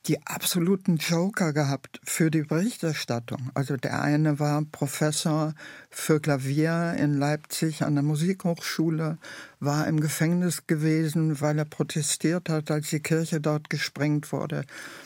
die 0.08 0.26
absoluten 0.26 0.98
Joker 0.98 1.52
gehabt 1.52 2.00
für 2.04 2.32
die 2.32 2.44
Berichterstattung. 2.44 3.52
Also 3.54 3.76
der 3.76 4.02
eine 4.02 4.40
war 4.40 4.64
Professor 4.72 5.54
für 5.90 6.22
Klavier 6.22 6.96
in 6.98 7.18
Leipzig 7.18 7.84
an 7.84 7.96
der 7.96 8.04
Musikhochschule, 8.04 9.18
war 9.60 9.88
im 9.88 10.00
Gefängnis 10.00 10.66
gewesen, 10.68 11.42
weil 11.42 11.58
er 11.58 11.66
protestiert 11.66 12.50
hat, 12.50 12.72
als 12.72 12.90
die 12.90 13.02
Kirche 13.02 13.42
dort 13.42 13.70
gesprengt 13.70 14.32
wurde. 14.32 14.64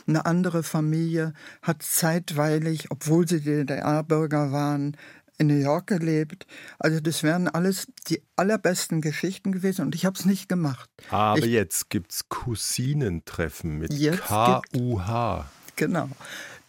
Eine 0.08 0.26
andere 0.26 0.62
Familie 0.62 1.34
hat 1.62 1.82
zeitweilig, 1.82 2.92
obwohl 2.92 3.28
sie 3.28 3.42
DDR-Bürger 3.42 4.52
waren, 4.52 4.98
in 5.42 5.48
New 5.48 5.56
York 5.56 5.88
gelebt. 5.88 6.46
Also 6.78 7.00
das 7.00 7.24
wären 7.24 7.48
alles 7.48 7.88
die 8.08 8.22
allerbesten 8.36 9.02
Geschichten 9.02 9.52
gewesen 9.52 9.82
und 9.82 9.96
ich 9.96 10.06
habe 10.06 10.18
es 10.18 10.26
nicht 10.26 10.48
gemacht. 10.48 10.88
Aber 11.10 11.40
ich, 11.40 11.46
jetzt 11.46 11.90
gibt 11.90 12.12
es 12.12 12.30
Cousinentreffen 12.30 13.80
mit 13.80 13.92
K-U-H. 14.22 15.50
Genau. 15.76 16.10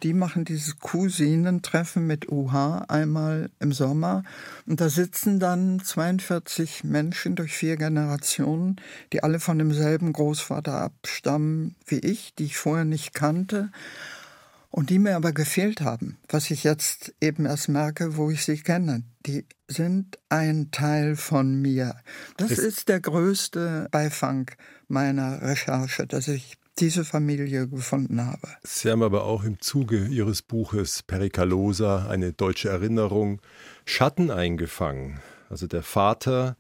die 0.03 0.15
machen 0.15 0.47
dieses 0.47 0.79
Cousinentreffen 0.81 2.07
mit 2.07 2.33
UH 2.33 2.87
einmal 2.89 3.51
im 3.61 3.73
Sommer. 3.73 4.25
Und 4.67 4.81
da 4.81 4.89
sitzen 4.89 5.39
dann 5.39 5.81
42 5.81 6.83
Menschen 6.83 7.37
durch 7.37 7.53
vier 7.53 7.77
Generationen, 7.77 8.77
die 9.13 9.23
alle 9.23 9.39
von 9.39 9.59
demselben 9.59 10.15
Großvater 10.15 10.81
abstammen 10.81 11.77
wie 11.87 11.99
ich, 11.99 12.35
die 12.35 12.47
ich 12.47 12.57
vorher 12.57 12.87
nicht 12.87 13.13
kannte 13.13 13.71
und 14.73 14.89
die 14.89 14.99
mir 14.99 15.15
aber 15.17 15.33
gefehlt 15.33 15.83
haben, 15.83 16.19
was 16.29 16.51
ich 16.51 16.65
jetzt 16.65 17.15
eben 17.21 17.45
erst 17.47 17.69
merke, 17.69 18.17
wo 18.17 18.31
ich 18.31 18.45
sie 18.45 18.57
kenne. 18.57 19.05
Die 19.27 19.45
sind 19.69 20.19
ein 20.31 20.71
Teil 20.71 21.15
von 21.15 21.61
mir. 21.61 21.95
Das 22.39 22.53
es 22.53 22.59
ist 22.59 22.89
der 22.89 23.01
größte 23.01 23.87
Beifang 23.91 24.51
meiner 24.89 25.43
Recherche, 25.43 26.07
dass 26.07 26.27
ich 26.27 26.57
diese 26.79 27.05
Familie 27.05 27.69
gefunden 27.69 28.25
habe. 28.25 28.49
Sie 28.65 28.91
haben 28.91 29.03
aber 29.03 29.25
auch 29.25 29.45
im 29.45 29.61
Zuge 29.61 30.07
Ihres 30.07 30.41
Buches 30.41 31.03
Pericalosa, 31.03 32.09
eine 32.09 32.33
deutsche 32.33 32.71
Erinnerung, 32.71 33.43
Schatten 33.85 34.31
eingefangen. 34.31 35.21
Also 35.51 35.67
der 35.67 35.83
Vater 35.83 36.57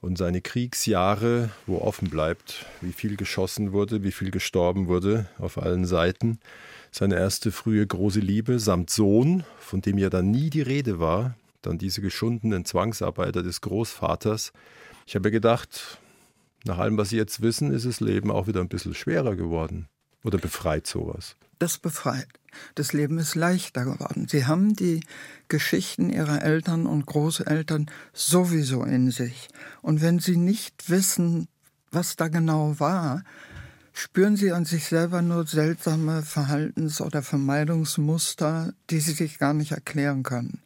und 0.00 0.16
seine 0.16 0.40
Kriegsjahre, 0.40 1.50
wo 1.66 1.76
offen 1.78 2.08
bleibt, 2.08 2.64
wie 2.80 2.92
viel 2.92 3.16
geschossen 3.16 3.72
wurde, 3.72 4.02
wie 4.02 4.12
viel 4.12 4.30
gestorben 4.30 4.88
wurde 4.88 5.26
auf 5.38 5.58
allen 5.58 5.84
Seiten 5.84 6.38
seine 6.94 7.16
erste 7.16 7.50
frühe 7.50 7.84
große 7.84 8.20
Liebe 8.20 8.60
samt 8.60 8.88
Sohn, 8.88 9.42
von 9.58 9.80
dem 9.80 9.98
ja 9.98 10.10
dann 10.10 10.30
nie 10.30 10.48
die 10.48 10.62
Rede 10.62 11.00
war, 11.00 11.34
dann 11.60 11.76
diese 11.76 12.00
geschundenen 12.00 12.64
Zwangsarbeiter 12.64 13.42
des 13.42 13.60
Großvaters. 13.62 14.52
Ich 15.04 15.16
habe 15.16 15.32
gedacht, 15.32 15.98
nach 16.64 16.78
allem, 16.78 16.96
was 16.96 17.08
Sie 17.08 17.16
jetzt 17.16 17.42
wissen, 17.42 17.72
ist 17.72 17.84
das 17.84 17.98
Leben 17.98 18.30
auch 18.30 18.46
wieder 18.46 18.60
ein 18.60 18.68
bisschen 18.68 18.94
schwerer 18.94 19.34
geworden. 19.34 19.88
Oder 20.22 20.38
befreit 20.38 20.86
sowas? 20.86 21.34
Das 21.58 21.78
befreit. 21.78 22.28
Das 22.76 22.92
Leben 22.92 23.18
ist 23.18 23.34
leichter 23.34 23.84
geworden. 23.84 24.28
Sie 24.28 24.46
haben 24.46 24.76
die 24.76 25.00
Geschichten 25.48 26.10
ihrer 26.10 26.42
Eltern 26.42 26.86
und 26.86 27.06
Großeltern 27.06 27.90
sowieso 28.12 28.84
in 28.84 29.10
sich. 29.10 29.48
Und 29.82 30.00
wenn 30.00 30.20
Sie 30.20 30.36
nicht 30.36 30.88
wissen, 30.88 31.48
was 31.90 32.14
da 32.14 32.28
genau 32.28 32.78
war, 32.78 33.24
spüren 33.94 34.36
Sie 34.36 34.52
an 34.52 34.66
sich 34.66 34.84
selber 34.84 35.22
nur 35.22 35.46
seltsame 35.46 36.22
Verhaltens- 36.22 37.00
oder 37.00 37.22
Vermeidungsmuster, 37.22 38.74
die 38.90 39.00
Sie 39.00 39.12
sich 39.12 39.38
gar 39.38 39.54
nicht 39.54 39.72
erklären 39.72 40.22
können. 40.22 40.60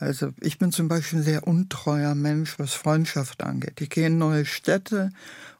Also 0.00 0.30
ich 0.40 0.58
bin 0.58 0.72
zum 0.72 0.88
Beispiel 0.88 1.20
ein 1.20 1.24
sehr 1.24 1.46
untreuer 1.46 2.16
Mensch, 2.16 2.58
was 2.58 2.72
Freundschaft 2.72 3.44
angeht. 3.44 3.80
Ich 3.80 3.90
gehe 3.90 4.08
in 4.08 4.18
neue 4.18 4.44
Städte 4.44 5.12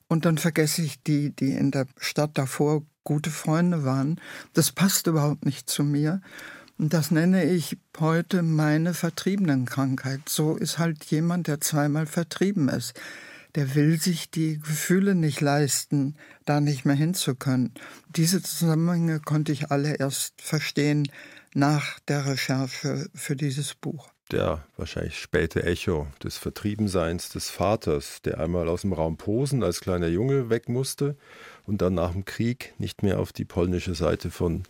und 0.09 0.25
dann 0.25 0.37
vergesse 0.37 0.83
ich 0.83 1.01
die, 1.05 1.31
die 1.31 1.53
in 1.53 1.71
der 1.71 1.87
Stadt 1.99 2.33
davor 2.35 2.83
gute 3.05 3.31
Freunde 3.31 3.85
waren. 3.85 4.21
Das 4.55 4.73
passt 4.73 5.07
überhaupt 5.07 5.45
nicht 5.47 5.71
zu 5.71 5.85
mir. 5.85 6.21
Und 6.79 6.93
das 6.93 7.13
nenne 7.13 7.45
ich 7.45 7.79
heute 8.01 8.43
meine 8.43 8.95
Vertriebenenkrankheit. 8.95 10.29
So 10.29 10.57
ist 10.57 10.79
halt 10.79 11.05
jemand, 11.05 11.47
der 11.47 11.61
zweimal 11.61 12.07
vertrieben 12.07 12.69
ist 12.69 12.95
der 13.55 13.75
will 13.75 14.01
sich 14.01 14.31
die 14.31 14.59
Gefühle 14.59 15.15
nicht 15.15 15.41
leisten, 15.41 16.17
da 16.45 16.61
nicht 16.61 16.85
mehr 16.85 16.97
hinzukönnen. 16.97 17.73
Diese 18.09 18.43
Zusammenhänge 18.43 19.21
konnte 19.21 19.53
ich 19.53 19.71
alle 19.71 19.97
erst 19.97 20.41
verstehen 20.41 21.09
nach 21.55 22.01
der 22.01 22.27
Recherche 22.27 23.09
für 23.15 23.37
dieses 23.37 23.75
Buch. 23.75 24.09
Der 24.31 24.65
wahrscheinlich 24.79 25.19
späte 25.19 25.63
Echo 25.65 26.07
des 26.25 26.39
Vertriebenseins 26.39 27.29
des 27.29 27.51
Vaters, 27.51 28.23
der 28.23 28.41
einmal 28.41 28.69
aus 28.69 28.81
dem 28.81 28.95
Raum 28.95 29.19
Posen 29.19 29.63
als 29.63 29.81
kleiner 29.81 30.07
Junge 30.07 30.49
weg 30.49 30.71
musste 30.71 31.17
und 31.67 31.83
dann 31.83 31.95
nach 31.95 32.13
dem 32.13 32.25
Krieg 32.25 32.73
nicht 32.79 33.03
mehr 33.03 33.21
auf 33.21 33.33
die 33.33 33.45
polnische 33.45 33.95
Seite 33.95 34.31
von 34.31 34.63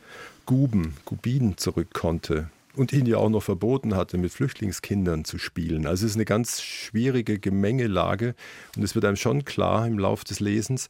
Guben, 0.47 0.97
Gubin 1.05 1.57
zurück 1.57 1.95
konnte 1.95 2.51
und 2.75 2.93
ihn 2.93 3.07
ja 3.07 3.19
auch 3.19 3.29
noch 3.29 3.43
verboten 3.43 3.95
hatte, 3.95 4.19
mit 4.19 4.33
Flüchtlingskindern 4.33 5.25
zu 5.25 5.39
spielen. 5.39 5.87
Also 5.87 6.07
es 6.07 6.13
ist 6.13 6.17
eine 6.17 6.25
ganz 6.25 6.63
schwierige 6.63 7.39
Gemengelage 7.39 8.35
und 8.77 8.83
es 8.83 8.95
wird 8.95 9.05
einem 9.05 9.17
schon 9.17 9.45
klar 9.45 9.87
im 9.87 9.99
Lauf 9.99 10.25
des 10.25 10.41
Lesens, 10.41 10.89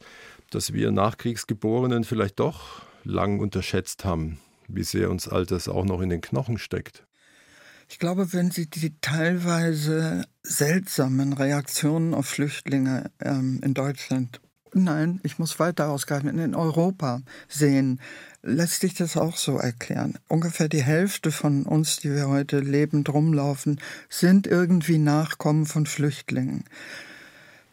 dass 0.49 0.73
wir 0.73 0.91
Nachkriegsgeborenen 0.91 2.03
vielleicht 2.03 2.39
doch 2.39 2.81
lang 3.03 3.39
unterschätzt 3.39 4.05
haben, 4.05 4.39
wie 4.67 4.83
sehr 4.83 5.09
uns 5.09 5.27
all 5.27 5.45
das 5.45 5.67
auch 5.67 5.85
noch 5.85 6.01
in 6.01 6.09
den 6.09 6.21
Knochen 6.21 6.57
steckt. 6.57 7.05
Ich 7.89 7.99
glaube, 7.99 8.31
wenn 8.33 8.49
Sie 8.49 8.69
die 8.69 8.95
teilweise 9.01 10.23
seltsamen 10.41 11.33
Reaktionen 11.33 12.13
auf 12.13 12.25
Flüchtlinge 12.27 13.11
ähm, 13.19 13.59
in 13.63 13.73
Deutschland 13.73 14.39
Nein, 14.73 15.19
ich 15.23 15.39
muss 15.39 15.59
weiter 15.59 15.89
ausgreifen. 15.89 16.39
In 16.39 16.55
Europa 16.55 17.21
sehen, 17.47 17.99
lässt 18.41 18.81
sich 18.81 18.93
das 18.93 19.17
auch 19.17 19.37
so 19.37 19.57
erklären. 19.57 20.17
Ungefähr 20.27 20.67
die 20.67 20.83
Hälfte 20.83 21.31
von 21.31 21.63
uns, 21.63 21.97
die 21.97 22.11
wir 22.11 22.27
heute 22.27 22.59
lebend 22.59 23.09
rumlaufen, 23.09 23.79
sind 24.09 24.47
irgendwie 24.47 24.97
Nachkommen 24.97 25.65
von 25.65 25.85
Flüchtlingen. 25.85 26.65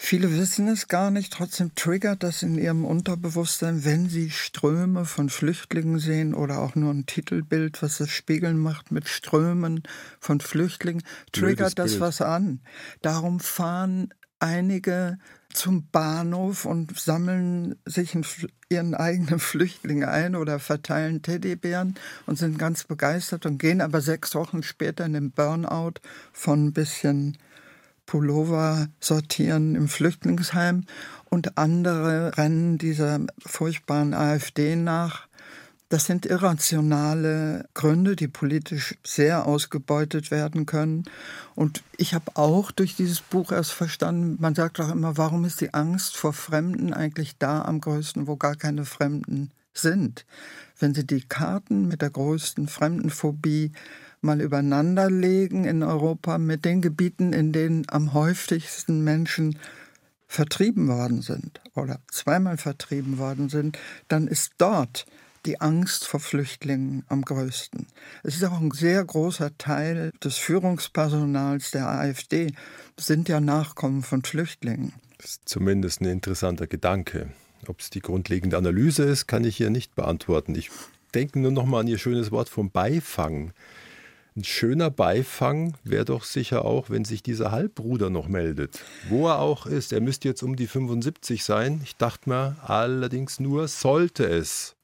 Viele 0.02 0.34
wissen 0.34 0.66
es 0.66 0.88
gar 0.88 1.10
nicht, 1.10 1.30
trotzdem 1.30 1.74
triggert 1.74 2.22
das 2.22 2.42
in 2.42 2.56
ihrem 2.56 2.86
Unterbewusstsein, 2.86 3.84
wenn 3.84 4.08
sie 4.08 4.30
Ströme 4.30 5.04
von 5.04 5.28
Flüchtlingen 5.28 5.98
sehen 5.98 6.32
oder 6.32 6.60
auch 6.60 6.74
nur 6.74 6.90
ein 6.90 7.04
Titelbild, 7.04 7.82
was 7.82 7.98
das 7.98 8.08
Spiegeln 8.08 8.56
macht 8.56 8.90
mit 8.92 9.08
Strömen 9.08 9.82
von 10.18 10.40
Flüchtlingen, 10.40 11.02
triggert 11.32 11.78
das 11.78 12.00
was 12.00 12.22
an. 12.22 12.60
Darum 13.02 13.40
fahren 13.40 14.14
einige 14.40 15.18
zum 15.52 15.88
Bahnhof 15.90 16.64
und 16.64 16.98
sammeln 16.98 17.76
sich 17.84 18.16
ihren 18.68 18.94
eigenen 18.94 19.40
Flüchtlinge 19.40 20.08
ein 20.08 20.36
oder 20.36 20.58
verteilen 20.58 21.22
Teddybären 21.22 21.96
und 22.26 22.38
sind 22.38 22.58
ganz 22.58 22.84
begeistert 22.84 23.46
und 23.46 23.58
gehen 23.58 23.80
aber 23.80 24.00
sechs 24.00 24.34
Wochen 24.34 24.62
später 24.62 25.04
in 25.04 25.12
den 25.12 25.30
Burnout 25.32 25.94
von 26.32 26.66
ein 26.66 26.72
bisschen 26.72 27.36
Pullover 28.06 28.88
sortieren 28.98 29.76
im 29.76 29.88
Flüchtlingsheim. 29.88 30.84
Und 31.28 31.58
andere 31.58 32.36
rennen 32.36 32.76
dieser 32.76 33.20
furchtbaren 33.46 34.14
AfD 34.14 34.74
nach 34.74 35.28
das 35.90 36.04
sind 36.04 36.24
irrationale 36.24 37.68
Gründe, 37.74 38.14
die 38.14 38.28
politisch 38.28 38.96
sehr 39.04 39.46
ausgebeutet 39.46 40.30
werden 40.30 40.64
können. 40.64 41.02
Und 41.56 41.82
ich 41.96 42.14
habe 42.14 42.36
auch 42.36 42.70
durch 42.70 42.94
dieses 42.94 43.20
Buch 43.20 43.50
erst 43.50 43.72
verstanden, 43.72 44.36
man 44.40 44.54
sagt 44.54 44.78
auch 44.78 44.90
immer, 44.90 45.18
warum 45.18 45.44
ist 45.44 45.60
die 45.60 45.74
Angst 45.74 46.16
vor 46.16 46.32
Fremden 46.32 46.94
eigentlich 46.94 47.38
da 47.38 47.62
am 47.62 47.80
größten, 47.80 48.28
wo 48.28 48.36
gar 48.36 48.54
keine 48.54 48.84
Fremden 48.84 49.50
sind? 49.74 50.26
Wenn 50.78 50.94
Sie 50.94 51.04
die 51.04 51.22
Karten 51.22 51.88
mit 51.88 52.02
der 52.02 52.10
größten 52.10 52.68
Fremdenphobie 52.68 53.72
mal 54.20 54.40
übereinander 54.40 55.10
legen 55.10 55.64
in 55.64 55.82
Europa 55.82 56.38
mit 56.38 56.64
den 56.64 56.82
Gebieten, 56.82 57.32
in 57.32 57.52
denen 57.52 57.84
am 57.88 58.12
häufigsten 58.14 59.02
Menschen 59.02 59.58
vertrieben 60.28 60.86
worden 60.86 61.22
sind 61.22 61.60
oder 61.74 61.98
zweimal 62.12 62.58
vertrieben 62.58 63.18
worden 63.18 63.48
sind, 63.48 63.76
dann 64.06 64.28
ist 64.28 64.52
dort 64.58 65.04
die 65.46 65.60
Angst 65.60 66.06
vor 66.06 66.20
Flüchtlingen 66.20 67.04
am 67.08 67.22
größten. 67.22 67.86
Es 68.22 68.36
ist 68.36 68.44
auch 68.44 68.60
ein 68.60 68.70
sehr 68.70 69.04
großer 69.04 69.56
Teil 69.58 70.12
des 70.22 70.36
Führungspersonals 70.36 71.70
der 71.70 71.88
AfD, 71.88 72.52
sind 72.98 73.28
ja 73.28 73.40
Nachkommen 73.40 74.02
von 74.02 74.22
Flüchtlingen. 74.22 74.92
Das 75.18 75.32
ist 75.32 75.48
zumindest 75.48 76.00
ein 76.00 76.06
interessanter 76.06 76.66
Gedanke. 76.66 77.30
Ob 77.66 77.80
es 77.80 77.90
die 77.90 78.00
grundlegende 78.00 78.56
Analyse 78.56 79.04
ist, 79.04 79.26
kann 79.26 79.44
ich 79.44 79.56
hier 79.56 79.70
nicht 79.70 79.94
beantworten. 79.94 80.54
Ich 80.54 80.70
denke 81.14 81.38
nur 81.38 81.50
noch 81.50 81.66
mal 81.66 81.80
an 81.80 81.88
Ihr 81.88 81.98
schönes 81.98 82.30
Wort 82.30 82.48
vom 82.48 82.70
Beifang. 82.70 83.52
Ein 84.36 84.44
schöner 84.44 84.90
Beifang 84.90 85.76
wäre 85.82 86.04
doch 86.04 86.24
sicher 86.24 86.64
auch, 86.64 86.88
wenn 86.88 87.04
sich 87.04 87.22
dieser 87.22 87.50
Halbbruder 87.50 88.10
noch 88.10 88.28
meldet. 88.28 88.78
Wo 89.08 89.26
er 89.26 89.40
auch 89.40 89.66
ist. 89.66 89.92
Er 89.92 90.00
müsste 90.00 90.28
jetzt 90.28 90.42
um 90.42 90.56
die 90.56 90.68
75 90.68 91.44
sein. 91.44 91.80
Ich 91.82 91.96
dachte 91.96 92.30
mir 92.30 92.56
allerdings 92.62 93.40
nur, 93.40 93.66
sollte 93.68 94.24
es 94.24 94.76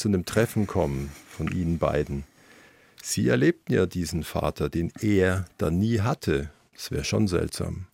zu 0.00 0.08
einem 0.08 0.24
Treffen 0.24 0.66
kommen 0.66 1.12
von 1.28 1.48
Ihnen 1.52 1.78
beiden. 1.78 2.24
Sie 3.02 3.28
erlebten 3.28 3.74
ja 3.74 3.84
diesen 3.84 4.24
Vater, 4.24 4.70
den 4.70 4.92
er 5.00 5.44
da 5.58 5.70
nie 5.70 6.00
hatte. 6.00 6.50
Das 6.74 6.90
wäre 6.90 7.04
schon 7.04 7.28
seltsam. 7.28 7.86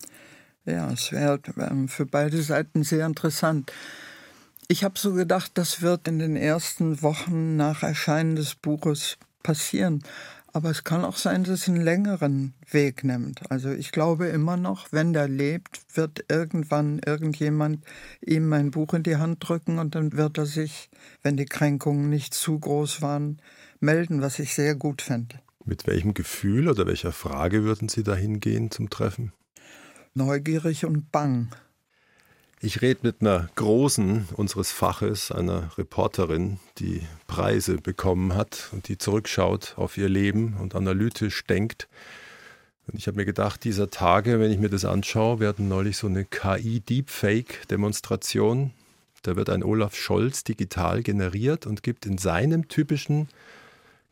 Ja, 0.65 0.91
es 0.93 1.11
wäre 1.11 1.41
ähm, 1.59 1.89
für 1.89 2.07
beide 2.07 2.43
Seiten 2.43 2.85
sehr 2.85 3.07
interessant. 3.07 3.73
Ich 4.69 4.85
habe 4.85 4.99
so 4.99 5.15
gedacht, 5.15 5.53
das 5.55 5.83
wird 5.83 6.07
in 6.07 6.21
den 6.21 6.37
ersten 6.37 7.03
Wochen 7.03 7.57
nach 7.57 7.83
Erscheinen 7.83 8.37
des 8.37 8.55
Buches 8.55 9.19
passieren. 9.43 10.03
Aber 10.57 10.71
es 10.71 10.85
kann 10.85 11.05
auch 11.05 11.19
sein, 11.19 11.45
dass 11.45 11.61
es 11.61 11.69
einen 11.69 11.83
längeren 11.83 12.55
Weg 12.71 13.05
nimmt. 13.05 13.43
Also 13.51 13.69
ich 13.69 13.93
glaube 13.93 14.29
immer 14.29 14.57
noch, 14.57 14.91
wenn 14.91 15.13
der 15.13 15.29
lebt, 15.29 15.83
wird 15.95 16.25
irgendwann 16.31 16.99
irgendjemand 17.05 17.85
ihm 18.25 18.51
ein 18.55 18.71
Buch 18.71 18.95
in 18.95 19.03
die 19.03 19.17
Hand 19.17 19.47
drücken 19.47 19.79
und 19.79 19.95
dann 19.95 20.15
wird 20.15 20.39
er 20.39 20.47
sich, 20.47 20.89
wenn 21.23 21.37
die 21.37 21.45
Kränkungen 21.45 22.09
nicht 22.09 22.33
zu 22.33 22.59
groß 22.59 23.03
waren, 23.03 23.43
melden, 23.81 24.23
was 24.23 24.39
ich 24.39 24.55
sehr 24.55 24.75
gut 24.77 25.03
fände. 25.03 25.39
Mit 25.67 25.87
welchem 25.87 26.15
Gefühl 26.15 26.71
oder 26.71 26.87
welcher 26.87 27.13
Frage 27.13 27.65
würden 27.65 27.91
Sie 27.91 28.03
dahin 28.03 28.41
gehen 28.41 28.71
zum 28.71 28.89
Treffen? 28.89 29.35
Neugierig 30.15 30.87
und 30.87 31.13
bang. 31.13 31.51
Ich 32.67 32.83
rede 32.83 33.01
mit 33.05 33.21
einer 33.21 33.49
Großen 33.55 34.27
unseres 34.35 34.73
Faches, 34.73 35.31
einer 35.31 35.71
Reporterin, 35.79 36.59
die 36.79 37.03
Preise 37.29 37.77
bekommen 37.77 38.35
hat 38.35 38.71
und 38.73 38.89
die 38.89 38.99
zurückschaut 38.99 39.75
auf 39.77 39.97
ihr 39.97 40.09
Leben 40.09 40.57
und 40.61 40.75
analytisch 40.75 41.45
denkt. 41.45 41.87
Und 42.89 42.99
ich 42.99 43.07
habe 43.07 43.19
mir 43.19 43.25
gedacht, 43.25 43.63
dieser 43.63 43.91
Tage, 43.91 44.41
wenn 44.41 44.51
ich 44.51 44.59
mir 44.59 44.69
das 44.69 44.85
anschaue, 44.85 45.39
wir 45.39 45.47
hatten 45.47 45.69
neulich 45.69 45.97
so 45.97 46.09
eine 46.09 46.25
KI-Deepfake-Demonstration. 46.25 48.73
Da 49.23 49.37
wird 49.37 49.49
ein 49.49 49.63
Olaf 49.63 49.95
Scholz 49.95 50.43
digital 50.43 51.05
generiert 51.05 51.67
und 51.67 51.85
gibt 51.85 52.05
in 52.05 52.19
seinem 52.19 52.67
typischen 52.67 53.29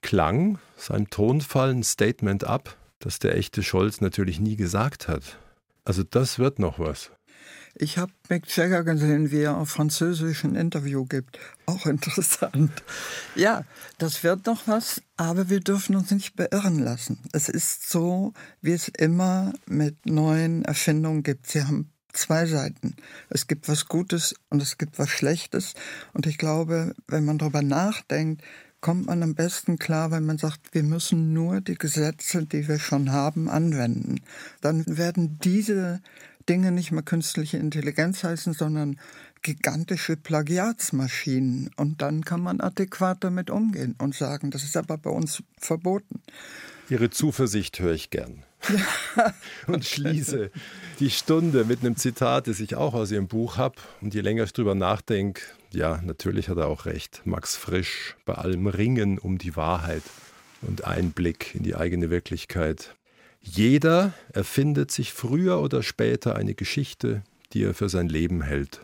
Klang, 0.01 0.61
seinem 0.77 1.11
Tonfall 1.11 1.71
ein 1.71 1.83
Statement 1.83 2.45
ab, 2.45 2.77
das 3.01 3.19
der 3.19 3.37
echte 3.37 3.65
Scholz 3.65 4.01
natürlich 4.01 4.39
nie 4.39 4.55
gesagt 4.55 5.09
hat. 5.09 5.41
Also 5.85 6.05
das 6.05 6.39
wird 6.39 6.61
noch 6.61 6.79
was. 6.79 7.11
Ich 7.77 7.99
habe 7.99 8.13
Mick 8.29 8.55
Jagger 8.57 8.85
gesehen, 8.85 9.33
wie 9.33 9.41
er 9.41 9.57
auf 9.57 9.71
Französisch 9.71 10.45
ein 10.45 10.55
Interview 10.55 11.05
gibt. 11.05 11.39
Auch 11.67 11.87
interessant. 11.87 12.71
Ja, 13.35 13.65
das 13.99 14.23
wird 14.23 14.47
noch 14.47 14.67
was, 14.67 15.03
aber 15.17 15.49
wir 15.49 15.61
dürfen 15.61 15.97
uns 15.97 16.11
nicht 16.11 16.37
beirren 16.37 16.79
lassen. 16.79 17.19
Es 17.33 17.49
ist 17.49 17.91
so, 17.91 18.33
wie 18.61 18.73
es 18.73 18.89
immer 18.89 19.53
mit 19.67 20.07
neuen 20.07 20.65
Erfindungen 20.65 21.23
gibt. 21.23 21.49
Sie 21.49 21.63
haben 21.63 21.91
zwei 22.13 22.47
Seiten. 22.47 22.95
Es 23.29 23.49
gibt 23.49 23.69
was 23.69 23.87
Gutes 23.87 24.35
und 24.51 24.63
es 24.63 24.79
gibt 24.79 24.99
was 24.99 25.11
Schlechtes. 25.11 25.75
Und 26.13 26.27
ich 26.27 26.39
glaube, 26.39 26.95
wenn 27.09 27.25
man 27.25 27.39
darüber 27.39 27.63
nachdenkt, 27.63 28.43
kommt 28.81 29.07
man 29.07 29.23
am 29.23 29.35
besten 29.35 29.79
klar, 29.79 30.11
wenn 30.11 30.27
man 30.27 30.37
sagt, 30.37 30.75
wir 30.75 30.83
müssen 30.83 31.33
nur 31.33 31.63
die 31.63 31.75
Gesetze, 31.75 32.45
die 32.45 32.69
wir 32.69 32.79
schon 32.79 33.13
haben, 33.13 33.49
anwenden. 33.49 34.21
Dann 34.61 34.85
werden 34.87 35.39
diese 35.43 36.03
Dinge 36.49 36.73
nicht 36.73 36.93
mehr 36.93 37.03
künstliche 37.03 37.59
Intelligenz 37.59 38.25
heißen, 38.25 38.53
sondern 38.53 38.99
gigantische 39.43 40.17
Plagiatsmaschinen. 40.17 41.71
Und 41.77 42.03
dann 42.03 42.25
kann 42.25 42.41
man 42.41 42.61
adäquat 42.61 43.23
damit 43.23 43.51
umgehen 43.51 43.95
und 43.99 44.15
sagen, 44.15 44.51
das 44.51 44.65
ist 44.65 44.77
aber 44.77 44.99
bei 44.99 45.11
uns 45.11 45.43
verboten. 45.59 46.23
Ihre 46.91 47.11
Zuversicht 47.11 47.81
höre 47.81 47.95
ich 47.95 48.11
gern. 48.11 48.43
und 49.67 49.85
schließe 49.85 50.51
die 50.99 51.11
Stunde 51.11 51.65
mit 51.65 51.81
einem 51.81 51.97
Zitat, 51.97 52.47
das 52.47 52.61
ich 52.61 52.77
auch 52.77 52.95
aus 52.95 53.11
Ihrem 53.11 53.29
Buch 53.29 53.57
habe. 53.59 53.77
Und 54.01 54.15
je 54.15 54.21
länger 54.21 54.45
ich 54.45 54.53
drüber 54.53 54.75
nachdenke, 54.75 55.43
ja, 55.71 56.01
natürlich 56.03 56.49
hat 56.49 56.57
er 56.57 56.69
auch 56.69 56.87
recht. 56.87 57.23
Max 57.25 57.57
Frisch 57.57 58.17
bei 58.25 58.35
allem 58.35 58.67
Ringen 58.67 59.19
um 59.19 59.39
die 59.39 59.57
Wahrheit 59.57 60.03
und 60.63 60.85
Einblick 60.85 61.55
in 61.55 61.63
die 61.63 61.75
eigene 61.75 62.11
Wirklichkeit. 62.11 62.95
Jeder 63.45 64.15
erfindet 64.33 64.91
sich 64.91 65.13
früher 65.13 65.61
oder 65.61 65.83
später 65.83 66.35
eine 66.35 66.55
Geschichte, 66.55 67.23
die 67.53 67.63
er 67.63 67.75
für 67.75 67.89
sein 67.89 68.09
Leben 68.09 68.43
hält. 68.43 68.81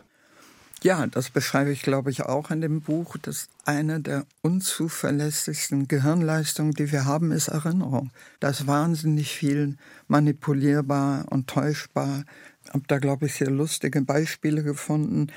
Ja, 0.83 1.05
das 1.05 1.29
beschreibe 1.29 1.71
ich, 1.71 1.81
glaube 1.81 2.09
ich, 2.09 2.23
auch 2.23 2.49
in 2.49 2.61
dem 2.61 2.81
Buch. 2.81 3.17
dass 3.17 3.49
eine 3.65 3.99
der 3.99 4.25
unzuverlässigsten 4.41 5.87
Gehirnleistungen, 5.87 6.73
die 6.73 6.91
wir 6.91 7.05
haben, 7.05 7.31
ist 7.31 7.49
Erinnerung. 7.49 8.11
Da 8.39 8.49
ist 8.49 8.65
wahnsinnig 8.65 9.31
viel 9.31 9.77
manipulierbar 10.07 11.25
und 11.29 11.47
täuschbar. 11.47 12.23
Ich 12.63 12.73
habe 12.73 12.83
da, 12.87 12.99
glaube 12.99 13.25
ich, 13.25 13.33
sehr 13.33 13.51
lustige 13.51 14.01
Beispiele 14.01 14.63
gefunden. 14.63 15.27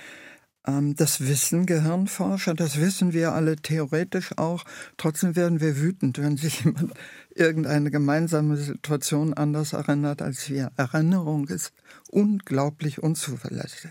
Ähm, 0.66 0.95
das 0.97 1.20
wissen 1.20 1.66
Gehirnforscher, 1.66 2.55
das 2.55 2.81
wissen 2.81 3.12
wir 3.12 3.33
alle 3.33 3.57
theoretisch 3.57 4.37
auch. 4.39 4.64
Trotzdem 4.97 5.37
werden 5.37 5.61
wir 5.61 5.79
wütend, 5.79 6.18
wenn 6.18 6.37
sich 6.37 6.64
jemand 6.64 6.95
irgendeine 7.35 7.91
gemeinsame 7.91 8.57
Situation 8.57 9.35
anders 9.35 9.72
erinnert 9.72 10.22
als 10.22 10.49
wir. 10.49 10.70
Erinnerung 10.76 11.49
ist 11.49 11.72
unglaublich 12.11 13.03
unzuverlässig. 13.03 13.91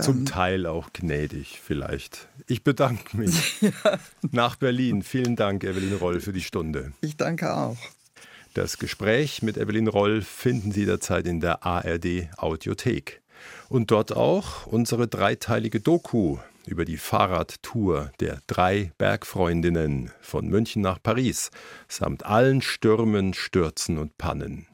Zum 0.00 0.18
ähm, 0.18 0.26
Teil 0.26 0.66
auch 0.66 0.92
gnädig 0.92 1.60
vielleicht. 1.62 2.28
Ich 2.46 2.64
bedanke 2.64 3.16
mich. 3.16 3.60
ja. 3.60 3.70
Nach 4.30 4.56
Berlin. 4.56 5.02
Vielen 5.02 5.36
Dank, 5.36 5.64
Evelyn 5.64 5.94
Roll, 5.94 6.20
für 6.20 6.32
die 6.32 6.40
Stunde. 6.40 6.92
Ich 7.02 7.16
danke 7.16 7.54
auch. 7.54 7.76
Das 8.54 8.78
Gespräch 8.78 9.42
mit 9.42 9.56
Evelyn 9.56 9.88
Roll 9.88 10.22
finden 10.22 10.72
Sie 10.72 10.86
derzeit 10.86 11.26
in 11.26 11.40
der 11.40 11.64
ARD 11.64 12.28
Audiothek. 12.36 13.20
Und 13.68 13.90
dort 13.90 14.14
auch 14.14 14.66
unsere 14.66 15.08
dreiteilige 15.08 15.80
Doku 15.80 16.38
über 16.66 16.84
die 16.84 16.96
Fahrradtour 16.96 18.12
der 18.20 18.40
drei 18.46 18.92
Bergfreundinnen 18.98 20.10
von 20.20 20.48
München 20.48 20.82
nach 20.82 21.02
Paris 21.02 21.50
samt 21.88 22.24
allen 22.24 22.62
Stürmen, 22.62 23.34
Stürzen 23.34 23.98
und 23.98 24.18
Pannen. 24.18 24.66